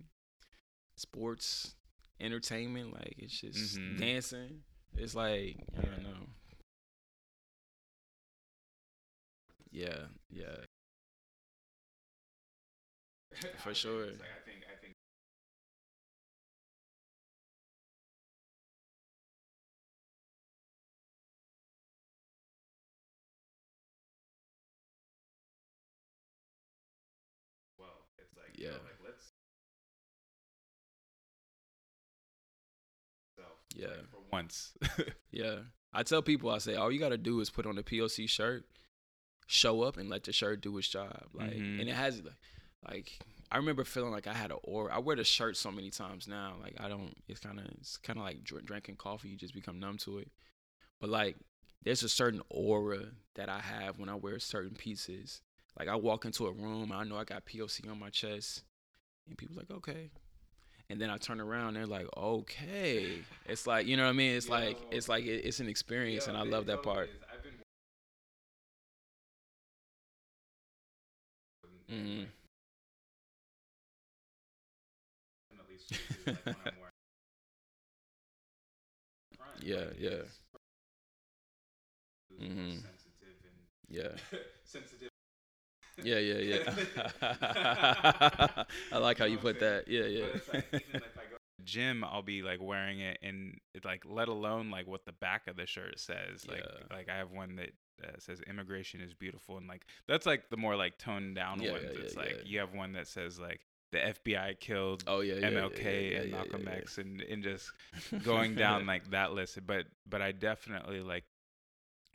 sports, 0.96 1.74
entertainment. 2.22 2.94
Like 2.94 3.14
it's 3.18 3.40
just 3.40 3.78
mm-hmm. 3.78 4.00
dancing. 4.00 4.60
It's 4.96 5.14
like 5.14 5.56
I 5.78 5.82
don't 5.82 6.02
know. 6.04 6.26
Yeah, 9.70 10.06
yeah. 10.30 10.64
For 13.58 13.74
sure. 13.74 14.06
yeah. 28.54 28.66
You 28.66 28.66
know, 28.68 28.74
like 28.84 28.91
yeah. 33.76 33.88
Like, 33.88 34.10
for 34.10 34.20
once. 34.32 34.72
yeah. 35.30 35.56
I 35.92 36.02
tell 36.02 36.22
people, 36.22 36.50
I 36.50 36.58
say, 36.58 36.74
all 36.74 36.90
you 36.90 36.98
got 36.98 37.10
to 37.10 37.18
do 37.18 37.40
is 37.40 37.50
put 37.50 37.66
on 37.66 37.76
a 37.76 37.82
POC 37.82 38.28
shirt, 38.28 38.64
show 39.46 39.82
up, 39.82 39.98
and 39.98 40.08
let 40.08 40.24
the 40.24 40.32
shirt 40.32 40.62
do 40.62 40.76
its 40.78 40.88
job. 40.88 41.26
Like, 41.34 41.50
mm-hmm. 41.50 41.80
and 41.80 41.88
it 41.88 41.94
has 41.94 42.22
like, 42.22 42.32
like 42.88 43.18
I 43.50 43.58
remember 43.58 43.84
feeling 43.84 44.12
like 44.12 44.26
I 44.26 44.32
had 44.32 44.50
an 44.50 44.58
aura. 44.64 44.94
I 44.94 44.98
wear 44.98 45.16
the 45.16 45.24
shirt 45.24 45.56
so 45.56 45.70
many 45.70 45.90
times 45.90 46.26
now. 46.26 46.54
Like 46.62 46.76
I 46.80 46.88
don't. 46.88 47.14
It's 47.28 47.40
kind 47.40 47.58
of 47.58 47.66
it's 47.78 47.98
kind 47.98 48.18
of 48.18 48.24
like 48.24 48.42
dr- 48.42 48.64
drinking 48.64 48.96
coffee. 48.96 49.28
You 49.28 49.36
just 49.36 49.54
become 49.54 49.78
numb 49.78 49.98
to 49.98 50.18
it. 50.18 50.30
But 51.00 51.10
like, 51.10 51.36
there's 51.84 52.02
a 52.02 52.08
certain 52.08 52.40
aura 52.48 53.00
that 53.34 53.48
I 53.48 53.58
have 53.58 53.98
when 53.98 54.08
I 54.08 54.14
wear 54.14 54.38
certain 54.38 54.74
pieces. 54.74 55.42
Like 55.78 55.88
I 55.88 55.96
walk 55.96 56.24
into 56.24 56.46
a 56.46 56.52
room, 56.52 56.92
I 56.92 57.04
know 57.04 57.16
I 57.16 57.24
got 57.24 57.46
POC 57.46 57.90
on 57.90 57.98
my 57.98 58.10
chest, 58.10 58.62
and 59.28 59.36
people 59.36 59.56
like, 59.56 59.70
okay. 59.70 60.10
And 60.92 61.00
then 61.00 61.08
I 61.08 61.16
turn 61.16 61.40
around, 61.40 61.72
they're 61.72 61.86
like, 61.86 62.06
okay. 62.18 63.12
It's 63.46 63.66
like, 63.66 63.86
you 63.86 63.96
know 63.96 64.02
what 64.02 64.10
I 64.10 64.12
mean? 64.12 64.36
It's 64.36 64.48
Yo. 64.48 64.52
like, 64.52 64.76
it's 64.90 65.08
like 65.08 65.24
it, 65.24 65.46
it's 65.46 65.58
an 65.58 65.66
experience, 65.66 66.26
Yo, 66.26 66.34
and 66.34 66.38
I 66.38 66.44
love 66.44 66.66
that 66.66 66.82
part. 66.82 67.08
Mm-hmm. 71.90 72.24
yeah, 79.62 79.84
yeah. 79.98 80.22
Mm-hmm. 82.40 82.78
Yeah. 83.88 84.08
sensitive. 84.64 85.11
Yeah, 86.02 86.18
yeah, 86.18 86.38
yeah. 86.38 86.58
I 88.92 88.98
like 88.98 89.18
how 89.18 89.24
you 89.24 89.38
put 89.38 89.58
that. 89.60 89.88
Yeah, 89.88 90.04
yeah. 90.04 90.26
Like, 90.48 90.64
even 90.74 91.02
if 91.02 91.16
I 91.16 91.22
go 91.22 91.36
to 91.36 91.40
the 91.58 91.64
gym, 91.64 92.04
I'll 92.04 92.22
be 92.22 92.42
like 92.42 92.60
wearing 92.60 93.00
it, 93.00 93.18
and 93.22 93.58
it, 93.74 93.84
like 93.84 94.04
let 94.06 94.28
alone 94.28 94.70
like 94.70 94.86
what 94.86 95.04
the 95.04 95.12
back 95.12 95.46
of 95.46 95.56
the 95.56 95.66
shirt 95.66 95.98
says. 95.98 96.46
Like 96.48 96.66
Yeah. 96.66 96.96
like 96.96 97.08
I 97.08 97.16
have 97.16 97.30
one 97.30 97.56
that 97.56 97.70
uh, 98.02 98.18
says 98.18 98.40
"Immigration 98.42 99.00
is 99.00 99.14
beautiful," 99.14 99.56
and 99.58 99.66
like 99.68 99.86
that's 100.08 100.26
like 100.26 100.50
the 100.50 100.56
more 100.56 100.76
like 100.76 100.98
toned 100.98 101.34
down 101.36 101.60
Yeah, 101.60 101.70
ones. 101.70 101.92
yeah, 101.94 102.00
it's 102.02 102.16
yeah, 102.16 102.22
like 102.22 102.38
you 102.44 102.58
have 102.60 102.74
one 102.74 102.92
that 102.92 103.06
says 103.06 103.38
like 103.38 103.60
the 103.92 104.04
FBI 104.04 104.54
killed 104.54 105.04
Oh 105.06 105.20
yeah, 105.20 105.34
MLK 105.42 106.14
and 106.16 106.30
Malcolm 106.30 106.68
X, 106.68 106.98
and 106.98 107.20
and 107.22 107.42
just 107.42 107.72
going 108.22 108.56
down 108.56 108.86
like 108.86 109.10
that 109.10 109.32
list. 109.32 109.58
But 109.66 109.86
but 110.08 110.22
I 110.22 110.32
definitely 110.32 111.00
like 111.00 111.24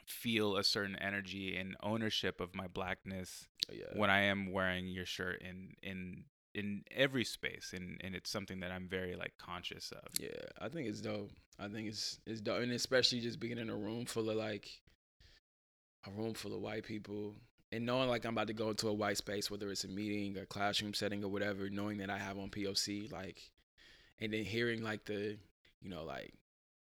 feel 0.07 0.57
a 0.57 0.63
certain 0.63 0.95
energy 0.95 1.55
and 1.57 1.75
ownership 1.83 2.39
of 2.41 2.55
my 2.55 2.67
blackness 2.67 3.47
yeah. 3.71 3.85
when 3.93 4.09
I 4.09 4.21
am 4.21 4.51
wearing 4.51 4.87
your 4.87 5.05
shirt 5.05 5.41
in 5.41 5.73
in 5.83 6.23
in 6.53 6.83
every 6.95 7.23
space, 7.23 7.73
and 7.75 8.01
and 8.03 8.15
it's 8.15 8.29
something 8.29 8.61
that 8.61 8.71
I'm 8.71 8.87
very 8.87 9.15
like 9.15 9.33
conscious 9.37 9.91
of. 9.91 10.07
Yeah, 10.19 10.29
I 10.59 10.69
think 10.69 10.87
it's 10.87 11.01
dope. 11.01 11.31
I 11.59 11.67
think 11.67 11.87
it's 11.89 12.19
it's 12.25 12.41
dope, 12.41 12.61
and 12.61 12.71
especially 12.71 13.19
just 13.19 13.39
being 13.39 13.57
in 13.57 13.69
a 13.69 13.75
room 13.75 14.05
full 14.05 14.29
of 14.29 14.37
like 14.37 14.67
a 16.05 16.11
room 16.11 16.33
full 16.33 16.55
of 16.55 16.61
white 16.61 16.85
people, 16.85 17.35
and 17.71 17.85
knowing 17.85 18.09
like 18.09 18.25
I'm 18.25 18.33
about 18.33 18.47
to 18.47 18.53
go 18.53 18.69
into 18.69 18.87
a 18.87 18.93
white 18.93 19.17
space, 19.17 19.51
whether 19.51 19.69
it's 19.69 19.83
a 19.83 19.89
meeting, 19.89 20.37
a 20.37 20.45
classroom 20.45 20.93
setting, 20.93 21.23
or 21.23 21.29
whatever, 21.29 21.69
knowing 21.69 21.97
that 21.97 22.09
I 22.09 22.17
have 22.17 22.37
on 22.39 22.49
POC, 22.49 23.11
like, 23.11 23.51
and 24.19 24.33
then 24.33 24.43
hearing 24.45 24.81
like 24.81 25.05
the, 25.05 25.37
you 25.81 25.89
know, 25.89 26.05
like, 26.05 26.33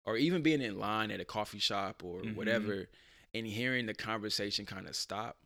or 0.05 0.17
even 0.17 0.41
being 0.41 0.61
in 0.61 0.79
line 0.79 1.11
at 1.11 1.19
a 1.19 1.25
coffee 1.25 1.59
shop 1.59 2.03
or 2.03 2.21
Mhm. 2.21 2.35
whatever, 2.35 2.87
and 3.33 3.45
hearing 3.45 3.85
the 3.85 3.93
conversation 3.93 4.65
kind 4.65 4.87
of 4.87 4.95
stop 4.95 5.37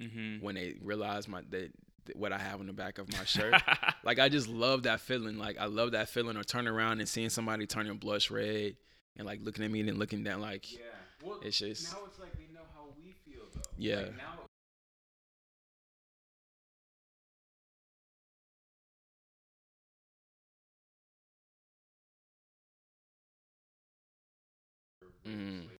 Mm-hmm. 0.00 0.44
when 0.44 0.54
they 0.54 0.76
realize 0.80 1.26
my 1.26 1.42
that, 1.50 1.72
what 2.14 2.32
I 2.32 2.38
have 2.38 2.60
on 2.60 2.66
the 2.66 2.72
back 2.72 2.98
of 2.98 3.12
my 3.12 3.24
shirt. 3.24 3.54
Like 4.04 4.18
I 4.20 4.28
just 4.28 4.48
love 4.48 4.84
that 4.84 5.00
feeling. 5.00 5.38
Like 5.38 5.58
I 5.58 5.66
love 5.66 5.90
that 5.92 6.08
feeling 6.08 6.36
or 6.36 6.44
turn 6.44 6.68
around 6.68 7.00
and 7.00 7.08
seeing 7.08 7.28
somebody 7.30 7.66
turning 7.66 7.96
blush 7.98 8.30
red 8.30 8.76
and 9.16 9.26
like 9.26 9.40
looking 9.42 9.64
at 9.64 9.70
me 9.70 9.80
and 9.80 9.88
then 9.88 9.98
looking 9.98 10.22
down 10.24 10.40
like 10.40 10.72
yeah. 10.72 10.80
Well, 11.24 11.40
it's 11.42 11.58
just 11.58 11.92
now 11.92 11.98
it's 12.06 12.18
like 12.20 12.32
they 12.34 12.46
know 12.54 12.60
how 12.74 12.84
we 12.96 13.12
feel 13.24 13.42
though. 13.54 13.60
Yeah. 13.76 13.96
Like 13.96 14.16
now. 14.16 14.40
Mm. 25.26 25.77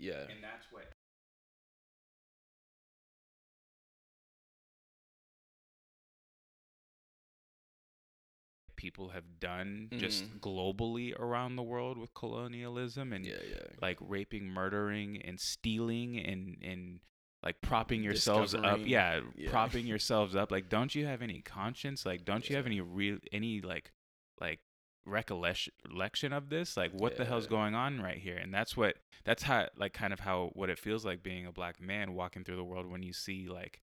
Yeah. 0.00 0.26
And 0.30 0.42
that's 0.42 0.66
what 0.72 0.84
people 8.76 9.10
have 9.10 9.38
done 9.38 9.90
just 9.98 10.24
Mhm. 10.24 10.40
globally 10.40 11.14
around 11.18 11.56
the 11.56 11.62
world 11.62 11.98
with 11.98 12.14
colonialism 12.14 13.12
and 13.12 13.26
Yeah, 13.26 13.42
yeah. 13.42 13.66
like 13.80 13.98
raping, 14.00 14.48
murdering, 14.48 15.20
and 15.22 15.38
stealing, 15.38 16.18
and 16.18 16.56
and 16.62 17.00
like 17.42 17.60
propping 17.60 18.02
yourselves 18.02 18.54
up. 18.54 18.80
Yeah, 18.86 19.20
yeah. 19.34 19.50
propping 19.50 19.86
yourselves 19.86 20.34
up. 20.34 20.50
Like, 20.50 20.68
don't 20.68 20.94
you 20.94 21.06
have 21.06 21.20
any 21.22 21.40
conscience? 21.42 22.06
Like, 22.06 22.24
don't 22.24 22.48
you 22.48 22.56
have 22.56 22.66
any 22.66 22.80
real 22.80 23.18
any 23.32 23.60
like 23.60 23.92
like 24.40 24.60
recollection 25.06 26.32
of 26.32 26.48
this? 26.48 26.76
Like, 26.76 26.92
what 26.92 27.16
the 27.16 27.24
hell's 27.24 27.44
Yeah. 27.44 27.50
going 27.50 27.74
on 27.74 28.00
right 28.00 28.18
here? 28.18 28.36
And 28.36 28.52
that's 28.52 28.76
what 28.76 28.96
that's 29.24 29.42
how 29.42 29.68
like 29.76 29.92
kind 29.92 30.12
of 30.12 30.20
how 30.20 30.50
what 30.54 30.70
it 30.70 30.78
feels 30.78 31.04
like 31.04 31.22
being 31.22 31.46
a 31.46 31.52
black 31.52 31.80
man 31.80 32.14
walking 32.14 32.44
through 32.44 32.56
the 32.56 32.64
world 32.64 32.86
when 32.90 33.02
you 33.02 33.12
see 33.12 33.48
like 33.48 33.80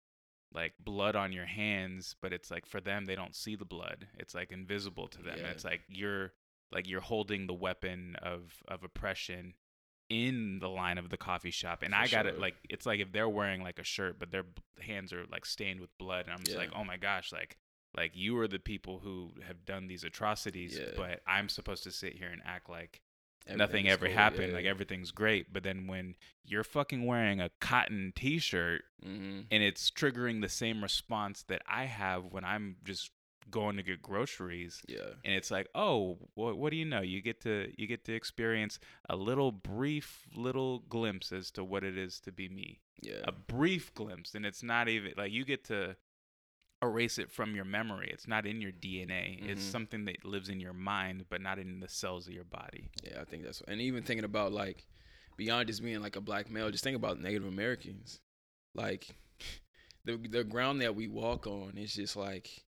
like 0.54 0.74
blood 0.80 1.16
on 1.16 1.32
your 1.34 1.46
hands 1.46 2.16
but 2.22 2.32
it's 2.34 2.50
like 2.50 2.66
for 2.66 2.80
them 2.80 3.06
they 3.06 3.16
don't 3.16 3.36
see 3.36 3.56
the 3.56 3.66
blood 3.66 4.08
it's 4.18 4.34
like 4.34 4.52
invisible 4.52 5.08
to 5.10 5.22
them 5.22 5.38
Yeah. 5.40 5.48
it's 5.50 5.66
like 5.66 5.82
you're 5.90 6.32
like 6.72 6.88
you're 6.90 7.02
holding 7.02 7.46
the 7.48 7.54
weapon 7.54 8.16
of 8.24 8.54
of 8.68 8.82
oppression 8.84 9.54
in 10.10 10.60
the 10.60 10.70
line 10.70 10.98
of 10.98 11.10
the 11.10 11.18
coffee 11.18 11.52
shop 11.52 11.84
and 11.84 11.94
For 11.94 12.00
i 12.00 12.08
got 12.08 12.26
it 12.26 12.32
sure. 12.36 12.40
like 12.42 12.56
it's 12.70 12.86
like 12.86 13.02
if 13.02 13.12
they're 13.12 13.28
wearing 13.28 13.62
like 13.62 13.78
a 13.78 13.84
shirt 13.84 14.18
but 14.20 14.32
their 14.32 14.46
hands 14.80 15.12
are 15.12 15.26
like 15.30 15.46
stained 15.46 15.82
with 15.82 15.96
blood 16.00 16.26
and 16.26 16.34
i'm 16.34 16.44
just 16.46 16.58
like 16.58 16.72
oh 16.74 16.86
my 16.86 16.96
gosh 16.98 17.34
like 17.34 17.58
like 17.98 18.12
you 18.16 18.38
are 18.40 18.48
the 18.48 18.60
people 18.60 19.00
who 19.00 19.32
have 19.46 19.66
done 19.66 19.88
these 19.88 20.04
atrocities 20.04 20.78
Yeah. 20.80 20.92
but 20.96 21.22
i'm 21.28 21.50
supposed 21.50 21.84
to 21.84 21.92
sit 21.92 22.14
here 22.16 22.30
and 22.30 22.42
act 22.46 22.70
like 22.70 23.02
nothing 23.56 23.88
ever 23.88 24.08
cool, 24.08 24.16
happened 24.16 24.50
yeah. 24.50 24.56
like 24.56 24.66
everything's 24.66 25.12
great 25.12 25.52
but 25.54 25.64
then 25.64 25.88
when 25.88 26.16
you're 26.46 26.64
fucking 26.66 27.06
wearing 27.06 27.40
a 27.42 27.50
cotton 27.62 28.14
t-shirt 28.16 28.84
Mhm. 29.06 29.46
and 29.52 29.64
it's 29.64 29.90
triggering 29.92 30.42
the 30.42 30.50
same 30.50 30.82
response 30.84 31.44
that 31.44 31.62
I 31.68 31.86
have 31.86 32.26
when 32.26 32.44
I'm 32.44 32.76
just 32.84 33.12
going 33.50 33.78
to 33.78 33.84
get 33.84 34.02
groceries 34.02 34.82
Yeah. 34.90 35.12
and 35.24 35.34
it's 35.34 35.50
like 35.50 35.70
oh 35.76 36.18
what, 36.34 36.58
what 36.58 36.72
do 36.72 36.76
you 36.78 36.84
know 36.84 37.00
you 37.02 37.22
get 37.22 37.40
to 37.42 37.72
you 37.78 37.88
get 37.88 38.04
to 38.06 38.14
experience 38.14 38.80
a 39.08 39.16
little 39.16 39.54
brief 39.54 40.28
little 40.36 40.80
glimpse 40.80 41.32
as 41.32 41.50
to 41.52 41.64
what 41.64 41.86
it 41.86 41.98
is 41.98 42.20
to 42.22 42.34
be 42.34 42.50
me 42.50 42.82
Yeah. 43.02 43.22
a 43.24 43.32
brief 43.32 43.94
glimpse 43.94 44.36
and 44.36 44.46
it's 44.46 44.62
not 44.64 44.90
even 44.90 45.14
like 45.16 45.32
you 45.32 45.46
get 45.46 45.64
to 45.66 45.96
erase 46.84 47.18
it 47.18 47.32
from 47.32 47.56
your 47.56 47.66
memory 47.66 48.10
it's 48.14 48.28
not 48.28 48.46
in 48.46 48.62
your 48.62 48.72
DNA 48.72 49.40
it's 49.42 49.64
Mhm. 49.66 49.72
something 49.72 50.06
that 50.06 50.24
lives 50.24 50.48
in 50.50 50.60
your 50.60 50.74
mind 50.74 51.26
but 51.30 51.42
not 51.42 51.58
in 51.58 51.80
the 51.80 51.90
cells 51.90 52.28
of 52.28 52.34
your 52.34 52.44
body 52.44 52.90
Yeah, 53.04 53.20
I 53.22 53.26
think 53.26 53.44
that's 53.44 53.62
and 53.68 53.82
even 53.82 54.04
thinking 54.04 54.26
about 54.26 54.52
like 54.52 54.86
beyond 55.38 55.68
just 55.68 55.82
being 55.84 56.02
like 56.02 56.16
a 56.16 56.22
black 56.22 56.50
male, 56.50 56.70
just 56.72 56.84
think 56.84 56.96
about 56.96 57.20
Native 57.20 57.46
Americans. 57.46 58.22
Like 58.76 59.16
the 60.06 60.18
the 60.18 60.44
ground 60.44 60.82
that 60.82 60.96
we 60.96 61.08
walk 61.08 61.48
on 61.48 61.78
is 61.78 61.94
just 61.96 62.16
like 62.16 62.64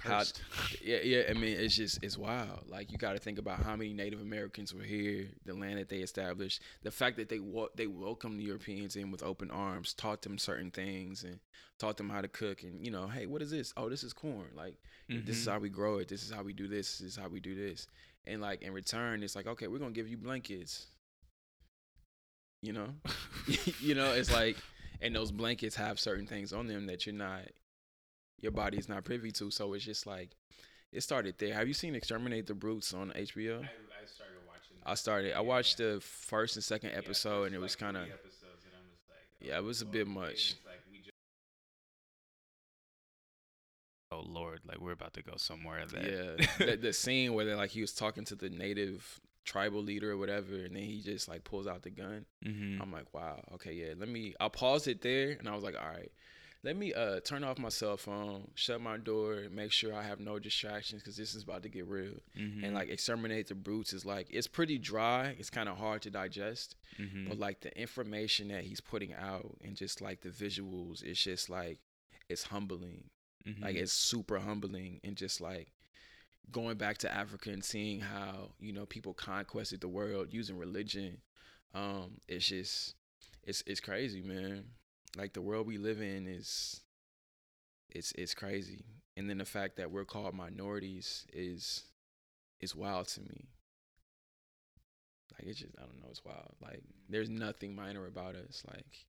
how 0.00 0.22
yeah, 0.82 0.98
yeah. 1.02 1.22
I 1.28 1.34
mean, 1.34 1.56
it's 1.58 1.76
just 1.76 2.02
it's 2.02 2.16
wild. 2.18 2.64
Like 2.68 2.90
you 2.90 2.98
got 2.98 3.12
to 3.12 3.18
think 3.18 3.38
about 3.38 3.62
how 3.62 3.76
many 3.76 3.92
Native 3.92 4.20
Americans 4.20 4.72
were 4.74 4.82
here, 4.82 5.26
the 5.44 5.54
land 5.54 5.78
that 5.78 5.88
they 5.88 5.98
established, 5.98 6.62
the 6.82 6.90
fact 6.90 7.16
that 7.18 7.28
they 7.28 7.38
wa- 7.40 7.68
they 7.76 7.86
welcomed 7.86 8.40
the 8.40 8.44
Europeans 8.44 8.96
in 8.96 9.10
with 9.10 9.22
open 9.22 9.50
arms, 9.50 9.94
taught 9.94 10.22
them 10.22 10.38
certain 10.38 10.70
things, 10.70 11.24
and 11.24 11.38
taught 11.78 11.96
them 11.96 12.08
how 12.10 12.20
to 12.20 12.28
cook. 12.28 12.62
And 12.62 12.84
you 12.84 12.90
know, 12.90 13.06
hey, 13.06 13.26
what 13.26 13.42
is 13.42 13.50
this? 13.50 13.72
Oh, 13.76 13.88
this 13.88 14.02
is 14.02 14.12
corn. 14.12 14.48
Like 14.54 14.76
this 15.08 15.36
is 15.36 15.46
Mhm. 15.46 15.52
how 15.52 15.58
we 15.58 15.68
grow 15.68 15.98
it. 15.98 16.08
This 16.08 16.22
is 16.24 16.30
how 16.32 16.42
we 16.42 16.52
do 16.52 16.68
this. 16.68 16.98
This 16.98 17.08
is 17.10 17.16
how 17.16 17.28
we 17.28 17.40
do 17.40 17.54
this. 17.54 17.86
And 18.26 18.40
like 18.40 18.62
in 18.62 18.72
return, 18.72 19.22
it's 19.22 19.36
like 19.36 19.46
okay, 19.46 19.66
we're 19.68 19.78
gonna 19.78 19.90
give 19.92 20.08
you 20.08 20.16
blankets. 20.16 20.86
You 22.62 22.72
know, 22.72 22.88
you 23.80 23.94
know, 23.94 24.12
it's 24.12 24.32
like, 24.32 24.56
and 25.00 25.14
those 25.14 25.32
blankets 25.32 25.74
have 25.76 25.98
certain 25.98 26.26
things 26.26 26.52
on 26.52 26.66
them 26.66 26.86
that 26.86 27.06
you're 27.06 27.14
not, 27.14 27.40
your 28.40 28.52
body's 28.52 28.88
not 28.88 29.04
privy 29.04 29.30
to. 29.32 29.50
So 29.50 29.72
it's 29.74 29.84
just 29.84 30.06
like, 30.06 30.30
it 30.92 31.02
started 31.02 31.36
there. 31.38 31.54
Have 31.54 31.68
you 31.68 31.74
seen 31.74 31.94
Exterminate 31.94 32.46
the 32.46 32.54
Brutes 32.54 32.94
on 32.94 33.12
HBO? 33.14 33.58
I, 33.58 33.62
I 33.62 34.06
started 34.06 34.38
watching 34.46 34.76
I 34.84 34.94
started. 34.94 35.34
I 35.36 35.40
watched 35.40 35.78
the 35.78 36.00
first 36.02 36.56
and 36.56 36.64
second 36.64 36.92
episode, 36.94 37.44
and 37.46 37.54
it 37.54 37.60
was 37.60 37.76
kind 37.76 37.96
of, 37.96 38.04
oh, 38.04 38.16
yeah, 39.40 39.58
it 39.58 39.64
was 39.64 39.82
a 39.82 39.86
bit 39.86 40.06
much. 40.06 40.56
Oh 44.10 44.20
Lord, 44.26 44.60
like 44.66 44.78
we're 44.80 44.92
about 44.92 45.14
to 45.14 45.22
go 45.22 45.34
somewhere 45.36 45.86
that 45.86 46.04
Yeah, 46.04 46.46
the, 46.66 46.76
the 46.76 46.92
scene 46.92 47.32
where 47.32 47.44
they 47.46 47.54
like 47.54 47.70
he 47.70 47.80
was 47.80 47.94
talking 47.94 48.24
to 48.26 48.34
the 48.34 48.50
native 48.50 49.20
tribal 49.44 49.82
leader 49.82 50.12
or 50.12 50.16
whatever, 50.18 50.54
and 50.54 50.76
then 50.76 50.82
he 50.82 51.00
just 51.00 51.28
like 51.28 51.44
pulls 51.44 51.66
out 51.66 51.82
the 51.82 51.90
gun. 51.90 52.26
hmm 52.44 52.80
I'm 52.80 52.92
like, 52.92 53.12
wow, 53.14 53.42
okay, 53.54 53.72
yeah. 53.72 53.94
Let 53.96 54.08
me. 54.08 54.34
I 54.38 54.48
paused 54.48 54.86
it 54.88 55.00
there, 55.00 55.30
and 55.38 55.48
I 55.48 55.54
was 55.54 55.64
like, 55.64 55.76
all 55.80 55.88
right, 55.88 56.12
let 56.64 56.76
me 56.76 56.92
uh 56.94 57.20
turn 57.20 57.42
off 57.44 57.58
my 57.58 57.68
cell 57.68 57.96
phone, 57.96 58.50
shut 58.54 58.80
my 58.80 58.96
door, 58.96 59.48
make 59.50 59.72
sure 59.72 59.94
I 59.94 60.02
have 60.02 60.20
no 60.20 60.38
distractions 60.38 61.02
because 61.02 61.16
this 61.16 61.34
is 61.34 61.42
about 61.42 61.62
to 61.64 61.68
get 61.68 61.86
real. 61.86 62.14
hmm 62.36 62.62
And 62.64 62.74
like 62.74 62.88
exterminate 62.88 63.48
the 63.48 63.54
brutes 63.54 63.92
is 63.92 64.04
like 64.06 64.28
it's 64.30 64.46
pretty 64.46 64.78
dry. 64.78 65.34
It's 65.38 65.50
kind 65.50 65.68
of 65.68 65.76
hard 65.78 66.02
to 66.02 66.10
digest, 66.10 66.76
hmm 66.96 67.28
but 67.28 67.38
like 67.38 67.60
the 67.60 67.76
information 67.80 68.48
that 68.48 68.64
he's 68.64 68.80
putting 68.80 69.12
out 69.14 69.56
and 69.62 69.76
just 69.76 70.00
like 70.00 70.20
the 70.20 70.28
visuals, 70.28 71.02
it's 71.02 71.22
just 71.22 71.50
like 71.50 71.78
it's 72.28 72.44
humbling. 72.44 73.04
Mm-hmm. 73.46 73.62
Like 73.64 73.74
it's 73.76 73.92
super 73.92 74.38
humbling 74.38 75.00
and 75.02 75.16
just 75.16 75.40
like 75.40 75.72
going 76.50 76.76
back 76.76 76.98
to 76.98 77.12
Africa 77.12 77.50
and 77.50 77.64
seeing 77.64 78.00
how, 78.00 78.50
you 78.60 78.72
know, 78.72 78.86
people 78.86 79.14
conquested 79.14 79.80
the 79.80 79.88
world 79.88 80.28
using 80.30 80.58
religion. 80.58 81.18
Um, 81.74 82.18
it's 82.28 82.46
just 82.46 82.94
it's 83.44 83.64
it's 83.66 83.80
crazy, 83.80 84.22
man. 84.22 84.64
Like 85.16 85.32
the 85.34 85.42
world 85.42 85.66
we 85.66 85.78
live 85.78 86.00
in 86.00 86.26
is 86.26 86.80
it's 87.90 88.12
it's 88.12 88.34
crazy. 88.34 88.84
And 89.16 89.28
then 89.28 89.38
the 89.38 89.44
fact 89.44 89.76
that 89.76 89.90
we're 89.90 90.04
called 90.06 90.34
minorities 90.34 91.26
is 91.32 91.84
is 92.60 92.74
wild 92.74 93.08
to 93.08 93.20
me. 93.20 93.48
Like 95.34 95.48
it's 95.48 95.60
just 95.60 95.74
I 95.78 95.82
don't 95.82 96.00
know, 96.00 96.08
it's 96.10 96.24
wild. 96.24 96.54
Like 96.62 96.82
there's 97.08 97.28
nothing 97.30 97.74
minor 97.74 98.06
about 98.06 98.34
us. 98.36 98.62
Like 98.72 99.06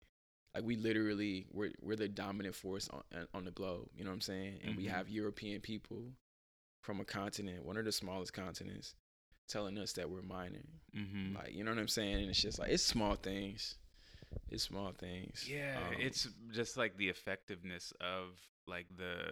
like 0.56 0.64
we 0.64 0.76
literally 0.76 1.47
we're 1.51 1.72
we're 1.82 1.95
the 1.95 2.08
dominant 2.08 2.56
force 2.56 2.89
on 2.89 3.04
on 3.34 3.45
the 3.45 3.51
globe. 3.51 3.88
You 3.95 4.04
know 4.04 4.10
what 4.10 4.16
I'm 4.16 4.22
saying? 4.22 4.60
And 4.64 4.76
we 4.78 4.86
Mhm. 4.86 4.89
have 4.91 5.10
European 5.10 5.62
people 5.62 6.12
from 6.82 6.99
a 6.99 7.06
continent, 7.06 7.64
one 7.64 7.78
of 7.78 7.86
the 7.86 7.91
smallest 7.93 8.34
continents, 8.34 8.93
telling 9.47 9.78
us 9.78 9.93
that 9.93 10.10
we're 10.10 10.22
minor. 10.22 10.66
Mm-hmm. 10.95 11.36
Like 11.38 11.54
you 11.54 11.64
know 11.64 11.72
what 11.72 11.80
I'm 11.80 11.88
saying? 11.88 12.16
And 12.16 12.30
it's 12.30 12.41
just 12.41 12.60
like 12.60 12.70
it's 12.72 12.84
small 12.84 13.16
things. 13.16 13.76
It's 14.49 14.63
small 14.63 14.91
things. 14.91 15.47
Yeah, 15.49 15.79
Um, 15.88 15.95
it's 15.99 16.27
just 16.51 16.77
like 16.77 16.97
the 16.97 17.09
effectiveness 17.09 17.93
of 18.01 18.29
like 18.67 18.88
the 18.95 19.31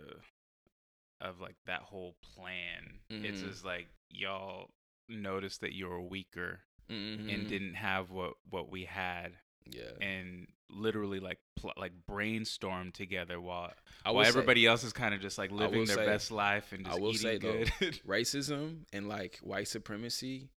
of 1.20 1.40
like 1.40 1.56
that 1.68 1.82
whole 1.82 2.16
plan. 2.34 3.00
It's 3.10 3.42
Mhm. 3.42 3.48
just 3.50 3.64
like 3.66 3.88
y'all 4.10 4.72
noticed 5.08 5.62
that 5.62 5.74
you 5.74 5.88
were 5.88 6.02
weaker 6.02 6.62
mhm. 6.90 7.32
and 7.34 7.48
didn't 7.48 7.76
have 7.76 8.10
what 8.10 8.34
what 8.50 8.70
we 8.72 8.86
had 8.86 9.38
yeah. 9.66 9.92
and 10.02 10.48
literally 10.70 11.20
like 11.20 11.38
pl- 11.58 11.74
like 11.78 11.92
brainstorm 12.08 12.92
together 12.92 13.40
while 13.40 13.74
I 14.04 14.10
while 14.12 14.20
will 14.20 14.24
say- 14.24 14.30
everybody 14.30 14.66
else 14.66 14.84
is 14.84 14.94
kind 14.94 15.14
of 15.14 15.22
just 15.22 15.38
like 15.38 15.52
living 15.52 15.86
their 15.86 15.98
say- 15.98 16.06
best 16.06 16.32
life 16.32 16.72
and 16.72 16.88
I 16.88 16.92
just 16.92 17.02
will 17.02 17.10
eating 17.10 17.22
say, 17.22 17.38
though, 17.38 17.66
good. 17.80 18.02
racism 18.08 18.86
and 18.94 19.08
like 19.08 19.38
white 19.44 19.68
supremacy 19.68 20.50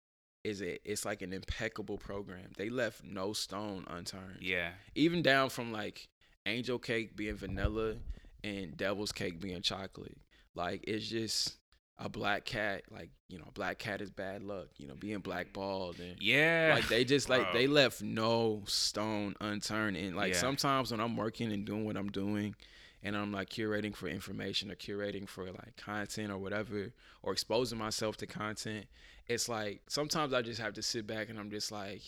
is 0.43 0.61
a 0.61 0.77
it's 0.89 1.05
like 1.05 1.21
an 1.21 1.33
impeccable 1.33 1.97
program. 1.97 2.51
They 2.57 2.69
left 2.69 3.03
no 3.03 3.33
stone 3.33 3.85
unturned. 3.87 4.39
yeah. 4.41 4.71
Even 4.95 5.21
down 5.21 5.49
from 5.49 5.71
like 5.71 6.07
angel 6.45 6.79
cake 6.79 7.15
being 7.15 7.35
vanilla 7.35 7.95
and 8.43 8.75
devil's 8.75 9.11
cake 9.11 9.39
being 9.39 9.61
chocolate. 9.61 10.17
Like 10.55 10.83
it's 10.87 11.07
just 11.07 11.55
a 11.99 12.09
black 12.09 12.43
cat, 12.43 12.81
like, 12.91 13.11
you 13.29 13.37
know, 13.37 13.47
black 13.53 13.77
cat 13.79 14.01
is 14.01 14.09
bad 14.09 14.43
luck, 14.43 14.67
you 14.77 14.87
know, 14.87 14.95
being 14.95 15.19
blackballed 15.19 15.99
and 15.99 16.15
Yeah. 16.21 16.73
like 16.75 16.87
they 16.89 17.05
just 17.05 17.29
like 17.29 17.43
Bro. 17.43 17.53
they 17.53 17.67
left 17.67 18.01
no 18.01 18.63
stone 18.65 19.35
unturned 19.39 19.95
and 19.95 20.15
like 20.15 20.33
Yeah. 20.33 20.39
sometimes 20.39 20.91
when 20.91 20.99
i'm 20.99 21.15
working 21.15 21.51
and 21.53 21.65
doing 21.65 21.85
what 21.85 21.95
i'm 21.95 22.09
doing 22.09 22.55
and 23.03 23.15
i'm 23.15 23.31
like 23.31 23.49
curating 23.49 23.95
for 23.95 24.07
information 24.07 24.71
or 24.71 24.75
curating 24.75 25.29
for 25.29 25.45
like 25.45 25.75
content 25.77 26.31
or 26.31 26.37
whatever 26.39 26.91
or 27.21 27.31
exposing 27.31 27.77
myself 27.77 28.17
to 28.17 28.25
content 28.27 28.85
it's 29.27 29.47
like 29.49 29.81
sometimes 29.87 30.33
i 30.33 30.41
just 30.41 30.59
have 30.61 30.73
to 30.73 30.81
sit 30.81 31.05
back 31.07 31.29
and 31.29 31.39
i'm 31.39 31.49
just 31.49 31.71
like 31.71 32.01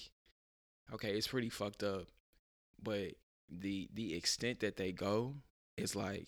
okay 0.93 1.11
it's 1.11 1.27
pretty 1.27 1.49
fucked 1.49 1.83
up 1.83 2.07
but 2.81 3.13
the 3.49 3.87
the 3.93 4.15
extent 4.15 4.59
that 4.59 4.75
they 4.77 4.91
go 4.91 5.35
is 5.77 5.95
like 5.95 6.27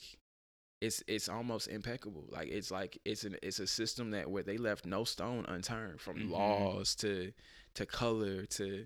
it's 0.80 1.02
it's 1.08 1.28
almost 1.28 1.68
impeccable. 1.70 2.26
Like 2.30 2.50
it's 2.50 2.70
like 2.70 3.00
it's 3.04 3.24
an 3.24 3.36
it's 3.42 3.58
a 3.58 3.66
system 3.66 4.12
that 4.12 4.30
where 4.30 4.44
they 4.44 4.58
left 4.58 4.86
no 4.86 5.04
stone 5.06 5.44
unturned 5.48 6.00
from 6.00 6.18
Mhm. 6.20 6.30
laws 6.30 6.94
to 6.98 7.32
to 7.74 7.86
color 7.88 8.46
to 8.46 8.86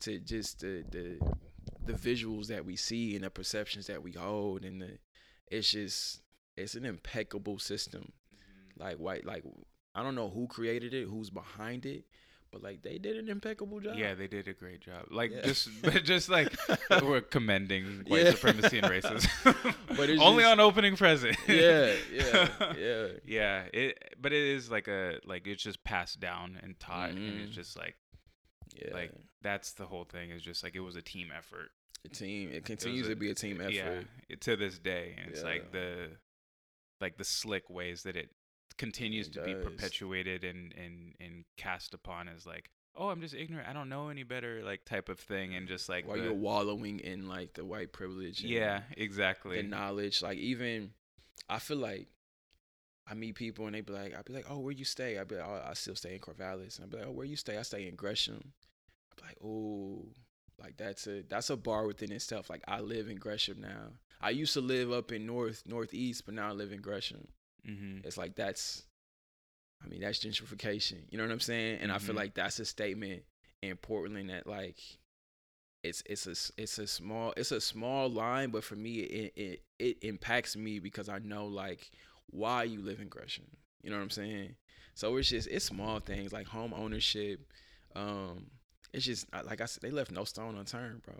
to 0.00 0.20
just 0.20 0.60
the 0.60 0.84
the 0.92 1.18
the 1.84 1.94
visuals 1.94 2.46
that 2.46 2.64
we 2.64 2.76
see 2.76 3.16
and 3.16 3.24
the 3.24 3.30
perceptions 3.30 3.88
that 3.88 4.04
we 4.04 4.12
hold 4.12 4.64
and 4.64 4.80
the 4.80 4.98
it's 5.50 5.72
just 5.72 6.22
it's 6.56 6.76
an 6.76 6.84
impeccable 6.84 7.58
system. 7.58 8.12
Like 8.78 8.98
white 8.98 9.26
like 9.26 9.42
I 9.94 10.02
don't 10.02 10.14
know 10.14 10.30
who 10.30 10.46
created 10.46 10.94
it, 10.94 11.06
who's 11.08 11.28
behind 11.30 11.84
it, 11.86 12.04
but 12.50 12.62
like 12.62 12.82
they 12.82 12.98
did 12.98 13.16
an 13.18 13.28
impeccable 13.28 13.80
job. 13.80 13.96
Yeah, 13.96 14.14
they 14.14 14.26
did 14.26 14.48
a 14.48 14.52
great 14.54 14.80
job. 14.80 15.06
Like 15.10 15.30
Yeah. 15.32 15.42
just, 15.42 15.68
just 16.04 16.28
like 16.28 16.54
we're 17.02 17.20
commending 17.20 18.04
white 18.06 18.24
Yeah. 18.24 18.30
supremacy 18.32 18.78
and 18.78 18.86
racism, 18.86 19.74
But 19.96 20.08
it's 20.10 20.20
only 20.22 20.42
just- 20.44 20.52
on 20.52 20.60
Opening 20.60 20.96
Presence. 20.96 21.36
yeah, 21.48 21.94
yeah, 22.12 22.48
yeah. 22.78 23.06
yeah. 23.26 23.62
It, 23.72 24.14
but 24.20 24.32
it 24.32 24.42
is 24.42 24.70
like 24.70 24.88
a 24.88 25.18
like 25.24 25.46
it's 25.46 25.62
just 25.62 25.82
passed 25.84 26.20
down 26.20 26.58
and 26.62 26.78
taught, 26.80 27.10
and 27.10 27.18
Mhm. 27.18 27.46
it's 27.46 27.54
just 27.54 27.76
like 27.76 27.96
Yeah. 28.74 28.94
like 28.94 29.12
that's 29.42 29.72
the 29.72 29.86
whole 29.86 30.04
thing. 30.04 30.30
Is 30.30 30.42
just 30.42 30.62
like 30.64 30.74
it 30.74 30.80
was 30.80 30.96
a 30.96 31.02
team 31.02 31.28
effort. 31.36 31.70
A 32.04 32.08
team 32.08 32.48
it 32.48 32.54
It 32.56 32.62
was 32.62 32.66
continues 32.66 33.08
to 33.08 33.14
be 33.16 33.30
a 33.30 33.34
team 33.34 33.60
effort. 33.60 33.72
Yeah, 33.72 34.36
to 34.40 34.56
this 34.56 34.78
day, 34.78 35.14
and 35.20 35.30
it's 35.30 35.42
like 35.42 35.70
the 35.72 36.08
like 37.00 37.18
the 37.18 37.24
slick 37.24 37.68
ways 37.68 38.02
that 38.04 38.16
it 38.16 38.30
continues 38.76 39.28
It 39.28 39.34
to 39.34 39.42
be 39.42 39.54
perpetuated 39.54 40.44
and 40.44 40.72
and 40.76 41.14
and 41.20 41.44
cast 41.56 41.94
upon 41.94 42.28
as 42.28 42.46
like 42.46 42.70
oh 42.96 43.08
i'm 43.08 43.20
just 43.20 43.34
ignorant 43.34 43.68
i 43.68 43.72
don't 43.72 43.88
know 43.88 44.08
any 44.08 44.22
better 44.22 44.62
like 44.64 44.84
type 44.84 45.08
of 45.08 45.18
thing 45.18 45.54
and 45.54 45.66
just 45.68 45.88
like 45.88 46.06
While 46.06 46.18
the- 46.18 46.24
you're 46.24 46.34
wallowing 46.34 47.00
in 47.00 47.28
like 47.28 47.54
the 47.54 47.64
white 47.64 47.92
privilege. 47.92 48.42
and 48.42 48.50
yeah 48.50 48.82
exactly 48.96 49.56
The 49.62 49.68
knowledge. 49.68 50.22
Like 50.22 50.38
even 50.38 50.90
I 51.48 51.58
feel 51.58 51.78
like 51.78 52.08
I 53.06 53.14
meet 53.14 53.34
people 53.34 53.66
and 53.66 53.74
they 53.74 53.80
be 53.80 53.92
like, 53.92 54.14
I'd 54.16 54.24
be 54.24 54.32
like, 54.32 54.46
oh, 54.48 54.58
where 54.60 54.72
you 54.72 54.84
stay? 54.84 55.18
I'd 55.18 55.26
be 55.26 55.34
like, 55.34 55.44
oh, 55.46 55.60
I 55.68 55.74
still 55.74 55.96
stay 55.96 56.14
in 56.14 56.20
Corvallis. 56.20 56.76
And 56.76 56.84
I'd 56.84 56.90
be 56.90 56.98
like, 56.98 57.06
oh, 57.08 57.10
where 57.10 57.26
you 57.26 57.34
stay? 57.34 57.58
I 57.58 57.62
stay 57.62 57.88
in 57.88 57.96
Gresham. 57.96 58.52
I'd 59.10 59.16
be 59.20 59.26
like, 59.26 59.38
oh, 59.44 60.06
like 60.62 60.76
that's 60.76 61.06
a 61.08 61.22
that's 61.28 61.50
a 61.50 61.56
bar 61.56 61.86
within 61.86 62.12
itself. 62.12 62.48
Like 62.48 62.62
I 62.68 62.80
live 62.80 63.08
in 63.08 63.16
Gresham 63.16 63.60
now. 63.60 63.94
I 64.20 64.30
used 64.30 64.52
to 64.54 64.60
live 64.60 64.92
up 64.92 65.10
in 65.10 65.26
north 65.26 65.64
northeast, 65.66 66.26
but 66.26 66.34
now 66.34 66.48
I 66.50 66.52
live 66.52 66.70
in 66.72 66.80
Gresham. 66.80 67.26
Hmm 67.64 67.98
It's 68.04 68.16
like 68.18 68.34
that's, 68.34 68.84
I 69.84 69.88
mean, 69.88 70.00
that's 70.00 70.18
gentrification. 70.18 70.98
You 71.10 71.18
know 71.18 71.24
what 71.24 71.32
I'm 71.32 71.40
saying? 71.40 71.78
And 71.80 71.92
I 71.92 71.98
feel 71.98 72.14
Mhm. 72.14 72.18
like 72.18 72.34
that's 72.34 72.58
a 72.60 72.64
statement 72.64 73.24
in 73.62 73.76
Portland 73.76 74.30
that 74.30 74.46
like, 74.46 74.78
it's 75.82 76.02
it's 76.06 76.26
a 76.26 76.62
it's 76.62 76.78
a 76.78 76.86
small 76.86 77.32
it's 77.36 77.50
a 77.50 77.60
small 77.60 78.08
line, 78.08 78.50
but 78.50 78.62
for 78.64 78.76
me 78.76 79.00
it 79.00 79.32
it 79.36 79.62
it 79.78 79.98
impacts 80.02 80.56
me 80.56 80.78
because 80.78 81.08
I 81.08 81.18
know 81.18 81.46
like 81.46 81.90
why 82.30 82.62
you 82.64 82.80
live 82.80 83.00
in 83.00 83.08
Gresham. 83.08 83.46
You 83.82 83.90
know 83.90 83.96
what 83.96 84.02
I'm 84.04 84.10
saying? 84.10 84.54
So 84.94 85.16
it's 85.16 85.28
just 85.28 85.48
it's 85.48 85.64
small 85.64 85.98
things 85.98 86.32
like 86.32 86.46
home 86.46 86.72
ownership. 86.72 87.40
Um, 87.96 88.50
it's 88.92 89.04
just 89.06 89.26
like 89.44 89.60
I 89.60 89.64
said, 89.66 89.82
they 89.82 89.90
left 89.90 90.12
no 90.12 90.24
stone 90.24 90.56
unturned, 90.56 91.02
bro. 91.02 91.14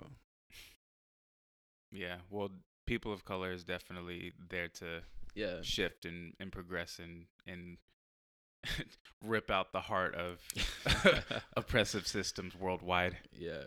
yeah 1.91 2.17
well 2.31 2.51
people 2.87 3.13
of 3.13 3.25
color 3.25 3.53
is 3.53 3.65
definitely 3.65 4.33
there 4.51 4.69
to 4.69 5.01
Yeah, 5.35 5.63
shift 5.63 6.05
and 6.05 6.35
and 6.39 6.53
progress 6.53 6.99
and 6.99 7.27
and 7.47 7.79
rip 9.25 9.51
out 9.51 9.73
the 9.73 9.81
heart 9.81 10.15
of 10.15 10.41
oppressive 11.57 12.07
systems 12.07 12.55
worldwide 12.55 13.17
Yeah. 13.33 13.65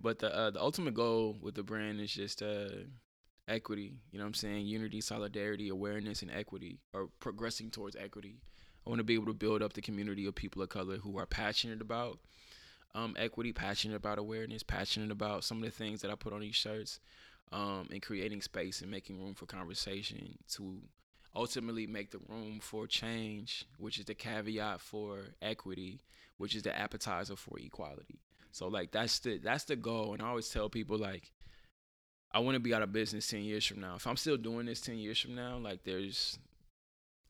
But 0.00 0.18
the 0.18 0.34
uh, 0.34 0.50
the 0.50 0.60
ultimate 0.60 0.94
goal 0.94 1.36
with 1.40 1.54
the 1.54 1.62
brand 1.62 2.00
is 2.00 2.12
just 2.12 2.42
uh 2.42 2.68
equity. 3.46 3.94
You 4.10 4.18
know 4.18 4.24
what 4.24 4.28
I'm 4.28 4.34
saying? 4.34 4.66
Unity, 4.66 5.00
solidarity, 5.00 5.68
awareness, 5.68 6.22
and 6.22 6.30
equity, 6.30 6.78
or 6.92 7.08
progressing 7.20 7.70
towards 7.70 7.96
equity. 7.96 8.40
I 8.86 8.90
want 8.90 8.98
to 9.00 9.04
be 9.04 9.14
able 9.14 9.26
to 9.26 9.34
build 9.34 9.62
up 9.62 9.72
the 9.72 9.80
community 9.80 10.26
of 10.26 10.34
people 10.34 10.62
of 10.62 10.68
color 10.68 10.96
who 10.96 11.16
are 11.18 11.26
passionate 11.26 11.80
about 11.80 12.18
um, 12.94 13.16
equity, 13.18 13.52
passionate 13.52 13.96
about 13.96 14.18
awareness, 14.18 14.62
passionate 14.62 15.10
about 15.10 15.44
some 15.44 15.58
of 15.58 15.64
the 15.64 15.70
things 15.70 16.02
that 16.02 16.10
I 16.10 16.14
put 16.14 16.32
on 16.32 16.40
these 16.40 16.54
shirts, 16.54 17.00
um, 17.54 17.88
and 17.92 18.02
creating 18.02 18.42
space 18.42 18.80
and 18.82 18.90
making 18.90 19.22
room 19.22 19.34
for 19.34 19.46
conversation 19.46 20.36
to 20.54 20.80
ultimately 21.36 21.86
make 21.86 22.10
the 22.10 22.18
room 22.28 22.58
for 22.60 22.86
change, 22.86 23.64
which 23.78 23.98
is 23.98 24.04
the 24.06 24.14
caveat 24.14 24.80
for 24.80 25.20
equity, 25.40 26.00
which 26.36 26.56
is 26.56 26.62
the 26.64 26.76
appetizer 26.76 27.36
for 27.36 27.56
equality. 27.58 28.18
So 28.50 28.66
like 28.68 28.90
that's 28.90 29.20
the 29.20 29.38
that's 29.38 29.64
the 29.64 29.76
goal, 29.76 30.12
and 30.12 30.22
I 30.22 30.26
always 30.26 30.48
tell 30.48 30.68
people 30.68 30.98
like, 30.98 31.32
I 32.32 32.40
want 32.40 32.56
to 32.56 32.60
be 32.60 32.74
out 32.74 32.82
of 32.82 32.92
business 32.92 33.28
ten 33.28 33.42
years 33.44 33.64
from 33.64 33.80
now. 33.80 33.94
If 33.96 34.06
I'm 34.06 34.16
still 34.16 34.36
doing 34.36 34.66
this 34.66 34.80
ten 34.80 34.98
years 34.98 35.20
from 35.20 35.36
now, 35.36 35.56
like 35.58 35.84
there's 35.84 36.38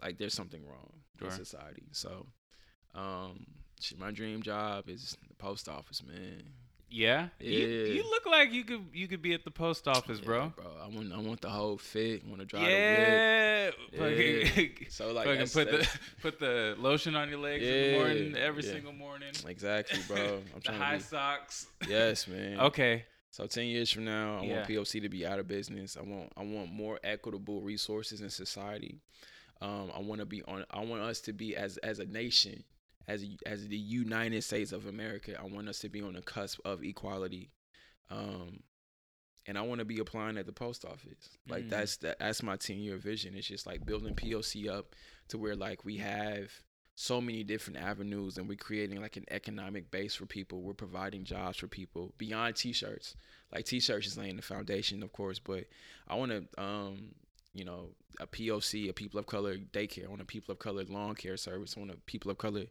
like 0.03 0.19
there's 0.19 0.35
something 0.35 0.67
wrong 0.67 0.93
Sure. 1.19 1.29
in 1.29 1.35
society. 1.35 1.85
So, 1.93 2.27
um, 2.95 3.47
my 3.99 4.11
dream 4.11 4.43
job 4.43 4.89
is 4.89 5.17
the 5.29 5.35
post 5.35 5.69
office, 5.69 6.03
man. 6.03 6.43
Yeah, 6.91 7.29
You, 7.41 7.51
Yeah. 7.67 7.93
you 7.95 8.03
look 8.05 8.27
like 8.27 8.53
you 8.53 8.65
could 8.65 8.85
you 8.93 9.09
could 9.09 9.23
be 9.23 9.33
at 9.35 9.45
the 9.45 9.51
post 9.51 9.89
office 9.89 10.19
Yeah, 10.21 10.25
bro 10.27 10.53
bro, 10.57 10.67
I 10.83 10.89
want 10.89 11.13
I 11.13 11.19
want 11.19 11.41
the 11.41 11.49
whole 11.51 11.79
fit. 11.79 12.23
I 12.25 12.29
want 12.29 12.41
to 12.41 12.47
drive 12.47 12.71
yeah, 12.71 13.71
the 13.93 13.99
whip. 13.99 14.91
So 14.91 15.13
like 15.13 15.25
fucking 15.27 15.39
that's, 15.41 15.53
put 15.55 15.71
the 15.71 15.89
put 16.23 16.39
the 16.39 16.77
lotion 16.79 17.15
on 17.17 17.29
your 17.29 17.39
legs 17.39 17.65
in 17.65 17.93
the 17.93 17.99
morning 17.99 18.37
every 18.37 18.63
yeah. 18.65 18.73
single 18.73 18.93
morning. 18.93 19.33
exactly, 19.47 19.99
bro. 20.07 20.17
I'm 20.37 20.43
the 20.55 20.61
trying 20.61 20.79
high 20.81 20.97
be, 20.97 21.03
socks. 21.03 21.67
yes, 21.89 22.29
man. 22.29 22.61
Okay. 22.61 23.05
So 23.31 23.47
ten 23.47 23.67
years 23.67 23.91
from 23.91 24.05
now, 24.05 24.39
I 24.41 24.45
Yeah. 24.45 24.57
want 24.57 24.69
POC 24.69 25.03
to 25.03 25.09
be 25.09 25.27
out 25.27 25.39
of 25.41 25.49
business. 25.49 25.97
I 25.97 26.03
want 26.03 26.33
I 26.37 26.45
want 26.45 26.73
more 26.73 27.01
equitable 27.03 27.61
resources 27.63 28.21
in 28.21 28.31
society. 28.31 29.01
Um, 29.61 29.91
I 29.95 30.01
want 30.01 30.21
to 30.21 30.27
be 30.27 30.43
on. 30.45 30.65
I 30.71 30.85
want 30.85 31.03
us 31.03 31.21
to 31.23 31.33
be 31.33 31.57
as 31.57 31.77
as 31.79 31.99
a 31.99 32.05
nation, 32.07 32.63
as 33.09 33.25
as 33.47 33.69
the 33.69 33.77
United 33.77 34.43
States 34.45 34.73
of 34.73 34.87
America. 34.87 35.37
I 35.41 35.45
want 35.47 35.69
us 35.69 35.79
to 35.81 35.89
be 35.89 36.03
on 36.03 36.15
the 36.15 36.23
cusp 36.23 36.59
of 36.65 36.83
equality, 36.85 37.51
um, 38.11 38.61
and 39.47 39.59
I 39.59 39.63
want 39.63 39.81
to 39.81 39.85
be 39.85 39.99
applying 39.99 40.39
at 40.39 40.47
the 40.47 40.53
post 40.53 40.85
office. 40.85 41.37
Like 41.49 41.65
Mm. 41.65 41.71
that's 41.71 41.97
that, 41.99 42.19
that's 42.19 42.43
my 42.43 42.57
ten 42.57 42.79
year 42.79 42.97
vision. 42.97 43.35
It's 43.37 43.47
just 43.47 43.67
like 43.67 43.85
building 43.87 44.15
POC 44.15 44.69
up 44.69 44.95
to 45.29 45.39
where 45.39 45.57
like 45.57 45.85
we 45.85 45.99
have 45.99 46.51
so 46.97 47.21
many 47.21 47.43
different 47.43 47.81
avenues 47.81 48.39
and 48.39 48.49
we're 48.49 48.57
creating 48.57 49.01
like 49.01 49.17
an 49.17 49.25
economic 49.31 49.91
base 49.91 50.15
for 50.15 50.27
people. 50.27 50.63
We're 50.63 50.75
providing 50.75 51.25
jobs 51.25 51.59
for 51.59 51.67
people 51.67 52.15
beyond 52.19 52.55
t-shirts. 52.55 53.17
Like 53.53 53.65
t-shirts 53.65 54.07
is 54.07 54.17
laying 54.17 54.37
the 54.37 54.43
foundation, 54.43 55.03
of 55.03 55.13
course, 55.13 55.41
but 55.41 55.65
I 56.07 56.15
want 56.15 56.31
to 56.31 56.63
um 56.63 57.15
you 57.55 57.65
know, 57.65 57.89
a 58.21 58.27
POC, 58.27 58.89
a 58.89 58.93
people 58.93 59.19
of 59.21 59.27
color 59.27 59.57
daycare, 59.57 60.05
I 60.07 60.09
want 60.09 60.21
a 60.23 60.27
people 60.27 60.53
of 60.53 60.59
color 60.59 60.85
lawn 60.85 61.15
care 61.15 61.37
service, 61.37 61.75
I 61.77 61.81
want 61.81 61.93
a 61.93 61.97
people 62.07 62.31
of 62.31 62.39
color 62.39 62.65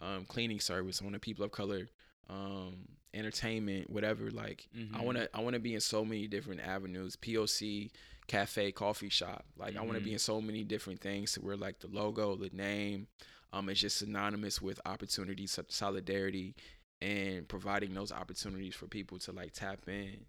um 0.00 0.24
cleaning 0.26 0.60
service, 0.60 1.00
I 1.00 1.04
want 1.04 1.16
a 1.16 1.20
people 1.20 1.44
of 1.44 1.50
color 1.50 1.88
um 2.28 2.88
entertainment, 3.14 3.90
whatever 3.90 4.30
like 4.30 4.68
I 4.94 4.98
Mhm. 4.98 5.04
want 5.04 5.18
to 5.18 5.36
I 5.36 5.40
want 5.40 5.54
to 5.54 5.60
be 5.60 5.74
in 5.74 5.80
so 5.80 6.04
many 6.04 6.26
different 6.28 6.60
avenues. 6.60 7.16
POC, 7.16 7.90
cafe, 8.26 8.70
coffee 8.72 9.08
shop. 9.08 9.44
Like 9.56 9.76
I 9.76 9.80
want 9.82 9.94
to 9.98 10.04
be 10.04 10.12
in 10.12 10.18
so 10.18 10.40
many 10.40 10.62
different 10.64 11.00
things 11.00 11.32
to 11.32 11.40
where 11.40 11.56
like 11.56 11.80
the 11.80 11.88
logo, 11.88 12.36
the 12.36 12.50
name, 12.50 13.08
um, 13.52 13.68
is 13.70 13.80
just 13.80 13.96
synonymous 13.98 14.60
with 14.60 14.78
opportunity, 14.84 15.46
solidarity, 15.46 16.54
and 17.00 17.48
providing 17.48 17.94
those 17.94 18.12
opportunities 18.12 18.74
for 18.74 18.86
people 18.86 19.18
to 19.20 19.32
like 19.32 19.52
tap 19.52 19.88
in 19.88 20.26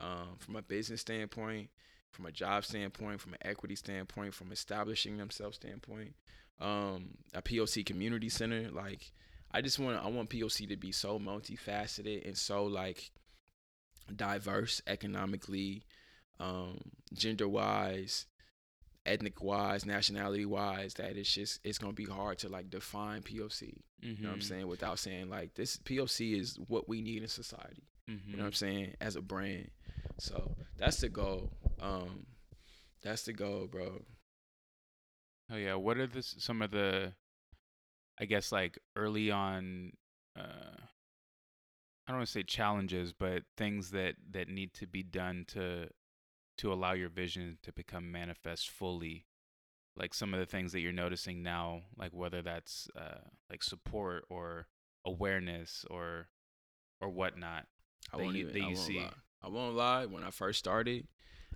um, 0.00 0.36
from 0.38 0.56
a 0.56 0.62
business 0.62 1.00
standpoint, 1.00 1.70
from 2.10 2.26
a 2.26 2.32
job 2.32 2.64
standpoint, 2.64 3.20
from 3.20 3.34
an 3.34 3.40
equity 3.42 3.76
standpoint, 3.76 4.34
from 4.34 4.52
establishing 4.52 5.16
themselves 5.16 5.56
standpoint. 5.56 6.14
Um, 6.60 7.10
a 7.34 7.42
POC 7.42 7.86
community 7.86 8.28
center, 8.28 8.70
like 8.70 9.12
I 9.52 9.60
just 9.60 9.78
want 9.78 10.04
I 10.04 10.08
want 10.08 10.30
POC 10.30 10.68
to 10.68 10.76
be 10.76 10.92
so 10.92 11.18
multifaceted 11.18 12.26
and 12.26 12.36
so 12.36 12.64
like 12.64 13.10
diverse 14.14 14.82
economically, 14.86 15.84
um, 16.40 16.78
gender 17.14 17.48
wise, 17.48 18.26
ethnic 19.06 19.42
wise, 19.42 19.86
nationality 19.86 20.44
wise, 20.44 20.94
that 20.94 21.16
it's 21.16 21.32
just 21.32 21.60
it's 21.64 21.78
gonna 21.78 21.92
be 21.92 22.04
hard 22.04 22.38
to 22.38 22.48
like 22.48 22.70
define 22.70 23.22
POC. 23.22 23.82
Mm-hmm. 24.02 24.06
You 24.06 24.12
know 24.22 24.28
what 24.28 24.34
I'm 24.34 24.40
mm-hmm. 24.40 24.48
saying? 24.48 24.66
Without 24.66 24.98
saying 24.98 25.30
like 25.30 25.54
this 25.54 25.76
POC 25.78 26.38
is 26.38 26.58
what 26.68 26.88
we 26.88 27.00
need 27.00 27.22
in 27.22 27.28
society. 27.28 27.88
Mm-hmm. 28.08 28.30
You 28.30 28.36
know 28.36 28.42
what 28.42 28.46
I'm 28.46 28.52
mm-hmm. 28.52 28.76
saying? 28.76 28.94
As 29.00 29.16
a 29.16 29.22
brand. 29.22 29.70
So 30.18 30.56
that's 30.78 30.98
the 30.98 31.08
goal. 31.08 31.52
Um 31.80 32.26
that's 33.02 33.22
the 33.22 33.32
goal, 33.32 33.66
bro. 33.70 34.02
Oh 35.50 35.56
yeah. 35.56 35.74
What 35.74 35.98
are 35.98 36.06
the 36.06 36.22
some 36.22 36.62
of 36.62 36.70
the 36.70 37.14
I 38.20 38.24
guess 38.24 38.52
like 38.52 38.78
early 38.96 39.30
on 39.30 39.92
uh 40.36 40.76
I 42.06 42.12
don't 42.12 42.18
want 42.18 42.26
to 42.28 42.32
say 42.32 42.42
challenges, 42.42 43.12
but 43.12 43.42
things 43.56 43.90
that 43.90 44.14
that 44.30 44.48
need 44.48 44.72
to 44.74 44.86
be 44.86 45.02
done 45.02 45.44
to 45.48 45.88
to 46.58 46.72
allow 46.72 46.92
your 46.92 47.08
vision 47.08 47.58
to 47.62 47.72
become 47.72 48.10
manifest 48.10 48.68
fully 48.68 49.26
like 49.96 50.14
some 50.14 50.32
of 50.32 50.40
the 50.40 50.46
things 50.46 50.72
that 50.72 50.80
you're 50.80 50.92
noticing 50.92 51.42
now 51.42 51.82
like 51.96 52.12
whether 52.12 52.42
that's 52.42 52.88
uh, 52.96 53.18
like 53.50 53.62
support 53.62 54.24
or 54.28 54.66
awareness 55.04 55.84
or 55.90 56.28
or 57.00 57.08
whatnot 57.08 57.66
I 58.12 58.16
won't 58.16 58.36
you, 58.36 58.48
even, 58.48 58.62
I 58.62 58.66
won't 58.66 58.78
see 58.78 58.98
lie. 58.98 59.12
I 59.42 59.48
won't 59.48 59.76
lie 59.76 60.06
when 60.06 60.24
I 60.24 60.30
first 60.30 60.58
started 60.58 61.06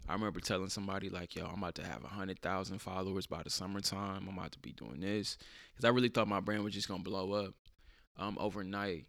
I 0.09 0.15
remember 0.15 0.41
telling 0.41 0.69
somebody 0.69 1.09
like 1.09 1.37
yo 1.37 1.47
I'm 1.47 1.59
about 1.59 1.77
to 1.77 1.87
have 1.87 2.05
a 2.05 2.09
hundred 2.09 2.41
thousand 2.41 2.81
followers 2.81 3.27
by 3.27 3.43
the 3.43 3.51
summertime 3.51 4.27
I'm 4.29 4.37
about 4.37 4.53
to 4.53 4.59
be 4.59 4.73
doing 4.73 5.01
this 5.01 5.39
because 5.73 5.85
I 5.85 5.91
really 5.91 6.09
thought 6.09 6.29
my 6.29 6.41
brand 6.41 6.65
was 6.65 6.75
just 6.75 6.89
gonna 6.89 7.03
blow 7.03 7.33
up 7.33 7.55
um 8.19 8.37
overnight 8.41 9.07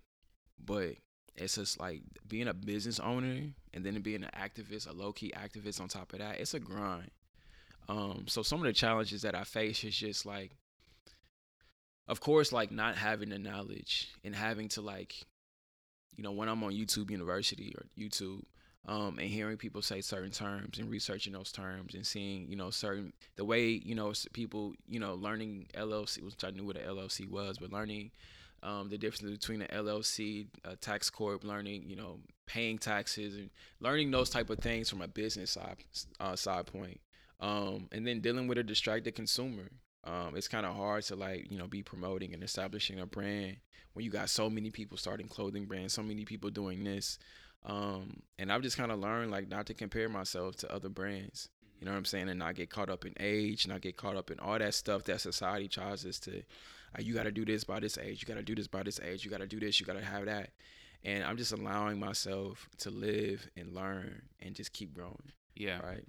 but 0.63 0.95
it's 1.35 1.55
just 1.55 1.79
like 1.79 2.01
being 2.27 2.47
a 2.47 2.53
business 2.53 2.99
owner 2.99 3.41
and 3.73 3.83
then 3.83 3.99
being 4.01 4.23
an 4.23 4.29
activist, 4.37 4.87
a 4.87 4.93
low 4.93 5.11
key 5.11 5.33
activist 5.35 5.81
on 5.81 5.87
top 5.87 6.13
of 6.13 6.19
that. 6.19 6.39
It's 6.39 6.53
a 6.53 6.59
grind. 6.59 7.09
Um, 7.89 8.25
so 8.27 8.43
some 8.43 8.59
of 8.59 8.65
the 8.65 8.73
challenges 8.73 9.23
that 9.23 9.35
I 9.35 9.43
face 9.43 9.83
is 9.83 9.95
just 9.95 10.25
like, 10.25 10.51
of 12.07 12.19
course, 12.19 12.51
like 12.51 12.71
not 12.71 12.95
having 12.95 13.29
the 13.29 13.39
knowledge 13.39 14.09
and 14.23 14.35
having 14.35 14.67
to 14.69 14.81
like, 14.81 15.15
you 16.15 16.23
know, 16.23 16.31
when 16.31 16.49
I'm 16.49 16.63
on 16.63 16.73
YouTube 16.73 17.09
University 17.09 17.73
or 17.77 17.85
YouTube, 17.97 18.43
um, 18.85 19.17
and 19.17 19.29
hearing 19.29 19.57
people 19.57 19.81
say 19.81 20.01
certain 20.01 20.31
terms 20.31 20.77
and 20.77 20.89
researching 20.89 21.33
those 21.33 21.51
terms 21.51 21.95
and 21.95 22.05
seeing, 22.05 22.47
you 22.49 22.55
know, 22.55 22.69
certain 22.69 23.13
the 23.37 23.45
way, 23.45 23.67
you 23.67 23.95
know, 23.95 24.11
people, 24.33 24.73
you 24.87 24.99
know, 24.99 25.13
learning 25.13 25.67
LLC, 25.73 26.21
which 26.21 26.43
I 26.43 26.49
knew 26.49 26.65
what 26.65 26.77
an 26.77 26.87
LLC 26.87 27.29
was, 27.29 27.57
but 27.57 27.71
learning 27.71 28.11
um, 28.61 28.89
the 28.89 28.97
difference 28.97 29.31
between 29.31 29.61
an 29.61 29.67
LLC, 29.73 30.47
a 30.65 30.75
tax 30.75 31.09
corp, 31.09 31.43
learning, 31.43 31.83
you 31.87 31.95
know, 31.95 32.19
paying 32.45 32.77
taxes 32.77 33.35
and 33.35 33.49
learning 33.79 34.11
those 34.11 34.29
type 34.29 34.49
of 34.49 34.59
things 34.59 34.89
from 34.89 35.01
a 35.01 35.07
business 35.07 35.51
side 35.51 35.77
uh, 36.19 36.35
side 36.35 36.65
point, 36.65 36.99
um, 37.39 37.87
and 37.91 38.07
then 38.07 38.21
dealing 38.21 38.47
with 38.47 38.57
a 38.57 38.63
distracted 38.63 39.15
consumer. 39.15 39.69
Um, 40.05 40.33
it's 40.35 40.49
kind 40.49 40.65
of 40.65 40.75
hard 40.75 41.03
to 41.03 41.15
like 41.15 41.49
you 41.49 41.57
know 41.57 41.67
be 41.67 41.83
promoting 41.83 42.33
and 42.33 42.43
establishing 42.43 42.99
a 42.99 43.05
brand 43.05 43.57
when 43.93 44.03
you 44.03 44.11
got 44.11 44.29
so 44.29 44.49
many 44.49 44.69
people 44.69 44.97
starting 44.97 45.27
clothing 45.27 45.65
brands, 45.65 45.93
so 45.93 46.03
many 46.03 46.25
people 46.25 46.49
doing 46.49 46.83
this. 46.83 47.19
Um, 47.65 48.21
and 48.37 48.51
I've 48.51 48.61
just 48.61 48.77
kind 48.77 48.91
of 48.91 48.99
learned 48.99 49.31
like 49.31 49.47
not 49.47 49.67
to 49.67 49.73
compare 49.73 50.09
myself 50.09 50.55
to 50.57 50.73
other 50.73 50.89
brands. 50.89 51.49
You 51.79 51.85
know 51.85 51.91
what 51.91 51.97
I'm 51.97 52.05
saying? 52.05 52.29
And 52.29 52.39
not 52.39 52.55
get 52.55 52.69
caught 52.69 52.89
up 52.89 53.05
in 53.05 53.13
age, 53.19 53.67
not 53.67 53.81
get 53.81 53.97
caught 53.97 54.15
up 54.15 54.31
in 54.31 54.39
all 54.39 54.57
that 54.57 54.73
stuff 54.73 55.03
that 55.05 55.21
society 55.21 55.67
tries 55.67 56.05
us 56.05 56.19
to 56.19 56.43
you 56.99 57.13
got 57.13 57.23
to 57.23 57.31
do 57.31 57.45
this 57.45 57.63
by 57.63 57.79
this 57.79 57.97
age. 57.97 58.21
You 58.21 58.27
got 58.27 58.39
to 58.39 58.43
do 58.43 58.55
this 58.55 58.67
by 58.67 58.83
this 58.83 58.99
age. 58.99 59.25
You 59.25 59.31
got 59.31 59.39
to 59.39 59.47
do 59.47 59.59
this. 59.59 59.79
You 59.79 59.85
got 59.85 59.93
to 59.93 60.05
have 60.05 60.25
that. 60.25 60.51
And 61.03 61.23
I'm 61.23 61.37
just 61.37 61.51
allowing 61.51 61.99
myself 61.99 62.69
to 62.79 62.89
live 62.89 63.47
and 63.57 63.73
learn 63.73 64.21
and 64.39 64.55
just 64.55 64.73
keep 64.73 64.93
growing. 64.93 65.31
Yeah. 65.55 65.79
Right. 65.79 66.05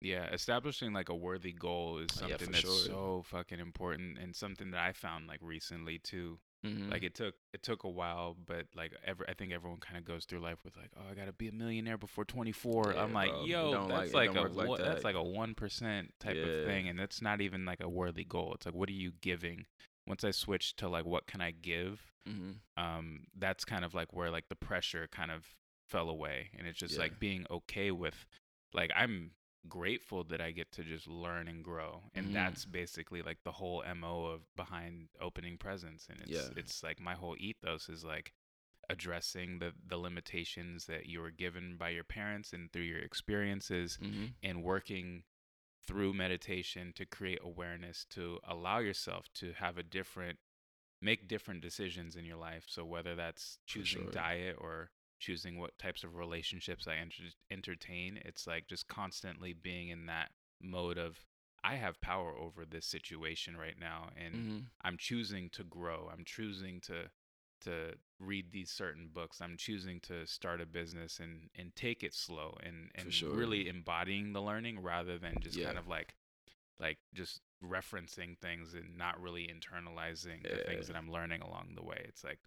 Yeah, 0.00 0.26
establishing 0.32 0.92
like 0.92 1.08
a 1.08 1.14
worthy 1.14 1.52
goal 1.52 1.96
is 1.98 2.12
something 2.12 2.38
yeah, 2.38 2.46
that's 2.52 2.60
sure. 2.60 2.70
so 2.70 3.24
fucking 3.26 3.58
important 3.58 4.18
and 4.18 4.36
something 4.36 4.72
that 4.72 4.80
I 4.80 4.92
found 4.92 5.28
like 5.28 5.40
recently 5.40 5.98
too. 5.98 6.38
Mm-hmm. 6.64 6.90
Like 6.90 7.02
it 7.02 7.14
took 7.14 7.34
it 7.52 7.62
took 7.62 7.84
a 7.84 7.88
while, 7.88 8.36
but 8.46 8.66
like 8.74 8.92
ever 9.04 9.24
I 9.28 9.34
think 9.34 9.52
everyone 9.52 9.80
kind 9.80 9.98
of 9.98 10.04
goes 10.04 10.24
through 10.24 10.40
life 10.40 10.58
with 10.64 10.76
like, 10.76 10.90
oh, 10.96 11.10
I 11.10 11.14
gotta 11.14 11.32
be 11.32 11.48
a 11.48 11.52
millionaire 11.52 11.98
before 11.98 12.24
24. 12.24 12.94
Yeah, 12.94 13.02
I'm 13.02 13.12
like, 13.12 13.30
bro. 13.30 13.44
yo, 13.44 13.88
that's 13.88 14.14
like, 14.14 14.34
like 14.34 14.38
a 14.38 14.48
like 14.48 14.78
that. 14.78 14.84
that's 14.86 15.04
like 15.04 15.14
a 15.14 15.22
one 15.22 15.54
percent 15.54 16.14
type 16.20 16.36
yeah. 16.36 16.44
of 16.44 16.66
thing, 16.66 16.88
and 16.88 16.98
that's 16.98 17.20
not 17.20 17.40
even 17.42 17.66
like 17.66 17.80
a 17.82 17.88
worthy 17.88 18.24
goal. 18.24 18.52
It's 18.54 18.64
like, 18.64 18.74
what 18.74 18.88
are 18.88 18.92
you 18.92 19.12
giving 19.20 19.66
once 20.06 20.24
I 20.24 20.30
switched 20.30 20.78
to 20.78 20.88
like 20.88 21.04
what 21.04 21.26
can 21.26 21.40
I 21.40 21.50
give, 21.50 22.12
mm-hmm. 22.28 22.82
um, 22.82 23.20
that's 23.38 23.64
kind 23.64 23.84
of 23.84 23.94
like 23.94 24.12
where 24.12 24.30
like 24.30 24.48
the 24.48 24.56
pressure 24.56 25.08
kind 25.10 25.30
of 25.30 25.44
fell 25.88 26.08
away, 26.08 26.50
and 26.58 26.66
it's 26.66 26.78
just 26.78 26.94
yeah. 26.94 27.00
like 27.00 27.18
being 27.18 27.46
okay 27.50 27.90
with, 27.90 28.26
like 28.72 28.90
I'm 28.96 29.32
grateful 29.68 30.24
that 30.24 30.40
I 30.40 30.50
get 30.50 30.72
to 30.72 30.84
just 30.84 31.08
learn 31.08 31.48
and 31.48 31.64
grow, 31.64 32.02
and 32.14 32.26
mm-hmm. 32.26 32.34
that's 32.34 32.64
basically 32.64 33.22
like 33.22 33.38
the 33.44 33.52
whole 33.52 33.82
mo 33.96 34.26
of 34.26 34.40
behind 34.56 35.08
Opening 35.20 35.58
Presence, 35.58 36.06
and 36.10 36.20
it's 36.20 36.30
yeah. 36.30 36.48
it's 36.56 36.82
like 36.82 37.00
my 37.00 37.14
whole 37.14 37.36
ethos 37.38 37.88
is 37.88 38.04
like 38.04 38.32
addressing 38.90 39.58
the 39.58 39.72
the 39.86 39.96
limitations 39.96 40.86
that 40.86 41.06
you 41.06 41.20
were 41.20 41.30
given 41.30 41.76
by 41.78 41.88
your 41.88 42.04
parents 42.04 42.52
and 42.52 42.72
through 42.72 42.82
your 42.82 42.98
experiences 42.98 43.98
mm-hmm. 44.02 44.26
and 44.42 44.62
working 44.62 45.22
through 45.86 46.14
meditation 46.14 46.92
to 46.94 47.04
create 47.04 47.38
awareness 47.42 48.06
to 48.10 48.38
allow 48.48 48.78
yourself 48.78 49.26
to 49.34 49.52
have 49.52 49.78
a 49.78 49.82
different 49.82 50.38
make 51.00 51.28
different 51.28 51.60
decisions 51.60 52.16
in 52.16 52.24
your 52.24 52.36
life 52.36 52.64
so 52.66 52.84
whether 52.84 53.14
that's 53.14 53.58
choosing 53.66 54.02
sure. 54.02 54.10
diet 54.10 54.56
or 54.58 54.90
choosing 55.18 55.58
what 55.58 55.78
types 55.78 56.04
of 56.04 56.16
relationships 56.16 56.86
i 56.86 56.94
enter- 56.94 57.34
entertain 57.50 58.18
it's 58.24 58.46
like 58.46 58.66
just 58.66 58.88
constantly 58.88 59.52
being 59.52 59.88
in 59.88 60.06
that 60.06 60.30
mode 60.60 60.98
of 60.98 61.18
i 61.62 61.76
have 61.76 62.00
power 62.00 62.34
over 62.36 62.64
this 62.64 62.86
situation 62.86 63.56
right 63.56 63.76
now 63.80 64.08
and 64.16 64.34
mm-hmm. 64.34 64.58
i'm 64.82 64.96
choosing 64.98 65.48
to 65.50 65.64
grow 65.64 66.10
i'm 66.12 66.24
choosing 66.24 66.80
to 66.80 67.04
to 67.64 67.94
read 68.20 68.52
these 68.52 68.70
certain 68.70 69.08
books. 69.12 69.40
I'm 69.40 69.56
choosing 69.56 70.00
to 70.00 70.26
start 70.26 70.60
a 70.60 70.66
business 70.66 71.18
and 71.18 71.50
and 71.56 71.74
take 71.74 72.02
it 72.02 72.14
slow 72.14 72.56
and 72.62 72.90
and 72.94 73.12
sure. 73.12 73.34
really 73.34 73.68
embodying 73.68 74.32
the 74.32 74.42
learning 74.42 74.82
rather 74.82 75.18
than 75.18 75.36
just 75.40 75.56
yeah. 75.56 75.66
kind 75.66 75.78
of 75.78 75.88
like 75.88 76.14
like 76.78 76.98
just 77.14 77.40
referencing 77.62 78.38
things 78.38 78.74
and 78.74 78.96
not 78.96 79.20
really 79.20 79.48
internalizing 79.48 80.44
yeah. 80.44 80.56
the 80.56 80.64
things 80.64 80.86
that 80.86 80.96
I'm 80.96 81.10
learning 81.10 81.40
along 81.40 81.72
the 81.74 81.82
way. 81.82 82.04
It's 82.04 82.24
like 82.24 82.38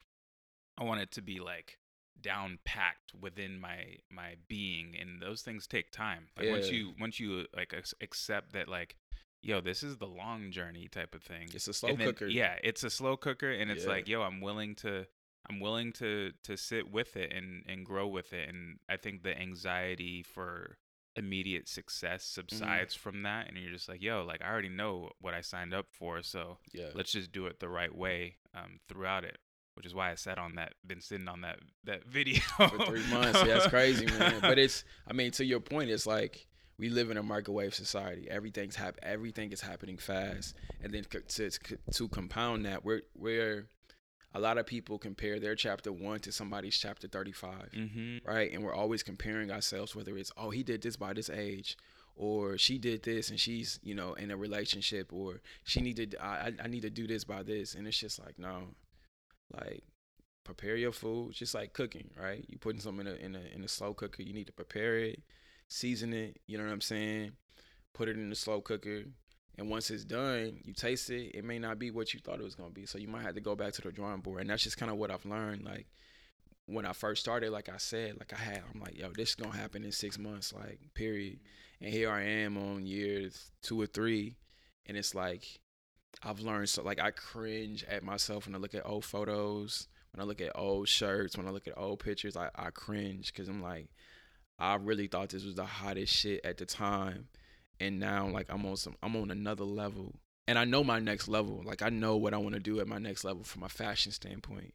I 0.78 0.84
want 0.84 1.02
it 1.02 1.12
to 1.12 1.22
be 1.22 1.40
like 1.40 1.80
down 2.22 2.60
packed 2.66 3.14
within 3.20 3.60
my 3.60 3.98
my 4.12 4.36
being 4.48 4.96
and 5.00 5.22
those 5.22 5.42
things 5.42 5.68
take 5.68 5.92
time. 5.92 6.28
Like 6.38 6.48
yeah. 6.48 6.52
once 6.52 6.70
you 6.72 6.94
once 7.00 7.20
you 7.20 7.46
like 7.56 7.74
accept 8.02 8.54
that 8.54 8.68
like 8.68 8.96
yo, 9.42 9.62
this 9.62 9.84
is 9.84 9.98
the 9.98 10.08
long 10.08 10.52
journey 10.52 10.88
type 10.88 11.16
of 11.16 11.24
thing. 11.24 11.50
It's 11.54 11.68
a 11.68 11.74
slow 11.74 11.96
then, 11.96 12.08
cooker. 12.08 12.28
Yeah, 12.28 12.56
it's 12.64 12.84
a 12.84 12.90
slow 12.90 13.18
cooker, 13.18 13.52
and 13.52 13.72
it's 13.72 13.86
yeah. 13.86 13.90
like, 13.90 14.08
yo, 14.08 14.22
I'm 14.22 14.42
willing 14.42 14.76
to, 14.76 15.06
I'm 15.50 15.60
willing 15.60 15.94
to 15.94 16.32
to 16.44 16.58
sit 16.58 16.92
with 16.92 17.16
it 17.16 17.34
and 17.34 17.64
and 17.68 17.86
grow 17.86 18.08
with 18.08 18.34
it, 18.34 18.50
and 18.50 18.80
I 18.90 18.98
think 18.98 19.24
the 19.24 19.38
anxiety 19.40 20.24
for 20.24 20.78
immediate 21.16 21.68
success 21.68 22.24
mm-hmm. 22.24 22.42
subsides 22.42 22.94
mm-hmm. 22.94 23.02
from 23.02 23.24
that, 23.24 23.48
and 23.48 23.58
you're 23.58 23.72
just 23.72 23.90
like, 23.90 24.02
yo, 24.02 24.24
like 24.24 24.42
I 24.42 24.50
already 24.50 24.70
know 24.70 25.12
what 25.22 25.34
I 25.34 25.42
signed 25.42 25.74
up 25.74 25.88
for, 25.92 26.22
so 26.22 26.58
yeah, 26.74 26.90
let's 26.94 27.12
just 27.12 27.32
do 27.32 27.48
it 27.48 27.60
the 27.60 27.70
right 27.70 27.96
way 27.96 28.36
um, 28.54 28.80
throughout 28.88 29.24
it. 29.24 29.38
Which 29.78 29.86
is 29.86 29.96
why 29.96 30.12
I 30.12 30.16
sat 30.16 30.40
on 30.40 30.56
that, 30.56 30.74
been 30.86 31.02
sitting 31.02 31.28
on 31.28 31.42
that 31.42 31.60
that 31.86 32.04
video 32.06 32.42
for 32.58 32.86
three 32.86 33.06
months. 33.12 33.42
Yeah, 33.46 33.58
it's 33.58 33.68
crazy, 33.78 34.08
man. 34.08 34.40
But 34.42 34.58
it's, 34.58 34.84
I 35.08 35.14
mean, 35.14 35.32
to 35.32 35.46
your 35.46 35.60
point, 35.60 35.92
it's 35.92 36.08
like 36.08 36.48
we 36.80 36.90
live 36.90 37.12
in 37.12 37.18
a 37.18 37.24
microwave 37.24 37.74
society. 37.74 38.28
Everything's 38.30 38.76
hap- 38.76 39.00
everything 39.04 39.52
is 39.52 39.62
happening 39.62 39.98
fast, 39.98 40.56
and 40.82 40.94
then 40.94 41.06
to 41.30 41.52
to 41.94 42.08
compound 42.10 42.66
that, 42.66 42.84
we're 42.84 43.04
we're 43.16 43.68
a 44.34 44.40
lot 44.40 44.58
of 44.58 44.66
people 44.66 45.00
compare 45.00 45.40
their 45.40 45.56
chapter 45.56 45.92
one 45.92 46.20
to 46.20 46.32
somebody's 46.32 46.78
chapter 46.78 47.08
35, 47.08 47.72
mm-hmm. 47.76 48.18
right? 48.30 48.52
And 48.52 48.64
we're 48.64 48.74
always 48.74 49.02
comparing 49.02 49.52
ourselves, 49.52 49.96
whether 49.96 50.18
it's 50.18 50.32
oh 50.38 50.52
he 50.52 50.64
did 50.64 50.82
this 50.82 50.96
by 50.96 51.14
this 51.14 51.30
age, 51.30 51.78
or 52.16 52.58
she 52.58 52.78
did 52.78 53.04
this 53.04 53.30
and 53.30 53.40
she's 53.40 53.80
you 53.82 53.96
know 53.96 54.14
in 54.14 54.30
a 54.30 54.38
relationship, 54.38 55.12
or 55.12 55.42
she 55.64 55.82
needed 55.82 56.16
I 56.22 56.54
I 56.64 56.68
need 56.68 56.82
to 56.82 56.90
do 56.90 57.08
this 57.08 57.24
by 57.24 57.44
this, 57.44 57.74
and 57.74 57.88
it's 57.88 57.98
just 57.98 58.20
like 58.24 58.38
no, 58.38 58.76
like 59.54 59.84
prepare 60.44 60.76
your 60.78 60.92
food, 60.92 61.30
It's 61.32 61.40
just 61.40 61.56
like 61.56 61.74
cooking, 61.74 62.10
right? 62.22 62.46
You 62.48 62.58
putting 62.58 62.82
something 62.82 63.08
in 63.08 63.14
a 63.14 63.16
in 63.18 63.36
a 63.36 63.42
in 63.56 63.64
a 63.64 63.68
slow 63.68 63.94
cooker, 63.94 64.24
you 64.24 64.34
need 64.34 64.48
to 64.48 64.54
prepare 64.54 64.98
it 65.00 65.22
season 65.70 66.14
it, 66.14 66.40
you 66.48 66.58
know 66.58 66.64
what 66.64 66.72
I'm 66.72 66.82
saying? 66.82 67.34
Put 67.94 68.10
it 68.10 68.18
in 68.18 68.30
the 68.30 68.36
slow 68.36 68.62
cooker 68.62 69.04
And 69.58 69.70
once 69.70 69.90
it's 69.92 70.06
done, 70.06 70.60
you 70.64 70.74
taste 70.74 71.10
it. 71.10 71.36
It 71.36 71.44
may 71.46 71.60
not 71.60 71.80
be 71.80 71.92
what 71.92 72.14
you 72.14 72.20
thought 72.20 72.40
it 72.40 72.44
was 72.44 72.56
gonna 72.56 72.70
be. 72.72 72.86
So 72.86 72.98
you 73.00 73.08
might 73.08 73.24
have 73.24 73.36
to 73.36 73.42
go 73.42 73.56
back 73.56 73.74
to 73.74 73.82
the 73.82 73.92
drawing 73.92 74.22
board. 74.22 74.42
And 74.42 74.50
that's 74.50 74.64
just 74.64 74.78
kind 74.78 74.92
of 74.92 74.98
what 74.98 75.12
I've 75.12 75.26
learned. 75.26 75.66
Like 75.66 75.88
when 76.68 76.86
I 76.86 76.94
first 76.94 77.22
started, 77.22 77.52
like 77.52 77.70
I 77.70 77.78
said, 77.78 78.18
like 78.20 78.34
I 78.34 78.38
had, 78.38 78.64
I'm 78.74 78.82
like, 78.82 78.98
yo, 78.98 79.12
this 79.16 79.30
is 79.30 79.36
gonna 79.36 79.58
happen 79.58 79.84
in 79.84 79.92
six 79.92 80.18
months, 80.20 80.54
like 80.54 80.80
period. 80.96 81.40
And 81.82 81.92
here 81.94 82.12
I 82.12 82.24
am 82.24 82.58
on 82.58 82.86
years 82.86 83.52
two 83.62 83.80
or 83.82 83.88
three, 83.88 84.38
and 84.86 84.98
it's 84.98 85.16
like 85.16 85.60
I've 86.24 86.40
learned 86.40 86.70
so 86.70 86.84
like 86.84 87.00
I 87.00 87.12
cringe 87.12 87.84
at 87.86 88.04
myself 88.04 88.46
when 88.46 88.56
I 88.56 88.58
look 88.58 88.74
at 88.74 88.86
old 88.86 89.06
photos, 89.06 89.88
when 90.12 90.24
I 90.24 90.28
look 90.28 90.42
at 90.42 90.58
old 90.58 90.88
shirts, 90.88 91.38
when 91.38 91.48
I 91.48 91.52
look 91.52 91.68
at 91.68 91.78
old 91.78 92.00
pictures, 92.00 92.36
I, 92.36 92.50
I 92.56 92.70
cringe 92.72 93.32
because 93.32 93.48
I'm 93.48 93.62
like, 93.62 93.88
I 94.60 94.76
really 94.76 95.08
thought 95.08 95.30
this 95.30 95.46
was 95.46 95.56
the 95.56 95.66
hottest 95.66 96.14
shit 96.14 96.44
at 96.44 96.58
the 96.58 96.66
time, 96.66 97.28
and 97.80 98.00
now 98.00 98.28
like 98.28 98.48
I'm 98.50 98.66
on 98.66 98.78
some 98.78 98.96
I'm 99.04 99.16
on 99.16 99.30
another 99.30 99.64
level, 99.64 100.16
and 100.48 100.58
I 100.58 100.66
know 100.66 100.84
my 100.84 101.00
next 101.00 101.28
level. 101.28 101.62
Like 101.64 101.82
I 101.82 101.90
know 101.90 102.18
what 102.18 102.34
I 102.34 102.38
want 102.38 102.56
to 102.56 102.60
do 102.60 102.80
at 102.80 102.88
my 102.88 102.98
next 102.98 103.24
level 103.24 103.44
from 103.44 103.64
a 103.64 103.70
fashion 103.70 104.12
standpoint. 104.12 104.74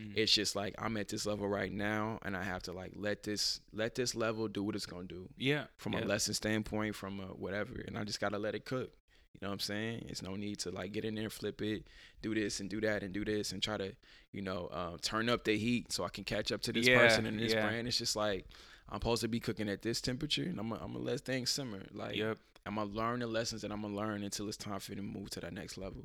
Mm. 0.00 0.12
It's 0.16 0.32
just 0.32 0.54
like 0.56 0.74
I'm 0.78 0.96
at 0.96 1.08
this 1.08 1.26
level 1.26 1.48
right 1.48 1.72
now, 1.72 2.20
and 2.24 2.36
I 2.36 2.44
have 2.44 2.62
to 2.64 2.72
like 2.72 2.92
let 2.94 3.24
this 3.24 3.60
let 3.72 3.96
this 3.96 4.14
level 4.14 4.46
do 4.46 4.62
what 4.62 4.76
it's 4.76 4.86
gonna 4.86 5.04
do 5.04 5.28
yeah. 5.36 5.64
from 5.76 5.94
yeah. 5.94 6.04
a 6.04 6.04
lesson 6.04 6.34
standpoint, 6.34 6.94
from 6.94 7.18
a 7.18 7.24
whatever, 7.24 7.74
and 7.86 7.98
I 7.98 8.04
just 8.04 8.20
gotta 8.20 8.38
let 8.38 8.54
it 8.54 8.64
cook. 8.64 8.92
You 9.34 9.40
know 9.42 9.48
what 9.48 9.54
I'm 9.54 9.60
saying? 9.60 10.06
It's 10.08 10.22
no 10.22 10.36
need 10.36 10.60
to 10.60 10.70
like 10.70 10.92
get 10.92 11.04
in 11.04 11.14
there, 11.16 11.28
flip 11.28 11.60
it, 11.60 11.86
do 12.22 12.34
this 12.34 12.60
and 12.60 12.70
do 12.70 12.80
that 12.80 13.02
and 13.02 13.12
do 13.12 13.24
this 13.24 13.52
and 13.52 13.62
try 13.62 13.76
to, 13.76 13.92
you 14.32 14.40
know, 14.42 14.68
uh, 14.72 14.96
turn 15.02 15.28
up 15.28 15.44
the 15.44 15.58
heat 15.58 15.92
so 15.92 16.04
I 16.04 16.08
can 16.08 16.24
catch 16.24 16.52
up 16.52 16.62
to 16.62 16.72
this 16.72 16.86
Yeah, 16.88 16.98
person 16.98 17.26
and 17.26 17.38
this 17.38 17.52
yeah. 17.52 17.60
brand. 17.62 17.86
It's 17.88 17.98
just 17.98 18.14
like 18.16 18.46
I'm 18.88 18.96
supposed 19.00 19.22
to 19.22 19.28
be 19.28 19.40
cooking 19.40 19.68
at 19.68 19.82
this 19.82 20.00
temperature, 20.00 20.44
and 20.44 20.58
I'm 20.60 20.68
gonna, 20.68 20.82
I'm 20.84 20.92
gonna 20.92 21.04
let 21.04 21.20
things 21.20 21.50
simmer. 21.50 21.82
Like 21.92 22.16
Yep. 22.16 22.38
I'm 22.64 22.76
gonna 22.76 22.90
learn 22.90 23.20
the 23.20 23.26
lessons 23.26 23.62
that 23.62 23.72
I'm 23.72 23.82
gonna 23.82 23.96
learn 23.96 24.22
until 24.22 24.46
it's 24.48 24.56
time 24.56 24.78
for 24.78 24.92
me 24.92 24.96
to 24.96 25.02
move 25.02 25.30
to 25.30 25.40
that 25.40 25.52
next 25.52 25.76
level. 25.76 26.02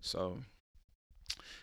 So, 0.00 0.38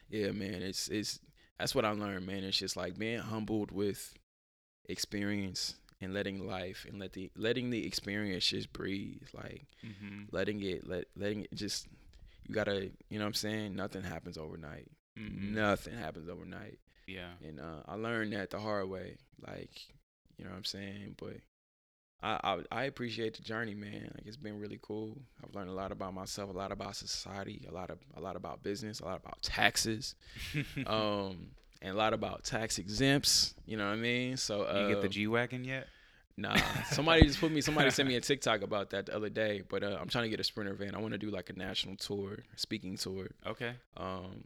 yeah, 0.09 0.31
man, 0.31 0.61
it's 0.61 0.87
it's 0.87 1.19
that's 1.59 1.75
what 1.75 1.85
I 1.85 1.91
learned, 1.91 2.25
man. 2.25 2.43
It's 2.45 2.57
just 2.57 2.77
like 2.77 2.97
being 2.97 3.19
humbled 3.19 3.71
with 3.71 4.13
experience 4.87 5.75
and 6.01 6.13
letting 6.13 6.45
life 6.47 6.85
and 6.87 6.99
let 6.99 7.13
the 7.13 7.29
letting 7.35 7.69
the 7.69 7.85
experience 7.85 8.45
just 8.47 8.71
breathe, 8.73 9.23
like 9.33 9.65
Mm-hmm. 9.85 10.23
letting 10.31 10.61
it 10.61 10.87
let 10.87 11.05
letting 11.15 11.41
it 11.41 11.53
just 11.53 11.87
you 12.47 12.53
gotta 12.55 12.89
you 13.09 13.17
know 13.19 13.25
what 13.25 13.29
I'm 13.29 13.33
saying. 13.33 13.75
Nothing 13.75 14.03
happens 14.03 14.37
overnight. 14.37 14.87
Mm-hmm. 15.17 15.55
Nothing 15.55 15.97
happens 15.97 16.29
overnight, 16.29 16.79
Yeah. 17.07 17.31
and 17.45 17.59
uh, 17.59 17.81
I 17.87 17.95
learned 17.95 18.33
that 18.33 18.49
the 18.51 18.59
hard 18.59 18.89
way. 18.89 19.17
Like 19.45 19.71
you 20.37 20.45
know 20.45 20.51
what 20.51 20.57
I'm 20.57 20.65
saying, 20.65 21.15
but. 21.17 21.37
I, 22.21 22.37
I 22.43 22.79
I 22.81 22.83
appreciate 22.83 23.37
the 23.37 23.43
journey, 23.43 23.73
man. 23.73 24.11
Like 24.13 24.25
it's 24.27 24.35
been 24.35 24.59
really 24.59 24.77
cool. 24.81 25.21
I've 25.41 25.55
learned 25.55 25.69
a 25.69 25.73
lot 25.73 25.93
about 25.93 26.13
myself, 26.13 26.49
a 26.49 26.57
lot 26.57 26.73
about 26.73 26.97
society, 26.97 27.65
a 27.65 27.71
lot 27.73 27.89
of 27.89 27.99
a 28.13 28.19
lot 28.19 28.35
about 28.35 28.61
business, 28.61 28.99
a 28.99 29.05
lot 29.05 29.21
about 29.23 29.41
taxes, 29.41 30.15
um, 30.85 31.51
and 31.81 31.93
a 31.93 31.97
lot 31.97 32.13
about 32.13 32.43
tax 32.43 32.77
exempts. 32.79 33.53
You 33.65 33.77
know 33.77 33.85
what 33.87 33.93
I 33.93 33.97
mean? 33.97 34.37
So 34.37 34.63
uh, 34.63 34.81
you 34.87 34.93
get 34.93 35.01
the 35.01 35.09
G 35.09 35.27
wagon 35.27 35.63
yet? 35.63 35.87
Nah, 36.37 36.55
somebody 36.91 37.23
just 37.23 37.39
put 37.41 37.51
me. 37.51 37.59
Somebody 37.59 37.89
sent 37.89 38.07
me 38.07 38.15
a 38.15 38.21
TikTok 38.29 38.61
about 38.61 38.91
that 38.91 39.07
the 39.07 39.15
other 39.15 39.29
day. 39.29 39.61
But 39.67 39.83
uh, 39.83 39.97
I'm 39.99 40.07
trying 40.07 40.23
to 40.23 40.29
get 40.29 40.39
a 40.39 40.43
sprinter 40.45 40.73
van. 40.73 40.95
I 40.95 40.99
want 40.99 41.11
to 41.11 41.17
do 41.17 41.29
like 41.29 41.49
a 41.49 41.53
national 41.53 41.97
tour, 41.97 42.39
speaking 42.55 42.95
tour, 42.95 43.27
Okay. 43.45 43.73
um, 43.97 44.45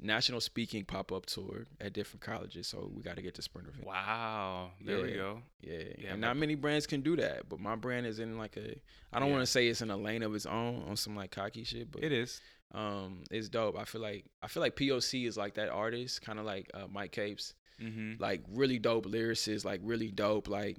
national 0.00 0.40
speaking 0.40 0.84
pop 0.86 1.12
up 1.12 1.26
tour 1.26 1.66
at 1.80 1.92
different 1.92 2.22
colleges. 2.22 2.66
So 2.66 2.90
we 2.94 3.02
got 3.02 3.16
to 3.16 3.22
get 3.22 3.34
the 3.34 3.42
sprinter 3.42 3.72
van. 3.76 3.84
Wow. 3.86 4.70
There 4.84 5.02
we 5.02 5.12
go. 5.12 5.42
Yeah, 5.60 5.78
Yeah, 5.98 6.12
and 6.12 6.20
not 6.22 6.36
many 6.38 6.54
brands 6.54 6.86
can 6.86 7.02
do 7.02 7.14
that. 7.16 7.46
But 7.48 7.60
my 7.60 7.76
brand 7.76 8.06
is 8.06 8.18
in 8.18 8.38
like 8.38 8.56
a. 8.56 8.74
I 9.12 9.18
don't 9.18 9.28
Yeah. 9.28 9.34
want 9.34 9.42
to 9.46 9.50
say 9.52 9.68
it's 9.68 9.82
in 9.82 9.90
a 9.90 9.96
lane 9.98 10.22
of 10.22 10.34
its 10.34 10.46
own 10.46 10.82
on 10.88 10.96
some 10.96 11.14
like 11.14 11.30
cocky 11.30 11.64
shit, 11.64 11.92
but 11.92 12.02
It 12.02 12.12
is. 12.12 12.40
Um, 12.74 13.24
it's 13.30 13.48
dope. 13.48 13.78
I 13.78 13.84
feel 13.84 14.00
like 14.00 14.24
I 14.42 14.48
feel 14.48 14.62
like 14.62 14.76
POC 14.76 15.26
is 15.26 15.36
like 15.36 15.54
that 15.54 15.68
artist, 15.68 16.22
kind 16.22 16.38
of 16.38 16.44
like 16.46 16.70
uh, 16.74 16.86
Mike 16.90 17.12
Capes 17.12 17.54
Mm-hmm. 17.80 18.22
like 18.22 18.42
really 18.52 18.78
dope 18.78 19.06
lyricist, 19.06 19.64
like 19.64 19.80
really 19.82 20.10
dope. 20.12 20.46
Like 20.48 20.76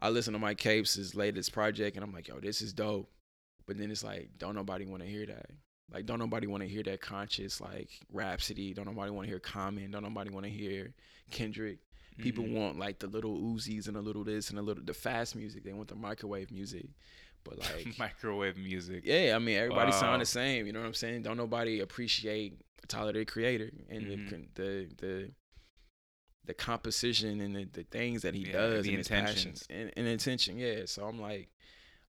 I 0.00 0.08
listen 0.08 0.32
to 0.32 0.38
Mike 0.38 0.58
Capes' 0.58 1.14
latest 1.14 1.52
project 1.52 1.96
and 1.96 2.04
I'm 2.04 2.12
like, 2.12 2.26
yo, 2.26 2.40
this 2.40 2.60
is 2.60 2.72
dope. 2.72 3.08
But 3.66 3.78
then 3.78 3.90
it's 3.90 4.02
like, 4.02 4.30
don't 4.38 4.54
nobody 4.56 4.84
want 4.84 5.02
to 5.02 5.08
hear 5.08 5.26
that. 5.26 5.46
Like, 5.92 6.06
don't 6.06 6.18
nobody 6.18 6.46
want 6.48 6.62
to 6.64 6.68
hear 6.68 6.82
that 6.84 7.00
conscious 7.00 7.60
like 7.60 7.90
Rapsody. 8.12 8.74
Don't 8.74 8.86
nobody 8.86 9.10
want 9.12 9.26
to 9.26 9.30
hear 9.30 9.38
Common. 9.38 9.90
Don't 9.92 10.02
nobody 10.02 10.30
want 10.30 10.44
to 10.44 10.50
hear 10.50 10.92
Kendrick. 11.30 11.78
People 12.18 12.44
Mhm. 12.44 12.54
want 12.54 12.78
like 12.78 12.98
the 12.98 13.06
little 13.06 13.38
Uzis 13.38 13.86
and 13.86 13.96
a 13.96 14.00
little 14.00 14.24
this 14.24 14.50
and 14.50 14.58
a 14.58 14.62
little 14.62 14.82
the 14.82 14.94
fast 14.94 15.36
music. 15.36 15.62
They 15.62 15.72
want 15.72 15.88
the 15.88 15.94
microwave 15.94 16.50
music. 16.50 16.86
But 17.44 17.58
like, 17.74 17.98
microwave 17.98 18.56
music. 18.56 19.02
yeah, 19.04 19.34
I 19.36 19.38
mean 19.38 19.56
everybody 19.58 19.92
Wow. 19.92 19.98
sound 20.00 20.22
the 20.22 20.26
same. 20.26 20.66
You 20.66 20.72
know 20.72 20.80
what 20.80 20.86
I'm 20.86 20.94
saying? 20.94 21.22
Don't 21.22 21.36
nobody 21.36 21.80
appreciate 21.80 22.54
Tyler 22.88 23.12
the 23.12 23.24
Creator 23.24 23.70
and 23.88 24.06
Mhm. 24.06 24.28
the 24.54 24.62
the 24.62 24.88
the 24.96 25.30
the 26.46 26.54
composition 26.54 27.40
and 27.40 27.56
the, 27.56 27.64
the 27.64 27.84
things 27.84 28.22
that 28.22 28.34
he 28.34 28.42
Yeah, 28.44 28.52
does 28.52 28.86
and 28.86 28.98
his 28.98 29.08
passions 29.08 29.64
and, 29.70 29.90
and 29.96 30.06
intention. 30.06 30.58
Yeah, 30.58 30.82
so 30.84 31.06
I'm 31.06 31.18
like, 31.18 31.48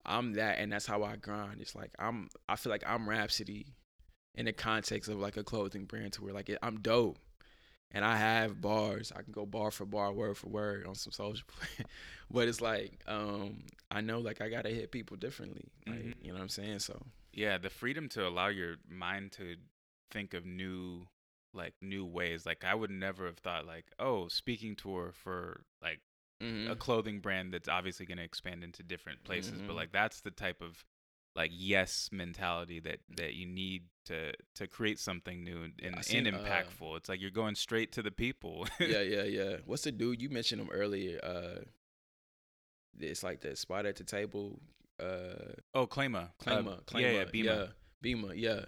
I'm 0.06 0.34
that, 0.34 0.58
and 0.60 0.72
that's 0.72 0.86
how 0.88 1.04
I 1.04 1.16
grind. 1.18 1.62
It's 1.62 1.76
like 1.76 1.92
I'm. 2.00 2.30
I 2.50 2.56
feel 2.56 2.72
like 2.72 2.84
I'm 2.86 3.08
Rapsody 3.08 3.68
in 4.36 4.46
the 4.46 4.54
context 4.54 5.10
of 5.10 5.20
like 5.20 5.38
a 5.38 5.44
clothing 5.44 5.86
brand 5.86 6.14
to 6.14 6.24
where 6.24 6.34
like 6.34 6.50
I'm 6.64 6.80
dope. 6.80 7.20
And 7.94 8.04
I 8.04 8.18
have 8.18 8.60
bars. 8.60 9.12
I 9.16 9.22
can 9.22 9.32
go 9.34 9.46
bar 9.46 9.70
for 9.72 9.86
bar, 9.86 10.12
word 10.12 10.38
for 10.38 10.48
word 10.50 10.86
on 10.88 10.96
some 10.96 11.12
social. 11.12 11.46
but 12.32 12.48
it's 12.48 12.60
like, 12.62 13.04
um, 13.08 13.60
I 13.92 14.02
know 14.02 14.20
like 14.20 14.42
I 14.42 14.50
gotta 14.50 14.70
hit 14.70 14.92
people 14.92 15.16
differently. 15.18 15.72
Like, 15.86 16.00
Mhm. 16.00 16.14
you 16.22 16.28
know 16.30 16.34
what 16.36 16.42
I'm 16.42 16.50
saying? 16.50 16.80
So 16.80 17.06
Yeah, 17.32 17.58
the 17.58 17.70
freedom 17.70 18.10
to 18.10 18.28
allow 18.28 18.48
your 18.48 18.78
mind 18.90 19.32
to 19.34 19.58
think 20.12 20.34
of 20.34 20.46
new 20.46 21.08
like 21.54 21.76
new 21.82 22.04
ways. 22.04 22.46
Like 22.48 22.64
I 22.64 22.74
would 22.74 22.90
never 22.90 23.28
have 23.28 23.38
thought 23.38 23.68
like, 23.68 23.86
oh, 24.00 24.28
speaking 24.28 24.76
tour 24.76 25.12
for 25.14 25.64
like 25.82 26.00
a 26.42 26.44
mhm. 26.46 26.80
clothing 26.80 27.20
brand 27.20 27.54
that's 27.54 27.70
obviously 27.70 28.06
going 28.08 28.18
to 28.18 28.24
expand 28.24 28.64
into 28.64 28.82
different 28.84 29.24
places, 29.24 29.62
Mhm. 29.62 29.68
but 29.68 29.76
like 29.76 29.92
that's 29.92 30.22
the 30.22 30.32
type 30.32 30.62
of 30.62 30.84
like 31.36 31.52
yes 31.54 32.10
mentality 32.12 32.80
that 32.80 33.00
that 33.18 33.34
you 33.34 33.46
need 33.46 33.84
to 34.06 34.34
to 34.56 34.68
create 34.68 35.00
something 35.00 35.44
new 35.44 35.64
and, 35.64 35.74
and, 35.82 36.04
seen, 36.06 36.28
uh, 36.28 36.32
impactful. 36.32 36.98
it's 36.98 37.08
like 37.10 37.22
you're 37.22 37.32
going 37.32 37.56
straight 37.56 37.92
to 37.94 38.02
the 38.02 38.12
people. 38.12 38.68
yeah, 38.80 39.02
yeah, 39.02 39.24
yeah. 39.24 39.56
What's 39.66 39.84
the 39.84 39.92
dude 39.92 40.22
you 40.22 40.30
mentioned 40.30 40.62
him 40.62 40.70
earlier? 40.72 41.20
Uh, 41.24 41.62
it's 43.00 43.24
like 43.24 43.42
the 43.42 43.56
spot 43.56 43.86
at 43.86 43.96
the 43.96 44.04
table. 44.04 44.60
Uh, 45.00 45.54
oh, 45.74 45.88
Claima. 45.88 46.30
Claima, 46.40 46.74
Uh, 46.74 46.82
Claima, 46.86 47.02
yeah, 47.02 47.12
yeah, 47.12 47.24
Beamer. 47.32 47.50
yeah, 47.54 47.66
Beamer, 48.02 48.34
yeah. 48.34 48.60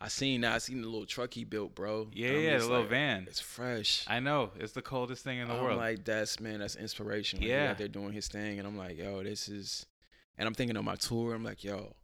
I 0.00 0.08
seen 0.08 0.42
that. 0.42 0.52
I 0.54 0.58
seen 0.58 0.80
the 0.82 0.88
little 0.88 1.06
truck 1.06 1.34
he 1.34 1.44
built, 1.44 1.74
bro. 1.74 2.08
Yeah, 2.12 2.28
And 2.30 2.42
yeah, 2.42 2.50
the 2.52 2.56
just 2.58 2.70
little 2.70 2.86
van. 2.86 3.24
It's 3.28 3.40
fresh. 3.40 4.04
I 4.06 4.20
know 4.20 4.50
it's 4.58 4.72
the 4.72 4.82
coldest 4.82 5.24
thing 5.24 5.38
in 5.38 5.48
the 5.48 5.54
I'm 5.54 5.62
world. 5.62 5.78
like, 5.78 6.04
that's 6.04 6.38
man, 6.40 6.60
that's 6.60 6.76
inspiration. 6.76 7.40
Like, 7.40 7.48
Yeah. 7.48 7.70
out 7.70 7.78
there 7.78 7.88
doing 7.88 8.12
his 8.12 8.28
thing, 8.28 8.58
and 8.58 8.66
I'm 8.66 8.76
like, 8.76 8.96
yo, 8.96 9.22
this 9.22 9.48
is. 9.48 9.86
And 10.36 10.46
I'm 10.46 10.54
thinking 10.54 10.76
of 10.76 10.84
my 10.84 10.94
tour. 10.94 11.34
I'm 11.34 11.42
like, 11.42 11.64
yo, 11.64 11.94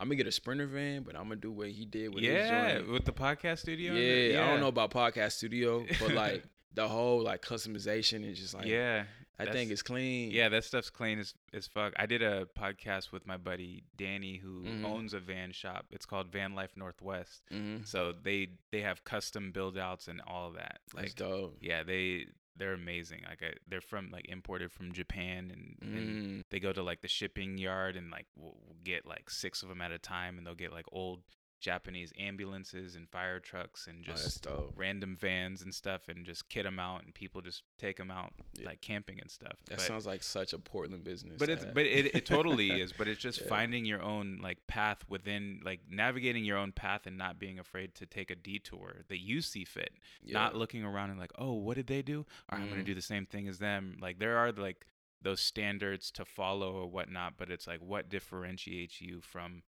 I'm 0.00 0.08
gonna 0.08 0.16
get 0.16 0.26
a 0.26 0.32
sprinter 0.32 0.66
van, 0.66 1.02
but 1.02 1.14
I'm 1.16 1.24
gonna 1.24 1.36
do 1.36 1.52
what 1.52 1.68
he 1.68 1.84
did 1.84 2.14
with 2.14 2.24
his 2.24 2.32
yeah, 2.34 2.80
with 2.82 3.04
the 3.04 3.12
podcast 3.12 3.58
studio. 3.60 3.94
Yeah, 3.94 4.28
the- 4.38 4.42
I 4.42 4.50
don't 4.50 4.60
know 4.60 4.68
about 4.68 4.90
podcast 4.90 5.32
studio, 5.32 5.84
but 6.00 6.12
like 6.24 6.44
the 6.74 6.88
whole 6.88 7.22
like 7.22 7.42
customization 7.42 8.28
is 8.28 8.38
just 8.38 8.54
like, 8.54 8.66
yeah, 8.66 9.04
I 9.38 9.46
think 9.46 9.70
it's 9.70 9.82
clean. 9.82 10.30
yeah, 10.32 10.48
that 10.48 10.64
stuff's 10.64 10.90
clean 10.90 11.18
as 11.20 11.34
as 11.52 11.66
fuck. 11.68 11.92
I 11.96 12.06
did 12.06 12.22
a 12.22 12.46
podcast 12.58 13.12
with 13.12 13.26
my 13.26 13.36
buddy 13.36 13.84
Danny, 13.96 14.36
who 14.36 14.62
Mhm. 14.64 14.84
owns 14.84 15.14
a 15.14 15.20
van 15.20 15.52
shop. 15.52 15.86
It's 15.90 16.06
called 16.06 16.28
Van 16.32 16.54
Life 16.54 16.72
Northwest. 16.76 17.42
mm-hmm. 17.52 17.84
So 17.84 18.12
they 18.20 18.48
they 18.72 18.80
have 18.80 19.04
custom 19.04 19.52
build 19.52 19.78
outs 19.78 20.08
and 20.08 20.20
all 20.26 20.48
of 20.48 20.54
that. 20.54 20.80
Like, 20.94 21.04
Like, 21.04 21.14
dope. 21.14 21.58
yeah, 21.60 21.82
they 21.84 22.26
they're 22.56 22.72
amazing. 22.74 23.22
Like 23.28 23.42
I, 23.42 23.54
they're 23.68 23.80
from 23.80 24.10
like 24.10 24.26
imported 24.28 24.72
from 24.72 24.92
Japan, 24.92 25.50
and, 25.52 25.94
and 25.96 26.08
Mm. 26.40 26.44
they 26.50 26.60
go 26.60 26.72
to 26.72 26.82
like 26.82 27.00
the 27.00 27.08
shipping 27.08 27.58
yard 27.58 27.96
and 27.96 28.10
like 28.10 28.26
we'll, 28.36 28.56
we'll 28.64 28.76
get 28.84 29.06
like 29.06 29.28
six 29.30 29.62
of 29.62 29.68
them 29.68 29.80
at 29.80 29.92
a 29.92 29.98
time, 29.98 30.38
and 30.38 30.46
they'll 30.46 30.54
get 30.54 30.72
like 30.72 30.86
old 30.92 31.20
Japanese 31.64 32.12
ambulances 32.18 32.94
and 32.94 33.08
fire 33.08 33.40
trucks 33.40 33.86
and 33.86 34.04
Oh, 34.06 34.12
just 34.12 34.42
dope. 34.42 34.74
random 34.76 35.16
vans 35.16 35.62
and 35.62 35.74
stuff, 35.74 36.08
and 36.10 36.26
just 36.26 36.50
kit 36.50 36.64
them 36.64 36.78
out, 36.78 37.04
and 37.04 37.14
people 37.14 37.40
just 37.40 37.62
take 37.78 37.96
them 37.96 38.10
out 38.10 38.34
Yeah. 38.52 38.66
like 38.66 38.82
camping 38.82 39.18
and 39.18 39.30
stuff. 39.30 39.56
That 39.70 39.78
But- 39.78 39.86
sounds 39.86 40.04
like 40.04 40.22
such 40.22 40.52
a 40.52 40.58
Portland 40.58 41.04
business. 41.04 41.38
but 41.38 41.48
it's 41.48 41.64
but 41.64 41.86
it, 41.86 42.14
it 42.14 42.26
totally 42.26 42.70
is 42.82 42.92
but 42.92 43.08
it's 43.08 43.20
just 43.20 43.40
Yeah. 43.40 43.48
finding 43.48 43.86
your 43.86 44.02
own 44.02 44.38
like 44.42 44.66
path 44.66 45.08
within 45.08 45.60
like 45.64 45.80
navigating 45.88 46.44
your 46.44 46.58
own 46.58 46.72
path 46.72 47.06
and 47.06 47.16
not 47.16 47.38
being 47.38 47.58
afraid 47.58 47.94
to 47.94 48.04
take 48.06 48.30
a 48.30 48.34
detour 48.36 49.04
that 49.08 49.20
you 49.20 49.40
see 49.40 49.64
fit 49.64 49.94
not 50.22 50.54
looking 50.54 50.84
around 50.84 51.10
and 51.10 51.18
like 51.18 51.32
oh 51.38 51.52
what 51.54 51.76
did 51.76 51.86
they 51.86 52.02
do 52.02 52.26
or 52.50 52.58
i'm 52.58 52.68
gonna 52.68 52.82
Mhm. 52.82 52.86
do 52.86 52.94
the 52.94 53.00
same 53.02 53.24
thing 53.24 53.48
as 53.48 53.58
them 53.58 53.96
like 54.00 54.18
there 54.18 54.36
are 54.36 54.52
like 54.52 54.86
those 55.22 55.40
standards 55.40 56.10
to 56.10 56.24
follow 56.24 56.72
or 56.74 56.86
whatnot 56.86 57.38
but 57.38 57.50
it's 57.50 57.66
like 57.66 57.80
what 57.80 58.08
differentiates 58.10 59.00
you 59.00 59.20
from 59.22 59.62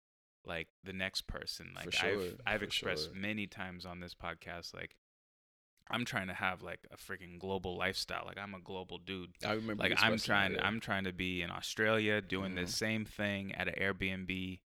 like 0.45 0.67
the 0.83 0.93
next 0.93 1.27
person 1.27 1.71
like 1.75 1.91
sure, 1.93 2.09
i've 2.09 2.35
i've 2.45 2.63
expressed 2.63 3.05
sure. 3.11 3.15
many 3.15 3.47
times 3.47 3.85
on 3.85 3.99
this 3.99 4.13
podcast 4.13 4.73
like 4.73 4.95
i'm 5.89 6.05
trying 6.05 6.27
to 6.27 6.33
have 6.33 6.61
like 6.61 6.79
a 6.91 6.97
freaking 6.97 7.37
global 7.39 7.77
lifestyle 7.77 8.23
like 8.25 8.37
i'm 8.37 8.53
a 8.53 8.59
global 8.61 8.97
dude 8.97 9.31
I 9.45 9.53
remember 9.53 9.83
like 9.83 9.93
I'm 10.01 10.17
trying 10.17 10.53
that, 10.53 10.61
yeah. 10.61 10.67
I'm 10.67 10.79
trying 10.79 11.03
to 11.05 11.13
be 11.13 11.41
in 11.41 11.51
Australia 11.51 12.21
doing 12.21 12.55
the 12.55 12.61
Mhm. 12.61 12.69
same 12.69 13.05
thing 13.05 13.53
at 13.55 13.67
an 13.67 13.75
Airbnb 13.79 14.59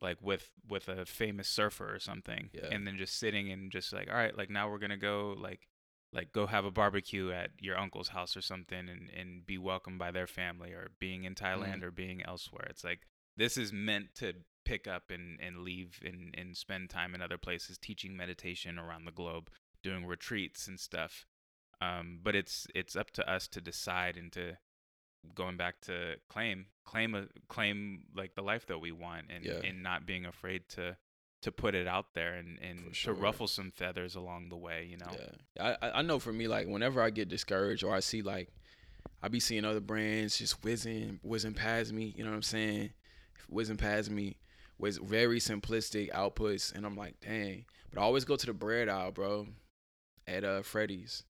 like 0.00 0.18
with 0.20 0.50
with 0.68 0.88
a 0.88 1.04
famous 1.06 1.48
surfer 1.48 1.94
or 1.94 1.98
something 1.98 2.50
Yeah. 2.52 2.68
and 2.70 2.86
then 2.86 2.96
just 2.98 3.18
sitting 3.18 3.50
and 3.50 3.70
just 3.72 3.92
like 3.92 4.08
all 4.08 4.14
right 4.16 4.36
like 4.36 4.50
now 4.50 4.68
we're 4.70 4.78
gonna 4.78 4.96
go 4.96 5.34
like 5.38 5.68
like 6.12 6.30
go 6.32 6.46
have 6.46 6.64
a 6.64 6.70
barbecue 6.70 7.32
at 7.32 7.50
your 7.58 7.76
uncle's 7.78 8.08
house 8.08 8.36
or 8.36 8.40
something 8.42 8.88
and 8.88 9.10
and 9.10 9.44
be 9.46 9.58
welcomed 9.58 9.98
by 9.98 10.10
their 10.12 10.26
family 10.28 10.70
or 10.72 10.90
being 11.00 11.24
in 11.24 11.34
thailand 11.34 11.80
Mm. 11.80 11.84
or 11.84 11.90
being 11.90 12.22
elsewhere 12.24 12.66
it's 12.70 12.84
like 12.84 13.00
this 13.36 13.56
is 13.56 13.72
meant 13.72 14.14
to 14.16 14.34
pick 14.64 14.86
up 14.86 15.10
and 15.10 15.38
and 15.40 15.58
leave 15.60 16.00
and 16.04 16.34
and 16.36 16.56
spend 16.56 16.88
time 16.90 17.14
in 17.14 17.22
other 17.22 17.38
places 17.38 17.78
teaching 17.78 18.16
meditation 18.16 18.78
around 18.78 19.04
the 19.04 19.12
globe 19.12 19.50
doing 19.82 20.06
retreats 20.06 20.66
and 20.66 20.80
stuff 20.80 21.26
um 21.80 22.18
but 22.22 22.34
it's 22.34 22.66
it's 22.74 22.96
up 22.96 23.10
to 23.10 23.28
us 23.30 23.46
to 23.48 23.60
decide 23.60 24.16
and 24.16 24.32
to 24.32 24.56
going 25.34 25.56
back 25.56 25.80
to 25.80 26.14
claim 26.28 26.66
claim 26.84 27.14
a 27.14 27.26
claim 27.48 28.04
like 28.14 28.34
the 28.34 28.42
life 28.42 28.66
that 28.66 28.78
we 28.78 28.92
want 28.92 29.26
and 29.30 29.44
Yeah. 29.44 29.60
and 29.64 29.82
not 29.82 30.06
being 30.06 30.26
afraid 30.26 30.68
to 30.70 30.96
to 31.42 31.52
put 31.52 31.74
it 31.74 31.86
out 31.86 32.14
there 32.14 32.34
and 32.34 32.58
and 32.60 32.96
For 32.96 33.04
to 33.06 33.12
ruffle 33.12 33.46
some 33.48 33.70
feathers 33.70 34.14
along 34.14 34.48
the 34.48 34.56
way 34.56 34.86
you 34.90 34.96
know 34.96 35.10
Yeah, 35.56 35.76
I 35.80 35.86
I- 35.86 35.98
I 35.98 36.02
know 36.02 36.18
for 36.18 36.32
me, 36.32 36.48
like 36.48 36.66
whenever 36.66 37.02
I 37.02 37.10
get 37.10 37.28
discouraged 37.28 37.84
or 37.84 37.94
I 37.94 38.00
see 38.00 38.22
like 38.22 38.48
I 39.22 39.28
be 39.28 39.40
seeing 39.40 39.64
other 39.64 39.80
brands 39.80 40.38
just 40.38 40.62
whizzing 40.64 41.20
whizzing 41.22 41.54
past 41.54 41.92
me, 41.92 42.14
you 42.16 42.24
know 42.24 42.30
what 42.30 42.36
I'm 42.36 42.42
saying? 42.42 42.92
Whizzing 43.48 43.76
past 43.76 44.10
me 44.10 44.36
with 44.78 44.98
very 45.06 45.38
simplistic 45.40 46.10
outputs, 46.12 46.74
and 46.74 46.84
I'm 46.84 46.96
like, 46.96 47.20
dang. 47.20 47.64
But 47.90 48.00
I 48.00 48.02
always 48.04 48.24
go 48.24 48.36
to 48.36 48.46
the 48.46 48.52
bread 48.52 48.88
aisle, 48.88 49.12
bro, 49.12 49.46
at 50.26 50.44
uh 50.44 50.62
Freddy's, 50.62 51.24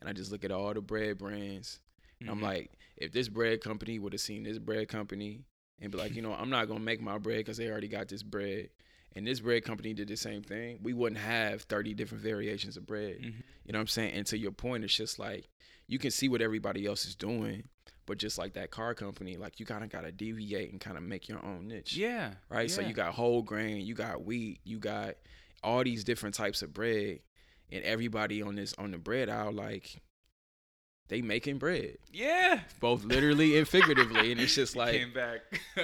and 0.00 0.08
I 0.08 0.12
just 0.12 0.30
look 0.32 0.44
at 0.44 0.50
all 0.52 0.72
the 0.74 0.80
bread 0.80 1.18
brands, 1.18 1.80
and 2.20 2.28
I'm 2.30 2.38
Mhm. 2.38 2.42
like, 2.42 2.72
if 2.96 3.12
this 3.12 3.28
bread 3.28 3.60
company 3.60 3.98
would 3.98 4.12
have 4.12 4.20
seen 4.20 4.42
this 4.42 4.58
bread 4.58 4.88
company 4.88 5.44
and 5.80 5.92
be 5.92 5.98
like, 5.98 6.14
you 6.16 6.22
know, 6.22 6.32
I'm 6.34 6.50
not 6.50 6.66
gonna 6.68 6.80
make 6.80 7.00
my 7.00 7.18
bread 7.18 7.38
because 7.38 7.56
they 7.56 7.68
already 7.70 7.88
got 7.88 8.08
this 8.08 8.22
bread. 8.22 8.70
And 9.16 9.26
this 9.26 9.40
bread 9.40 9.64
company 9.64 9.94
did 9.94 10.06
the 10.08 10.16
same 10.16 10.42
thing. 10.42 10.80
We 10.82 10.92
wouldn't 10.92 11.20
have 11.20 11.62
30 11.62 11.94
different 11.94 12.22
variations 12.22 12.76
of 12.76 12.86
bread. 12.86 13.18
Mhm. 13.20 13.42
You 13.64 13.72
know 13.72 13.78
what 13.78 13.82
I'm 13.82 13.86
saying? 13.86 14.12
And 14.12 14.26
to 14.26 14.36
your 14.38 14.52
point, 14.52 14.84
it's 14.84 14.94
just 14.94 15.18
like 15.18 15.48
you 15.86 15.98
can 15.98 16.10
see 16.10 16.28
what 16.28 16.42
everybody 16.42 16.84
else 16.84 17.06
is 17.06 17.14
doing, 17.16 17.68
but 18.08 18.16
just 18.18 18.38
like 18.38 18.54
that 18.54 18.70
car 18.70 18.94
company, 18.94 19.36
like 19.36 19.60
you 19.60 19.66
kind 19.66 19.84
of 19.84 19.90
got 19.90 20.00
to 20.00 20.10
deviate 20.10 20.72
and 20.72 20.80
kind 20.80 20.96
of 20.96 21.02
make 21.02 21.28
your 21.28 21.44
own 21.44 21.68
niche. 21.68 21.94
yeah 21.96 22.32
Right. 22.48 22.70
So 22.70 22.80
you 22.80 22.94
got 22.94 23.12
whole 23.14 23.42
grain, 23.42 23.84
you 23.86 23.94
got 23.94 24.24
wheat, 24.24 24.60
you 24.64 24.78
got 24.78 25.14
all 25.62 25.84
these 25.84 26.04
different 26.04 26.34
types 26.34 26.62
of 26.62 26.72
bread, 26.72 27.20
and 27.70 27.84
everybody 27.84 28.40
on 28.42 28.56
this 28.56 28.74
on 28.78 28.90
the 28.92 28.98
bread 28.98 29.28
aisle, 29.28 29.52
like 29.52 30.00
they 31.08 31.20
making 31.20 31.58
bread, 31.58 31.98
yeah 32.10 32.60
both 32.80 33.04
literally 33.04 33.58
and 33.58 33.68
figuratively, 33.68 34.32
and 34.32 34.40
it's 34.40 34.54
just 34.54 34.74
like 34.82 34.94
came 34.94 35.12
back 35.12 35.40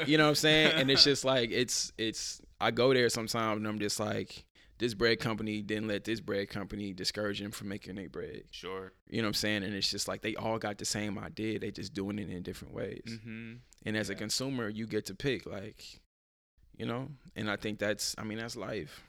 you 0.06 0.16
know 0.16 0.24
what 0.24 0.30
I'm 0.30 0.34
saying? 0.36 0.72
And 0.74 0.90
it's 0.90 1.04
just 1.12 1.26
like 1.26 1.50
it's 1.50 1.92
it's 1.98 2.40
I 2.58 2.70
go 2.70 2.94
there 2.94 3.10
sometimes 3.10 3.58
and 3.58 3.68
I'm 3.68 3.78
just 3.78 4.00
like 4.00 4.46
this 4.84 4.92
bread 4.92 5.18
company 5.18 5.62
didn't 5.62 5.88
let 5.88 6.04
this 6.04 6.20
bread 6.20 6.50
company 6.50 6.92
discourage 6.92 7.40
them 7.40 7.50
from 7.50 7.68
making 7.68 7.94
their 7.94 8.10
bread. 8.10 8.42
sure 8.50 8.92
You 9.08 9.22
know 9.22 9.28
what 9.28 9.30
I'm 9.30 9.34
saying? 9.34 9.62
And 9.62 9.74
it's 9.74 9.90
just 9.90 10.08
like 10.08 10.20
they 10.20 10.34
all 10.34 10.58
got 10.58 10.76
the 10.76 10.84
same 10.84 11.18
idea. 11.18 11.58
They 11.58 11.70
just 11.70 11.94
doing 11.94 12.18
it 12.18 12.28
in 12.28 12.42
different 12.42 12.74
ways. 12.74 13.02
mm-hmm. 13.06 13.54
And 13.86 13.96
as 13.96 14.10
a 14.10 14.14
consumer, 14.14 14.68
you 14.68 14.86
get 14.86 15.06
to 15.06 15.14
pick 15.14 15.46
like, 15.46 16.00
you 16.76 16.84
know. 16.84 17.08
And 17.34 17.50
I 17.50 17.56
think 17.56 17.78
that's 17.78 18.14
I 18.18 18.24
mean 18.24 18.36
that's 18.36 18.56
life. 18.56 19.02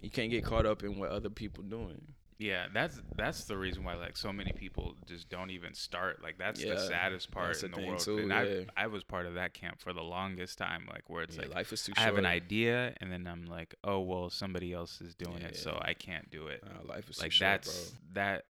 You 0.00 0.08
can't 0.08 0.30
get 0.30 0.42
caught 0.42 0.64
up 0.64 0.82
in 0.82 0.98
what 0.98 1.10
other 1.10 1.28
people 1.28 1.64
doing. 1.64 2.14
Yeah, 2.40 2.68
that's 2.72 2.98
that's 3.18 3.44
the 3.44 3.56
reason 3.58 3.84
why 3.84 3.94
like 3.96 4.16
so 4.16 4.32
many 4.32 4.50
people 4.52 4.94
just 5.06 5.28
don't 5.28 5.50
even 5.50 5.74
start. 5.74 6.22
Like 6.22 6.38
that's 6.38 6.64
Yeah, 6.64 6.72
the 6.72 6.78
saddest 6.78 7.30
part 7.30 7.60
the 7.60 7.66
in 7.66 7.72
the 7.72 7.78
world. 7.86 8.00
too, 8.00 8.16
and 8.16 8.32
yeah. 8.32 8.64
I 8.76 8.84
I 8.84 8.86
was 8.86 9.04
part 9.04 9.26
of 9.26 9.34
that 9.34 9.52
camp 9.52 9.78
for 9.78 9.92
the 9.92 10.00
longest 10.02 10.56
time, 10.56 10.88
like 10.90 11.10
where 11.10 11.22
it's 11.22 11.36
Yeah, 11.36 11.42
like 11.42 11.54
life 11.54 11.70
is 11.70 11.84
too 11.84 11.92
I 11.94 12.00
short. 12.00 12.06
have 12.06 12.16
an 12.16 12.24
idea 12.24 12.94
and 12.98 13.12
then 13.12 13.26
I'm 13.26 13.44
like, 13.44 13.74
oh 13.84 14.00
well, 14.00 14.30
somebody 14.30 14.72
else 14.72 15.02
is 15.02 15.14
doing 15.14 15.42
it, 15.42 15.54
so 15.54 15.78
I 15.82 15.92
can't 15.92 16.30
do 16.30 16.46
it. 16.46 16.64
Nah, 16.64 16.94
life 16.94 17.10
is 17.10 17.18
like 17.18 17.26
too 17.26 17.36
short, 17.36 17.50
that's 17.50 17.66
bro. 17.66 17.98
that 18.14 18.44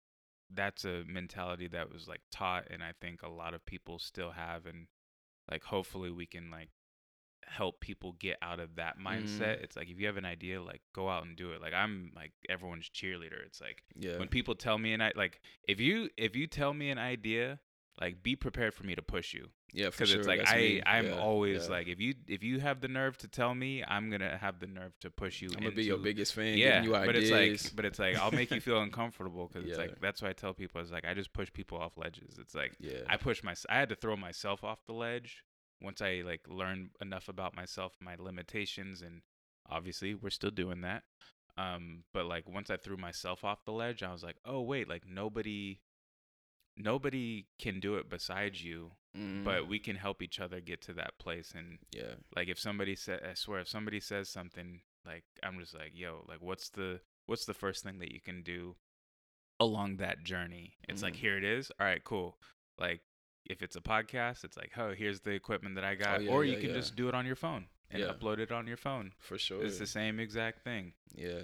that's 0.54 0.86
a 0.86 1.04
mentality 1.08 1.68
that 1.70 1.92
was 1.92 2.08
like 2.08 2.22
taught, 2.32 2.66
and 2.70 2.84
I 2.84 2.94
think 3.02 3.24
a 3.24 3.30
lot 3.30 3.56
of 3.56 3.66
people 3.66 3.98
still 3.98 4.32
have, 4.32 4.68
and 4.68 4.86
like 5.50 5.64
hopefully 5.64 6.12
we 6.12 6.28
can 6.28 6.52
like 6.52 6.70
help 7.50 7.80
people 7.82 8.14
get 8.20 8.38
out 8.42 8.60
of 8.60 8.76
that 8.76 8.98
mindset. 9.00 9.40
Mm-hmm. 9.56 9.64
It's 9.64 9.76
like 9.76 9.90
if 9.90 10.00
you 10.00 10.08
have 10.08 10.18
an 10.18 10.26
idea, 10.26 10.62
like 10.62 10.82
go 10.94 11.10
out 11.10 11.26
and 11.26 11.36
do 11.36 11.52
it. 11.52 11.62
Like 11.62 11.74
I'm 11.74 12.12
like 12.16 12.32
everyone's 12.48 12.90
cheerleader. 12.90 13.46
It's 13.46 13.60
like 13.62 13.84
Yeah. 13.96 14.18
when 14.20 14.28
people 14.28 14.56
tell 14.56 14.78
me 14.78 14.94
an 14.94 15.02
i 15.02 15.12
like 15.16 15.42
if 15.68 15.80
you 15.80 16.10
if 16.18 16.36
you 16.36 16.48
tell 16.48 16.74
me 16.74 16.90
an 16.90 16.98
idea 16.98 17.60
like 18.00 18.24
be 18.24 18.36
prepared 18.36 18.74
for 18.74 18.86
me 18.86 18.96
to 18.96 19.02
push 19.02 19.34
you 19.34 19.50
yeah, 19.74 19.88
because 19.88 20.10
sure. 20.10 20.20
it's 20.20 20.28
like 20.28 20.40
that's 20.40 20.52
i 20.52 20.58
me. 20.58 20.82
i'm 20.86 21.06
Yeah, 21.08 21.20
always 21.20 21.66
yeah. 21.66 21.70
like 21.76 21.88
if 21.88 22.00
you 22.00 22.14
if 22.28 22.44
you 22.44 22.60
have 22.60 22.80
the 22.82 22.88
nerve 22.88 23.18
to 23.20 23.28
tell 23.28 23.54
me 23.54 23.84
i'm 23.88 24.10
gonna 24.10 24.38
have 24.38 24.60
the 24.60 24.68
nerve 24.68 24.94
to 25.02 25.10
push 25.12 25.42
you 25.42 25.50
I'm 25.56 25.64
gonna 25.64 25.76
be 25.76 25.84
your 25.84 25.98
biggest 25.98 26.34
fan. 26.34 26.58
yeah 26.58 26.84
but 26.88 27.16
it's 27.16 27.30
like 27.30 27.76
but 27.76 27.84
it's 27.86 28.00
like 28.00 28.18
i'll 28.18 28.32
make 28.32 28.52
you 28.52 28.62
feel 28.62 28.80
uncomfortable 28.82 29.48
because 29.52 29.68
it's 29.68 29.78
like 29.78 30.00
that's 30.02 30.22
why 30.22 30.30
i 30.30 30.34
tell 30.34 30.54
people 30.54 30.80
it's 30.82 30.92
like 30.92 31.06
i 31.06 31.14
just 31.14 31.34
push 31.34 31.52
people 31.52 31.78
off 31.78 31.98
ledges 31.98 32.38
it's 32.40 32.56
like 32.56 32.72
yeah, 32.80 33.00
i 33.08 33.18
push 33.18 33.44
my 33.44 33.54
i 33.70 33.76
had 33.78 33.90
to 33.90 33.96
throw 33.96 34.16
myself 34.16 34.64
off 34.64 34.80
the 34.88 34.94
ledge 34.94 35.44
once 35.82 36.02
i 36.02 36.22
like 36.26 36.42
learned 36.48 36.90
enough 37.02 37.28
about 37.30 37.56
myself 37.56 37.94
my 38.02 38.16
limitations 38.20 39.02
and 39.02 39.22
obviously 39.70 40.14
we're 40.16 40.30
still 40.30 40.52
doing 40.52 40.82
that 40.82 41.04
um 41.58 42.04
but 42.14 42.26
like 42.26 42.48
once 42.48 42.70
i 42.70 42.78
threw 42.78 42.98
myself 42.98 43.44
off 43.44 43.64
the 43.66 43.72
ledge 43.72 44.02
i 44.04 44.12
was 44.12 44.24
like 44.24 44.38
oh 44.46 44.62
wait 44.62 44.88
like 44.90 45.04
nobody 45.08 45.80
nobody 46.78 47.46
can 47.60 47.80
do 47.80 47.96
it 47.96 48.10
besides 48.10 48.64
you 48.64 48.92
Mhm. 49.16 49.44
but 49.44 49.68
we 49.68 49.80
can 49.80 49.96
help 49.96 50.22
each 50.22 50.40
other 50.40 50.62
get 50.62 50.82
to 50.82 50.94
that 50.94 51.18
place 51.18 51.52
and 51.52 51.80
yeah, 51.92 52.16
like 52.36 52.48
if 52.48 52.60
somebody 52.60 52.96
said 52.96 53.22
i 53.24 53.34
swear 53.34 53.60
if 53.60 53.68
somebody 53.68 54.00
says 54.00 54.30
something 54.30 54.82
like 55.06 55.24
i'm 55.44 55.60
just 55.60 55.74
like 55.74 55.92
yo 55.94 56.24
like 56.28 56.42
what's 56.42 56.70
the 56.70 57.02
what's 57.26 57.46
the 57.46 57.54
first 57.54 57.84
thing 57.84 58.00
that 58.00 58.12
you 58.12 58.22
can 58.22 58.44
do 58.44 58.76
along 59.60 59.98
that 59.98 60.24
journey 60.24 60.78
it's 60.88 61.02
like 61.04 61.16
Mhm. 61.16 61.18
here 61.18 61.38
it 61.38 61.44
is 61.44 61.72
all 61.80 61.86
right 61.86 62.04
cool 62.04 62.38
like 62.78 63.02
if 63.50 63.62
it's 63.64 63.76
a 63.76 63.82
podcast 63.82 64.44
it's 64.44 64.56
like 64.58 64.72
oh 64.78 64.92
here's 64.94 65.22
the 65.22 65.32
equipment 65.32 65.76
that 65.76 65.84
i 65.84 65.94
oh, 65.94 65.96
got 65.96 66.20
Oh, 66.20 66.22
yeah, 66.24 66.32
or 66.32 66.44
yeah, 66.46 66.54
you 66.56 66.62
can 66.62 66.70
yeah. 66.70 66.76
just 66.76 66.96
do 66.96 67.08
it 67.10 67.16
on 67.16 67.26
your 67.26 67.36
phone 67.36 67.66
and 67.92 68.02
Yeah. 68.04 68.10
upload 68.14 68.40
it 68.40 68.52
on 68.52 68.68
your 68.68 68.78
phone 68.78 69.12
for 69.20 69.38
sure. 69.38 69.64
it's 69.64 69.80
the 69.80 69.88
same 69.88 70.20
exact 70.20 70.64
thing 70.64 70.94
Yeah, 71.16 71.42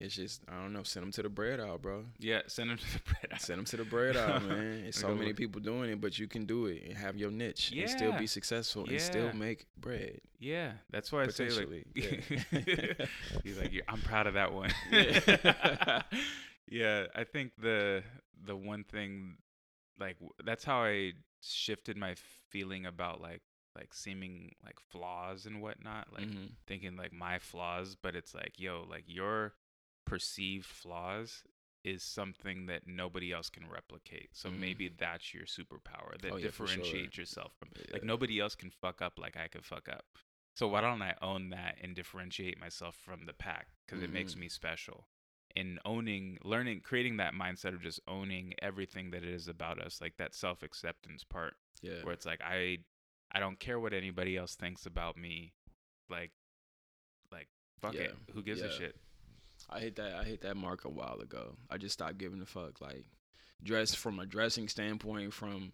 it's 0.00 0.14
just 0.14 0.42
I 0.48 0.52
don't 0.62 0.72
know. 0.72 0.84
Send 0.84 1.02
them 1.06 1.12
to 1.12 1.22
the 1.24 1.28
bread 1.28 1.58
aisle, 1.58 1.78
bro. 1.78 2.04
yeah 2.20 2.42
send 2.46 2.70
them 2.70 2.78
to 2.84 2.92
the 2.94 3.00
bread 3.10 3.28
aisle. 3.32 3.38
Send 3.40 3.58
them 3.58 3.64
to 3.64 3.76
the 3.78 3.84
bread 3.84 4.16
aisle, 4.16 4.40
man. 4.40 4.84
It's 4.86 5.00
so 5.00 5.12
many 5.12 5.32
people 5.32 5.60
doing 5.60 5.90
it, 5.90 6.00
but 6.00 6.16
you 6.20 6.28
can 6.28 6.44
do 6.46 6.66
it 6.66 6.84
and 6.86 6.96
have 6.96 7.16
your 7.16 7.32
niche 7.32 7.72
and 7.76 7.90
still 7.90 8.12
be 8.12 8.28
successful 8.28 8.86
and 8.88 9.00
still 9.00 9.32
make 9.32 9.66
bread. 9.76 10.20
yeah 10.38 10.70
that's 10.92 11.10
why 11.10 11.24
i 11.24 11.28
say 11.28 11.48
like 11.50 11.86
yeah. 11.96 13.06
he's 13.42 13.58
like 13.58 13.72
i'm 13.88 14.00
proud 14.02 14.26
of 14.28 14.34
that 14.34 14.52
one 14.52 14.70
Yeah. 14.92 16.02
yeah 16.70 17.06
i 17.16 17.24
think 17.24 17.52
the 17.60 18.02
the 18.44 18.54
one 18.54 18.84
thing 18.84 19.36
like 19.98 20.16
that's 20.44 20.62
how 20.64 20.82
i 20.84 21.12
shifted 21.40 21.96
my 21.96 22.14
feeling 22.50 22.86
about 22.86 23.20
like 23.20 23.42
like 23.76 23.94
seeming 23.94 24.52
like 24.64 24.80
flaws 24.80 25.46
and 25.46 25.62
whatnot 25.62 26.08
like 26.12 26.26
Mhm. 26.26 26.50
thinking 26.66 26.96
like 26.96 27.12
my 27.12 27.38
flaws 27.38 27.94
but 28.00 28.16
it's 28.16 28.34
like 28.34 28.58
yo 28.58 28.84
like 28.88 29.04
your 29.06 29.54
perceived 30.04 30.66
flaws 30.66 31.44
is 31.84 32.02
something 32.02 32.66
that 32.66 32.86
nobody 32.86 33.32
else 33.32 33.48
can 33.50 33.68
replicate 33.68 34.30
so 34.32 34.50
Mhm. 34.50 34.58
maybe 34.60 34.88
that's 34.88 35.32
your 35.32 35.44
superpower 35.44 36.20
that 36.20 36.32
Oh, 36.32 36.36
yeah, 36.36 36.50
for 36.50 36.66
sure. 36.66 36.76
differentiates 36.76 37.16
yourself 37.18 37.52
from 37.58 37.70
like 37.92 38.02
nobody 38.02 38.40
else 38.40 38.54
can 38.56 38.70
fuck 38.70 39.00
up 39.00 39.18
like 39.18 39.36
i 39.36 39.46
could 39.46 39.64
fuck 39.64 39.88
up 39.88 40.06
so 40.54 40.66
why 40.66 40.80
don't 40.80 41.02
i 41.02 41.14
own 41.22 41.50
that 41.50 41.76
and 41.80 41.94
differentiate 41.94 42.58
myself 42.58 42.96
from 42.96 43.26
the 43.26 43.32
pack 43.32 43.68
because 43.86 44.02
it 44.02 44.10
makes 44.10 44.34
Mhm. 44.34 44.38
me 44.40 44.48
special 44.48 45.06
in 45.56 45.78
owning 45.84 46.38
learning 46.44 46.80
creating 46.84 47.16
that 47.16 47.32
mindset 47.34 47.74
of 47.74 47.82
just 47.82 48.00
owning 48.06 48.54
everything 48.60 49.10
that 49.10 49.22
it 49.22 49.28
is 49.28 49.48
about 49.48 49.80
us 49.80 50.00
like 50.00 50.16
that 50.18 50.34
self-acceptance 50.34 51.24
part 51.24 51.54
Yeah. 51.82 52.02
where 52.02 52.12
it's 52.12 52.26
like 52.26 52.40
I 52.42 52.78
I 53.32 53.40
don't 53.40 53.58
care 53.58 53.78
what 53.80 53.92
anybody 53.92 54.36
else 54.36 54.54
thinks 54.54 54.86
about 54.86 55.16
me. 55.16 55.52
Like 56.10 56.30
like 57.32 57.48
fuck 57.80 57.94
it. 57.94 58.14
Who 58.34 58.42
gives 58.42 58.60
a 58.62 58.70
shit? 58.70 58.96
I 59.68 59.80
hit 59.80 59.96
that 59.96 60.14
I 60.14 60.24
hit 60.24 60.42
that 60.42 60.56
mark 60.56 60.84
a 60.84 60.88
while 60.90 61.18
ago. 61.20 61.56
I 61.70 61.76
just 61.78 61.92
stopped 61.94 62.18
giving 62.18 62.40
a 62.40 62.46
fuck. 62.46 62.80
Like 62.80 63.04
dress 63.62 63.94
from 63.94 64.20
a 64.20 64.26
dressing 64.26 64.68
standpoint 64.68 65.32
from 65.34 65.72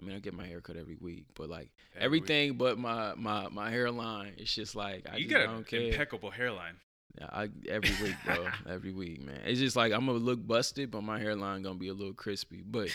I 0.00 0.04
mean 0.04 0.14
I 0.16 0.20
get 0.20 0.34
my 0.34 0.46
hair 0.46 0.60
cut 0.60 0.76
every 0.76 0.96
week, 1.00 1.26
but 1.34 1.48
like 1.48 1.70
Every 1.96 2.20
week. 2.20 2.30
everything 2.30 2.56
but 2.58 2.78
my 2.78 3.14
my 3.16 3.48
my 3.48 3.70
hairline, 3.70 4.34
it's 4.38 4.54
just 4.54 4.74
like 4.76 5.06
I 5.10 5.16
you 5.16 5.24
just 5.28 5.34
got 5.34 5.46
don't 5.46 5.56
an 5.58 5.64
care. 5.64 5.80
impeccable 5.80 6.30
hairline. 6.30 6.76
Yeah, 7.20 7.28
I 7.30 7.48
every 7.68 7.90
week, 8.02 8.16
bro. 8.24 8.46
every 8.68 8.92
week, 8.92 9.22
man. 9.24 9.40
It's 9.44 9.60
just 9.60 9.76
like 9.76 9.92
I'm 9.92 10.06
gonna 10.06 10.18
look 10.18 10.44
busted, 10.46 10.90
but 10.90 11.02
my 11.02 11.18
hairline 11.18 11.62
gonna 11.62 11.78
be 11.78 11.88
a 11.88 11.94
little 11.94 12.14
crispy. 12.14 12.62
But 12.66 12.88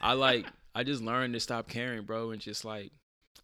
I 0.00 0.12
like 0.12 0.46
I 0.74 0.84
just 0.84 1.02
learned 1.02 1.34
to 1.34 1.40
stop 1.40 1.68
caring, 1.68 2.02
bro, 2.02 2.30
and 2.30 2.40
just 2.40 2.64
like 2.64 2.92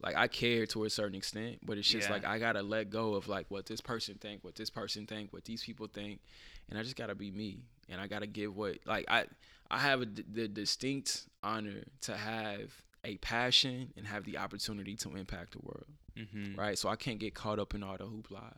like 0.03 0.17
I 0.17 0.29
care 0.29 0.67
to 0.67 0.85
a 0.85 0.91
certain 0.91 1.15
extent, 1.17 1.59
but 1.65 1.77
it's 1.79 1.89
just 1.89 2.09
Yeah. 2.09 2.15
like 2.15 2.25
I 2.25 2.39
gotta 2.39 2.63
let 2.63 2.91
go 2.91 3.15
of 3.15 3.29
like 3.29 3.47
what 3.51 3.67
this 3.67 3.81
person 3.81 4.15
think, 4.21 4.45
what 4.45 4.55
this 4.55 4.71
person 4.71 5.07
think, 5.07 5.33
what 5.33 5.45
these 5.45 5.63
people 5.65 5.89
think, 5.93 6.21
and 6.69 6.79
I 6.79 6.83
just 6.83 6.97
gotta 6.97 7.15
be 7.15 7.31
me, 7.31 7.65
and 7.89 8.01
I 8.01 8.07
gotta 8.07 8.27
give 8.29 8.57
what 8.57 8.79
like 8.87 9.05
I 9.09 9.25
I 9.71 9.79
have 9.79 10.03
a, 10.03 10.07
the 10.07 10.47
distinct 10.49 11.27
honor 11.43 11.83
to 12.03 12.17
have 12.17 12.73
a 13.05 13.17
passion 13.19 13.93
and 13.97 14.07
have 14.07 14.25
the 14.25 14.39
opportunity 14.39 14.95
to 14.95 15.17
impact 15.17 15.53
the 15.53 15.59
world 15.63 15.87
Mm-hmm. 16.19 16.59
right? 16.59 16.77
So 16.79 16.89
I 16.89 16.97
can't 16.97 17.19
get 17.19 17.35
caught 17.35 17.59
up 17.59 17.75
in 17.75 17.83
all 17.83 17.97
the 17.97 18.05
hoopla. 18.05 18.53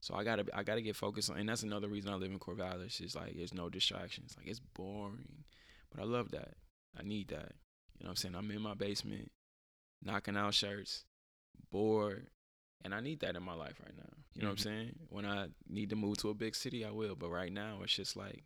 So 0.00 0.14
I 0.14 0.24
gotta 0.24 0.44
I 0.54 0.62
gotta 0.62 0.82
get 0.82 0.96
focused 0.96 1.30
on, 1.30 1.38
and 1.38 1.48
that's 1.48 1.62
another 1.62 1.88
reason 1.88 2.12
I 2.12 2.16
live 2.16 2.30
in 2.30 2.38
Corvallis. 2.38 3.00
Is 3.04 3.16
like 3.16 3.36
there's 3.36 3.54
no 3.54 3.68
distractions. 3.68 4.34
Like 4.36 4.46
it's 4.46 4.60
boring, 4.60 5.44
but 5.90 6.00
I 6.00 6.04
love 6.04 6.30
that. 6.30 6.54
I 6.98 7.02
need 7.02 7.28
that. 7.28 7.52
You 7.98 8.04
know 8.04 8.08
what 8.08 8.08
I'm 8.10 8.16
saying? 8.16 8.34
I'm 8.36 8.50
in 8.50 8.62
my 8.62 8.74
basement, 8.74 9.30
knocking 10.02 10.36
out 10.36 10.54
shirts, 10.54 11.04
bored, 11.70 12.28
and 12.84 12.94
I 12.94 13.00
need 13.00 13.20
that 13.20 13.34
in 13.36 13.42
my 13.42 13.54
life 13.54 13.80
right 13.84 13.96
now. 13.96 14.12
You 14.34 14.42
know 14.42 14.48
Mhm. 14.48 14.50
what 14.50 14.50
I'm 14.52 14.58
saying? 14.58 14.98
When 15.08 15.24
I 15.26 15.48
need 15.68 15.90
to 15.90 15.96
move 15.96 16.18
to 16.18 16.30
a 16.30 16.34
big 16.34 16.54
city, 16.54 16.84
I 16.84 16.90
will. 16.92 17.16
But 17.16 17.30
right 17.30 17.52
now, 17.52 17.82
it's 17.82 17.92
just 17.94 18.16
like 18.16 18.44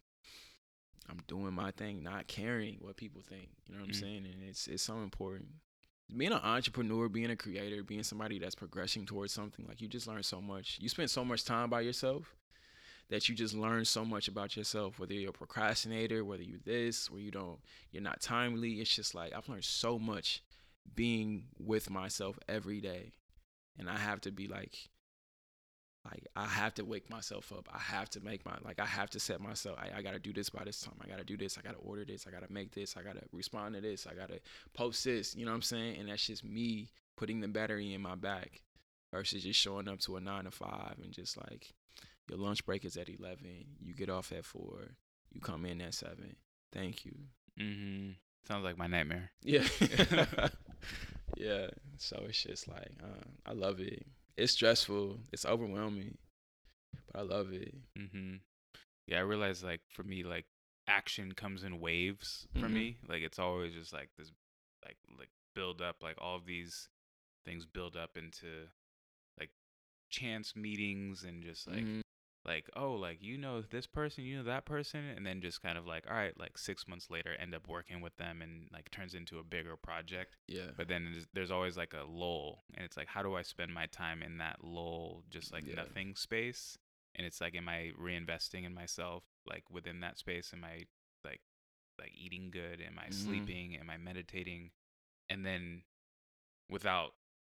I'm 1.09 1.19
doing 1.27 1.53
my 1.53 1.71
thing, 1.73 2.03
not 2.03 2.29
caring 2.29 2.77
what 2.81 2.97
people 2.97 3.21
think. 3.23 3.51
You 3.67 3.75
know 3.75 3.81
what 3.81 3.89
I'm 3.89 3.93
Mhm. 3.95 4.01
saying? 4.01 4.27
And 4.27 4.43
it's 4.43 4.69
it's 4.69 4.83
so 4.83 5.03
important. 5.03 5.49
Being 6.15 6.33
an 6.33 6.41
entrepreneur, 6.43 7.09
being 7.09 7.31
a 7.31 7.37
creator, 7.37 7.83
being 7.83 8.03
somebody 8.03 8.39
that's 8.39 8.55
progressing 8.55 9.07
towards 9.07 9.33
something, 9.33 9.65
like 9.67 9.81
you 9.81 9.89
just 9.89 10.07
learn 10.07 10.23
so 10.23 10.41
much. 10.41 10.79
You 10.81 10.89
spend 10.89 11.11
so 11.11 11.25
much 11.25 11.45
time 11.45 11.71
by 11.71 11.81
yourself 11.81 12.35
that 13.09 13.29
you 13.29 13.35
just 13.35 13.55
learn 13.55 13.85
so 13.85 14.05
much 14.05 14.29
about 14.29 14.57
yourself. 14.57 14.99
Whether 14.99 15.15
you're 15.15 15.31
a 15.31 15.33
procrastinator, 15.33 16.25
whether 16.25 16.43
you're 16.43 16.59
this, 16.65 17.11
where 17.11 17.21
you 17.21 17.31
don't, 17.31 17.59
you're 17.91 18.03
not 18.03 18.21
timely. 18.21 18.75
It's 18.75 18.95
just 18.95 19.15
like 19.15 19.33
I've 19.35 19.49
learned 19.49 19.65
so 19.65 19.99
much 19.99 20.43
being 20.95 21.45
with 21.59 21.91
myself 21.91 22.39
every 22.49 22.81
day, 22.81 23.13
and 23.79 23.89
I 23.89 23.97
have 23.99 24.21
to 24.23 24.33
be 24.33 24.49
like, 24.49 24.91
like 26.05 26.27
I 26.35 26.47
have 26.47 26.75
to 26.75 26.85
wake 26.85 27.09
myself 27.11 27.53
up. 27.53 27.69
I 27.73 27.79
have 27.79 28.11
to 28.11 28.21
make 28.21 28.45
my 28.45 28.57
like 28.65 28.81
I 28.81 28.87
have 28.87 29.11
to 29.11 29.21
set 29.21 29.41
myself. 29.41 29.79
I, 29.79 29.99
I 29.99 30.03
gotta 30.03 30.19
do 30.19 30.33
this 30.33 30.51
by 30.51 30.65
this 30.65 30.81
time. 30.81 30.95
I 31.01 31.09
gotta 31.09 31.25
do 31.25 31.37
this. 31.37 31.57
I 31.59 31.63
gotta 31.63 31.79
order 31.79 32.05
this. 32.05 32.27
I 32.27 32.31
gotta 32.31 32.53
make 32.53 32.73
this. 32.73 32.97
I 32.97 33.03
gotta 33.03 33.23
respond 33.33 33.75
to 33.77 33.81
this. 33.81 34.07
I 34.07 34.15
gotta 34.15 34.41
post 34.75 35.05
this. 35.05 35.37
You 35.37 35.45
know 35.45 35.53
what 35.53 35.57
I'm 35.57 35.63
saying? 35.63 35.99
And 35.99 36.09
that's 36.09 36.27
just 36.27 36.45
me 36.45 36.89
putting 37.17 37.41
the 37.41 37.49
battery 37.49 37.95
in 37.95 38.01
my 38.01 38.17
back 38.17 38.63
versus 39.13 39.45
just 39.45 39.61
showing 39.61 39.89
up 39.89 40.01
to 40.01 40.17
a 40.17 40.21
nine 40.21 40.45
to 40.45 40.51
five 40.51 40.97
and 41.03 41.13
just 41.13 41.37
like 41.37 41.73
your 42.29 42.39
lunch 42.39 42.67
break 42.67 42.85
is 42.85 42.97
at 42.97 43.09
eleven. 43.09 43.65
You 43.81 43.95
get 43.95 44.11
off 44.11 44.33
at 44.33 44.45
four. 44.45 44.97
You 45.33 45.41
come 45.41 45.65
in 45.65 45.81
at 45.81 45.95
seven. 45.95 46.35
Thank 46.73 47.05
you. 47.05 47.15
Mm-hmm. 47.61 48.11
Sounds 48.49 48.65
like 48.65 48.77
my 48.77 48.89
nightmare. 48.89 49.31
Yeah. 49.43 49.65
yeah. 51.37 51.69
So 51.99 52.25
it's 52.29 52.43
just 52.43 52.67
like 52.67 52.93
uh, 53.01 53.25
I 53.47 53.53
love 53.53 53.79
it. 53.79 54.05
It's 54.37 54.53
stressful. 54.53 55.20
It's 55.33 55.45
overwhelming, 55.45 56.16
but 57.12 57.18
I 57.20 57.22
love 57.22 57.53
it. 57.53 57.74
Mm-hmm. 57.99 58.37
Yeah, 59.07 59.18
I 59.18 59.22
realize 59.22 59.62
like 59.62 59.80
for 59.89 60.03
me, 60.05 60.22
like 60.24 60.47
action 60.89 61.33
comes 61.33 61.64
in 61.64 61.80
waves 61.80 62.47
for 62.55 62.68
Mhm. 62.68 62.72
me. 62.72 62.99
Like 63.09 63.22
it's 63.22 63.39
always 63.39 63.74
just 63.74 63.93
like 63.93 64.11
this, 64.16 64.33
like 64.85 64.97
like 65.18 65.30
build 65.55 65.83
up. 65.83 66.03
Like 66.03 66.16
all 66.18 66.37
of 66.37 66.47
these 66.47 66.89
things 67.45 67.66
build 67.66 67.97
up 67.97 68.16
into 68.16 68.68
like 69.39 69.51
chance 70.11 70.55
meetings 70.57 71.24
and 71.24 71.43
just 71.43 71.66
like 71.66 71.85
Mhm. 71.85 72.02
Like 72.45 72.68
oh 72.74 72.93
like 72.93 73.18
you 73.22 73.38
know 73.38 73.62
this 73.62 73.86
person 73.86 74.24
you 74.24 74.36
know 74.36 74.43
that 74.43 74.64
person 74.64 75.01
and 75.16 75.24
then 75.24 75.40
just 75.40 75.62
kind 75.62 75.78
of 75.78 75.86
like 75.86 76.05
all 76.11 76.16
right 76.16 76.38
like 76.40 76.59
six 76.59 76.88
months 76.88 77.09
later 77.11 77.36
end 77.40 77.55
up 77.55 77.68
working 77.68 78.01
with 78.01 78.16
them 78.16 78.43
and 78.43 78.66
like 78.72 78.90
turns 78.90 79.14
into 79.14 79.38
a 79.38 79.45
bigger 79.45 79.76
project 79.76 80.34
yeah. 80.49 80.70
but 80.76 80.88
then 80.88 81.05
there's, 81.12 81.26
there's 81.34 81.51
always 81.53 81.76
like 81.76 81.93
a 81.95 82.05
lull 82.05 82.64
and 82.74 82.84
it's 82.84 82.97
like 82.97 83.07
how 83.07 83.22
do 83.22 83.36
i 83.36 83.43
spend 83.43 83.72
my 83.72 83.86
time 83.86 84.22
in 84.22 84.38
that 84.38 84.57
lull 84.62 85.22
just 85.30 85.53
like 85.53 85.64
Yeah. 85.66 85.76
nothing 85.76 86.16
space 86.16 86.76
and 87.14 87.24
it's 87.26 87.40
like 87.40 87.55
am 87.55 87.68
i 87.68 87.90
reinvesting 88.01 88.64
in 88.66 88.74
myself 88.74 89.22
like 89.47 89.64
within 89.70 90.01
that 90.01 90.18
space 90.18 90.51
am 90.53 90.64
i 90.64 90.84
like 91.24 91.40
like 92.01 92.12
eating 92.16 92.51
good 92.51 92.80
am 92.80 92.99
i 92.99 93.09
Mhm. 93.09 93.12
sleeping 93.14 93.76
am 93.76 93.88
i 93.88 93.97
meditating 93.97 94.70
and 95.30 95.47
then 95.47 95.82
without 96.68 97.12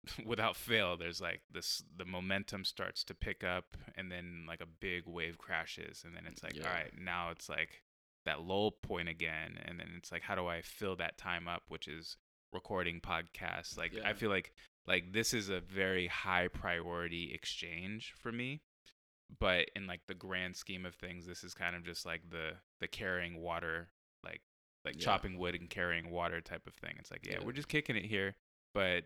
without 0.25 0.55
fail 0.55 0.97
there's 0.97 1.21
like 1.21 1.41
this 1.51 1.83
the 1.97 2.05
momentum 2.05 2.65
starts 2.65 3.03
to 3.05 3.13
pick 3.13 3.43
up 3.43 3.77
and 3.95 4.11
then 4.11 4.43
like 4.47 4.59
a 4.61 4.65
big 4.65 5.03
wave 5.07 5.37
crashes 5.37 6.03
and 6.05 6.15
then 6.15 6.23
it's 6.25 6.43
like 6.43 6.55
Yeah. 6.55 6.67
all 6.67 6.73
right 6.73 6.91
now 6.99 7.29
it's 7.29 7.47
like 7.47 7.83
that 8.25 8.41
lull 8.41 8.71
point 8.71 9.07
again 9.09 9.57
and 9.65 9.79
then 9.79 9.89
it's 9.97 10.11
like 10.11 10.21
how 10.21 10.35
do 10.35 10.47
i 10.47 10.61
fill 10.61 10.95
that 10.97 11.17
time 11.17 11.47
up 11.47 11.63
which 11.69 11.87
is 11.87 12.17
recording 12.51 12.99
podcasts 13.01 13.77
like 13.77 13.93
i 14.05 14.13
feel 14.13 14.29
like 14.29 14.53
like 14.87 15.13
this 15.13 15.33
is 15.33 15.47
a 15.49 15.59
very 15.61 16.07
high 16.07 16.47
priority 16.49 17.31
exchange 17.33 18.13
for 18.17 18.31
me 18.31 18.61
but 19.39 19.69
in 19.75 19.87
like 19.87 20.01
the 20.07 20.13
grand 20.13 20.55
scheme 20.55 20.85
of 20.85 20.95
things 20.95 21.25
this 21.25 21.43
is 21.43 21.53
kind 21.53 21.75
of 21.75 21.83
just 21.83 22.05
like 22.05 22.21
the 22.29 22.51
the 22.81 22.87
carrying 22.87 23.41
water 23.41 23.87
like 24.23 24.41
like 24.85 24.95
Yeah. 24.95 25.05
chopping 25.05 25.37
wood 25.37 25.55
and 25.55 25.69
carrying 25.69 26.11
water 26.11 26.41
type 26.41 26.67
of 26.67 26.73
thing 26.75 26.95
it's 26.99 27.09
like 27.09 27.25
yeah, 27.25 27.37
Yeah. 27.39 27.45
we're 27.45 27.53
just 27.53 27.69
kicking 27.69 27.95
it 27.95 28.05
here 28.05 28.35
but 28.73 29.03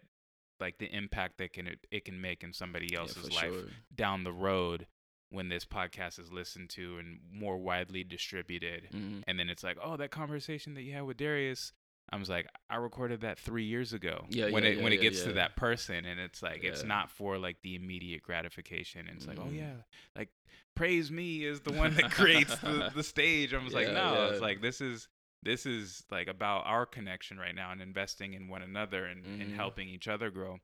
like 0.60 0.78
the 0.78 0.94
impact 0.96 1.38
that 1.38 1.54
can 1.54 1.68
it, 1.68 1.86
it 1.92 2.06
can 2.06 2.20
make 2.22 2.44
in 2.44 2.54
somebody 2.54 2.96
else's 2.96 3.28
for 3.28 3.34
life 3.34 3.54
sure. 3.54 3.64
down 3.96 4.24
the 4.24 4.32
road 4.32 4.88
when 5.30 5.50
this 5.50 5.66
podcast 5.66 6.20
is 6.20 6.32
listened 6.32 6.70
to 6.70 6.98
and 7.00 7.20
more 7.32 7.58
widely 7.58 8.04
distributed 8.04 8.88
Mhm. 8.94 9.24
and 9.28 9.38
then 9.40 9.50
it's 9.50 9.64
like 9.64 9.78
oh 9.84 9.98
that 9.98 10.10
conversation 10.12 10.74
that 10.76 10.84
you 10.84 10.94
had 10.94 11.04
with 11.04 11.18
Darius 11.18 11.74
I 12.10 12.16
was 12.16 12.30
like 12.30 12.48
I 12.70 12.78
recorded 12.78 13.22
that 13.22 13.38
3 13.38 13.66
years 13.66 13.92
ago 13.92 14.26
Yeah, 14.30 14.50
when 14.50 14.64
yeah, 14.64 14.70
it 14.70 14.78
yeah, 14.78 14.84
when 14.84 14.94
it 14.94 15.02
gets 15.02 15.20
yeah. 15.20 15.26
to 15.28 15.34
that 15.34 15.56
person 15.58 16.06
and 16.06 16.20
it's 16.20 16.42
like 16.42 16.64
it's 16.64 16.84
not 16.86 17.12
for 17.12 17.38
like 17.38 17.58
the 17.62 17.76
immediate 17.76 18.24
gratification 18.24 19.08
and 19.08 19.18
it's 19.18 19.28
like 19.28 19.40
oh 19.40 19.44
Mhm. 19.50 19.58
yeah 19.58 19.74
like 20.16 20.30
praise 20.76 21.12
me 21.12 21.44
is 21.44 21.60
the 21.62 21.74
one 21.74 21.94
that 21.96 22.12
creates 22.20 22.56
the, 22.60 22.92
the 22.96 23.04
stage 23.04 23.54
I 23.54 23.62
was 23.64 23.74
like 23.74 23.88
Yeah, 23.88 23.94
no 23.94 24.30
it's 24.32 24.42
like 24.42 24.62
this 24.62 24.80
is 24.80 25.10
this 25.44 25.66
is 25.66 26.04
like 26.12 26.28
about 26.28 26.66
our 26.66 26.86
connection 26.86 27.38
right 27.38 27.56
now 27.56 27.72
and 27.72 27.82
investing 27.82 28.34
in 28.34 28.48
one 28.48 28.62
another 28.62 29.06
and, 29.06 29.26
and 29.26 29.52
Mhm. 29.52 29.56
helping 29.56 29.88
each 29.90 30.08
other 30.08 30.30
grow 30.30 30.60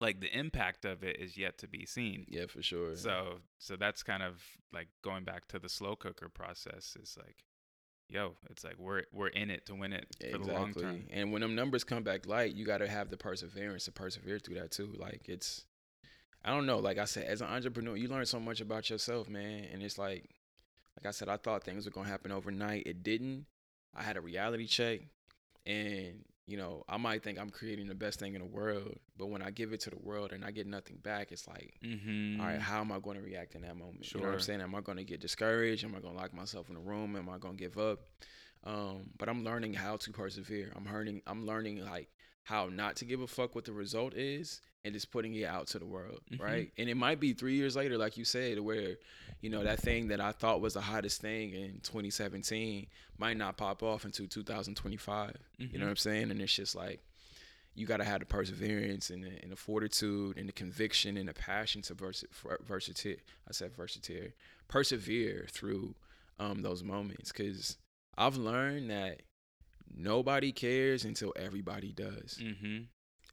like 0.00 0.20
the 0.20 0.34
impact 0.36 0.84
of 0.86 1.04
it 1.04 1.20
is 1.20 1.36
yet 1.36 1.58
to 1.58 1.68
be 1.68 1.84
seen 1.84 2.24
Yeah, 2.28 2.46
for 2.46 2.62
sure. 2.62 2.96
so 2.96 3.40
so 3.58 3.76
that's 3.76 4.02
kind 4.02 4.22
of 4.22 4.42
like 4.72 4.88
going 5.02 5.24
back 5.24 5.46
to 5.48 5.58
the 5.58 5.68
slow 5.68 5.94
cooker 5.96 6.28
process 6.30 6.96
is 7.00 7.16
like 7.18 7.44
yo 8.08 8.36
it's 8.48 8.64
like 8.64 8.78
we're 8.78 9.04
we're 9.12 9.28
in 9.28 9.50
it 9.50 9.66
to 9.66 9.74
win 9.74 9.92
it 9.92 10.06
for 10.32 10.38
the 10.38 10.44
long 10.52 10.70
exactly. 10.70 10.82
term 10.82 11.06
And 11.10 11.32
when 11.32 11.42
them 11.42 11.54
numbers 11.54 11.84
come 11.84 12.02
back 12.02 12.26
light, 12.26 12.54
you 12.54 12.64
got 12.64 12.78
to 12.78 12.88
have 12.88 13.10
the 13.10 13.16
perseverance 13.18 13.84
to 13.84 13.92
persevere 13.92 14.38
through 14.38 14.56
that 14.56 14.70
too. 14.72 14.92
Like 14.98 15.28
it's, 15.28 15.66
I 16.44 16.50
don't 16.50 16.64
know. 16.66 16.78
Like 16.78 16.96
I 16.98 17.04
said, 17.04 17.26
as 17.26 17.40
an 17.42 17.48
entrepreneur, 17.48 17.96
you 17.96 18.08
learn 18.08 18.24
so 18.26 18.40
much 18.40 18.60
about 18.62 18.88
yourself, 18.90 19.28
man. 19.28 19.66
And 19.72 19.82
it's 19.82 19.98
like, 19.98 20.24
like 20.96 21.06
I 21.06 21.10
said, 21.12 21.28
I 21.28 21.36
thought 21.36 21.62
things 21.62 21.84
were 21.84 21.90
gonna 21.92 22.08
happen 22.08 22.32
overnight. 22.32 22.84
It 22.86 23.02
didn't. 23.02 23.44
I 23.94 24.02
had 24.02 24.16
a 24.16 24.20
reality 24.20 24.66
check, 24.66 25.00
and 25.66 26.24
you 26.46 26.56
know, 26.56 26.82
I 26.88 26.96
might 26.96 27.22
think 27.22 27.38
I'm 27.38 27.50
creating 27.50 27.86
the 27.86 27.94
best 27.94 28.18
thing 28.18 28.34
in 28.34 28.40
the 28.40 28.46
world, 28.46 28.96
but 29.16 29.26
when 29.26 29.40
I 29.40 29.50
give 29.50 29.72
it 29.72 29.80
to 29.82 29.90
the 29.90 29.98
world 29.98 30.32
and 30.32 30.44
I 30.44 30.50
get 30.50 30.66
nothing 30.66 30.96
back, 30.96 31.30
it's 31.30 31.46
like, 31.46 31.74
mm-hmm. 31.84 32.40
all 32.40 32.46
right, 32.48 32.60
how 32.60 32.80
am 32.80 32.90
I 32.90 32.98
going 32.98 33.16
to 33.18 33.22
react 33.22 33.54
in 33.54 33.62
that 33.62 33.76
moment? 33.76 34.12
You 34.12 34.20
know 34.20 34.26
what 34.26 34.34
I'm 34.34 34.40
saying? 34.40 34.60
Am 34.60 34.74
I 34.74 34.80
going 34.80 34.98
to 34.98 35.04
get 35.04 35.20
discouraged? 35.20 35.84
Am 35.84 35.94
I 35.94 36.00
going 36.00 36.14
to 36.14 36.20
lock 36.20 36.34
myself 36.34 36.68
in 36.68 36.74
a 36.74 36.80
room? 36.80 37.14
Am 37.14 37.28
I 37.28 37.38
going 37.38 37.56
to 37.56 37.62
give 37.62 37.78
up? 37.78 38.00
Um, 38.64 39.10
but 39.16 39.28
I'm 39.28 39.44
learning 39.44 39.74
how 39.74 39.96
to 39.98 40.10
persevere. 40.10 40.72
I'm 40.74 40.92
learning. 40.92 41.22
I'm 41.26 41.46
learning 41.46 41.84
like 41.84 42.08
how 42.42 42.66
not 42.66 42.96
to 42.96 43.04
give 43.04 43.20
a 43.20 43.28
fuck 43.28 43.54
what 43.54 43.64
the 43.64 43.72
result 43.72 44.14
is 44.14 44.60
and 44.84 44.94
just 44.94 45.10
putting 45.10 45.34
it 45.34 45.44
out 45.44 45.66
to 45.68 45.78
the 45.78 45.84
world, 45.84 46.20
Mhm. 46.32 46.40
right? 46.40 46.72
And 46.78 46.88
it 46.88 46.96
might 46.96 47.20
be 47.20 47.32
three 47.34 47.54
years 47.54 47.76
later, 47.76 47.98
like 47.98 48.16
you 48.16 48.24
said, 48.24 48.58
where 48.60 48.96
you 49.42 49.50
know 49.50 49.62
that 49.64 49.80
thing 49.80 50.08
that 50.08 50.20
I 50.20 50.32
thought 50.32 50.60
was 50.60 50.74
the 50.74 50.80
hottest 50.80 51.20
thing 51.20 51.52
in 51.52 51.80
2017 51.80 52.86
might 53.18 53.36
not 53.36 53.56
pop 53.56 53.82
off 53.82 54.04
until 54.04 54.26
2025. 54.26 55.36
You 55.58 55.66
know 55.66 55.72
Mhm. 55.72 55.80
what 55.82 55.88
I'm 55.90 55.96
saying? 55.96 56.30
And 56.30 56.40
it's 56.40 56.54
just 56.54 56.74
like 56.74 57.00
you 57.74 57.86
got 57.86 57.98
to 57.98 58.04
have 58.04 58.20
the 58.20 58.26
perseverance 58.26 59.10
and 59.10 59.22
the, 59.22 59.30
and 59.42 59.52
the 59.52 59.56
fortitude 59.56 60.36
and 60.36 60.48
the 60.48 60.52
conviction 60.52 61.16
and 61.16 61.28
the 61.28 61.32
passion 61.34 61.80
to 61.82 61.94
versi- 61.94 62.26
versatile. 62.66 63.16
I 63.48 63.52
said 63.52 63.72
versatile, 63.74 64.32
persevere 64.68 65.46
through 65.50 65.94
um, 66.38 66.62
those 66.62 66.82
moments 66.82 67.30
because 67.32 67.76
I've 68.18 68.36
learned 68.36 68.90
that 68.90 69.22
nobody 69.94 70.52
cares 70.52 71.04
until 71.04 71.32
everybody 71.36 71.92
does, 71.92 72.38
mm-hmm. 72.40 72.84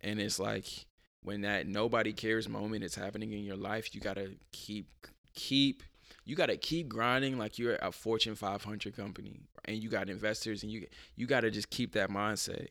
and 0.01 0.19
it's 0.19 0.39
like 0.39 0.85
when 1.27 1.41
that 1.41 1.67
nobody 1.67 2.13
cares 2.13 2.47
moment 2.47 2.85
is 2.85 2.95
happening 2.95 3.33
in 3.33 3.43
your 3.43 3.57
life, 3.57 3.93
you 3.93 3.99
gotta 3.99 4.31
keep 4.53 4.87
keep 5.35 5.83
you 6.23 6.37
gotta 6.37 6.55
keep 6.55 6.87
grinding 6.87 7.37
like 7.37 7.59
you're 7.59 7.75
a 7.81 7.91
Fortune 7.91 8.33
500 8.33 8.95
company 8.95 9.41
and 9.65 9.83
you 9.83 9.89
got 9.89 10.09
investors 10.09 10.63
and 10.63 10.71
you 10.71 10.87
you 11.17 11.27
gotta 11.27 11.51
just 11.51 11.69
keep 11.69 11.91
that 11.91 12.09
mindset 12.09 12.67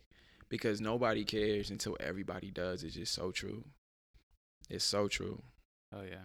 because 0.49 0.81
nobody 0.81 1.23
cares 1.23 1.69
until 1.71 1.99
everybody 2.01 2.51
does. 2.51 2.83
It's 2.83 2.95
just 2.95 3.13
so 3.13 3.31
true. 3.31 3.63
It's 4.71 4.85
so 4.85 5.07
true. 5.07 5.43
oh 5.93 6.03
yeah 6.03 6.25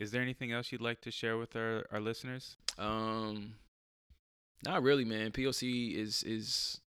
is 0.00 0.10
there 0.10 0.22
anything 0.22 0.50
else 0.50 0.72
you'd 0.72 0.80
like 0.80 1.00
to 1.02 1.10
share 1.10 1.36
with 1.38 1.54
our, 1.54 1.86
our 1.92 2.00
listeners 2.00 2.56
Um, 2.76 3.54
not 4.64 4.82
really, 4.82 5.04
man. 5.04 5.30
POC 5.30 5.94
is 5.94 6.24
is 6.24 6.80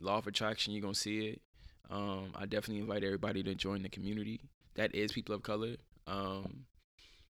law 0.00 0.16
of 0.18 0.26
attraction. 0.26 0.72
You're 0.72 0.82
gonna 0.82 0.94
see 0.94 1.28
it. 1.28 1.42
Um, 1.90 2.32
I 2.36 2.46
definitely 2.46 2.80
invite 2.80 3.04
everybody 3.04 3.42
to 3.42 3.54
join 3.54 3.82
the 3.82 3.88
community. 3.88 4.40
That 4.76 4.94
is 4.94 5.12
people 5.12 5.34
of 5.34 5.42
color. 5.42 5.76
Um, 6.06 6.66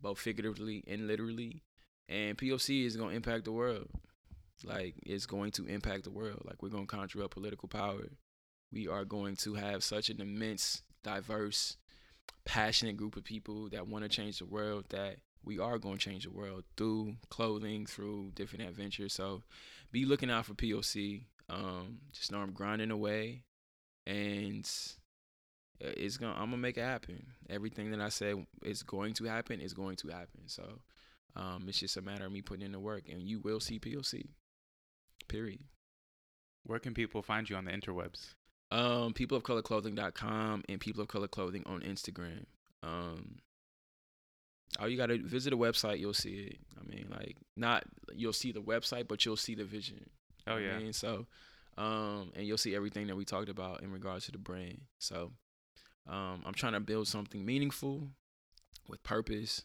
both 0.01 0.19
figuratively 0.19 0.83
and 0.87 1.07
literally. 1.07 1.63
And 2.09 2.37
POC 2.37 2.85
is 2.87 2.97
gonna 2.97 3.15
impact 3.15 3.45
the 3.45 3.53
world. 3.53 3.89
Like 4.65 4.95
it's 5.05 5.27
going 5.27 5.53
to 5.53 5.67
impact 5.67 6.05
the 6.05 6.11
world. 6.11 6.43
Like 6.45 6.63
we're 6.63 6.71
gonna 6.71 6.87
conjure 6.87 7.23
up 7.23 7.31
political 7.31 7.69
power. 7.69 8.09
We 8.73 8.89
are 8.89 9.05
going 9.05 9.37
to 9.37 9.55
have 9.55 9.83
such 9.83 10.11
an 10.11 10.21
immense, 10.21 10.83
diverse, 11.03 11.77
passionate 12.45 12.97
group 12.97 13.17
of 13.17 13.25
people 13.25 13.69
that 13.71 13.89
want 13.89 14.05
to 14.05 14.09
change 14.09 14.39
the 14.39 14.47
world 14.47 14.87
that 14.91 15.17
we 15.45 15.59
are 15.59 15.79
going 15.79 15.99
to 15.99 16.05
change 16.05 16.25
the 16.25 16.31
world 16.31 16.65
through 16.77 17.15
clothing, 17.31 17.87
through 17.87 18.33
different 18.35 18.69
adventures. 18.69 19.13
So 19.13 19.43
be 19.91 20.05
looking 20.05 20.31
out 20.31 20.47
for 20.47 20.55
POC. 20.55 21.25
Um, 21.49 21.99
just 22.13 22.31
know 22.31 22.39
I'm 22.39 22.53
grinding 22.53 22.91
away, 22.91 23.43
and 24.11 24.69
it's 25.81 26.17
gonna. 26.17 26.33
I'm 26.33 26.51
gonna 26.51 26.59
make 26.59 26.77
it 26.77 26.83
happen. 26.83 27.27
Everything 27.49 27.91
that 27.93 28.01
I 28.01 28.09
said 28.09 28.47
is 28.63 28.83
going 28.83 29.15
to 29.15 29.25
happen 29.25 29.61
is 29.61 29.73
going 29.73 29.97
to 29.97 30.09
happen. 30.09 30.43
So 30.47 30.65
um, 31.37 31.65
it's 31.69 31.79
just 31.79 31.97
a 31.97 32.03
matter 32.03 32.27
of 32.27 32.33
me 32.33 32.43
putting 32.43 32.65
in 32.65 32.73
the 32.73 32.81
work, 32.81 33.05
and 33.11 33.23
you 33.23 33.41
will 33.41 33.61
see 33.61 33.79
POC. 33.79 34.27
Period. 35.29 35.61
Where 36.65 36.79
can 36.79 36.93
people 36.93 37.23
find 37.23 37.49
you 37.49 37.57
on 37.57 37.65
the 37.65 37.71
interwebs? 37.71 38.35
Um, 38.71 39.15
peopleofcolorclothing.com 39.15 40.65
and 40.69 40.81
people 40.81 41.03
of 41.03 41.09
color 41.09 41.29
clothing 41.29 41.63
on 41.67 41.81
Instagram. 41.81 42.45
Um, 42.83 43.39
Oh, 44.79 44.87
you 44.87 44.97
gotta 44.97 45.19
visit 45.19 45.51
the 45.51 45.57
website. 45.57 45.99
You'll 45.99 46.15
see 46.15 46.53
it. 46.53 46.59
I 46.79 46.89
mean, 46.89 47.07
like 47.11 47.37
not 47.57 47.85
you'll 48.15 48.33
see 48.33 48.53
the 48.53 48.61
website, 48.61 49.09
but 49.09 49.25
you'll 49.25 49.37
see 49.37 49.55
the 49.55 49.65
vision. 49.65 50.09
Oh 50.47 50.57
yeah. 50.57 50.77
I 50.77 50.79
mean? 50.79 50.93
So, 50.93 51.27
um, 51.79 52.33
and 52.35 52.47
you'll 52.47 52.59
see 52.59 52.75
everything 52.75 53.07
that 53.07 53.17
we 53.17 53.25
talked 53.25 53.49
about 53.49 53.83
in 53.83 53.93
regards 53.93 54.27
to 54.27 54.33
the 54.33 54.39
brand. 54.39 54.81
So, 54.99 55.33
um, 56.09 56.43
I'm 56.45 56.55
trying 56.55 56.73
to 56.73 56.81
build 56.81 57.09
something 57.09 57.45
meaningful 57.45 58.09
with 58.89 59.03
purpose, 59.03 59.63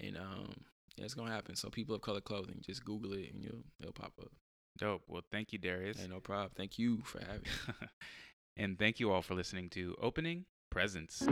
and 0.00 0.16
um, 0.16 0.54
yeah, 0.96 1.04
it's 1.04 1.14
gonna 1.14 1.32
happen. 1.32 1.56
So, 1.56 1.68
people 1.68 1.94
of 1.94 2.02
color 2.02 2.20
clothing, 2.20 2.60
just 2.64 2.84
Google 2.84 3.12
it 3.12 3.32
and 3.32 3.42
you'll 3.42 3.64
it'll 3.80 3.92
pop 3.92 4.12
up. 4.20 4.32
Dope. 4.78 5.02
Well, 5.06 5.22
thank 5.30 5.52
you, 5.52 5.58
Darius. 5.58 6.00
Hey, 6.00 6.08
no 6.08 6.20
problem. 6.20 6.50
Thank 6.56 6.78
you 6.78 7.02
for 7.04 7.20
having 7.20 7.42
me. 7.42 7.86
and 8.56 8.78
thank 8.78 9.00
you 9.00 9.12
all 9.12 9.22
for 9.22 9.34
listening 9.34 9.68
to 9.70 9.94
Opening 10.00 10.46
Presence. 10.70 11.22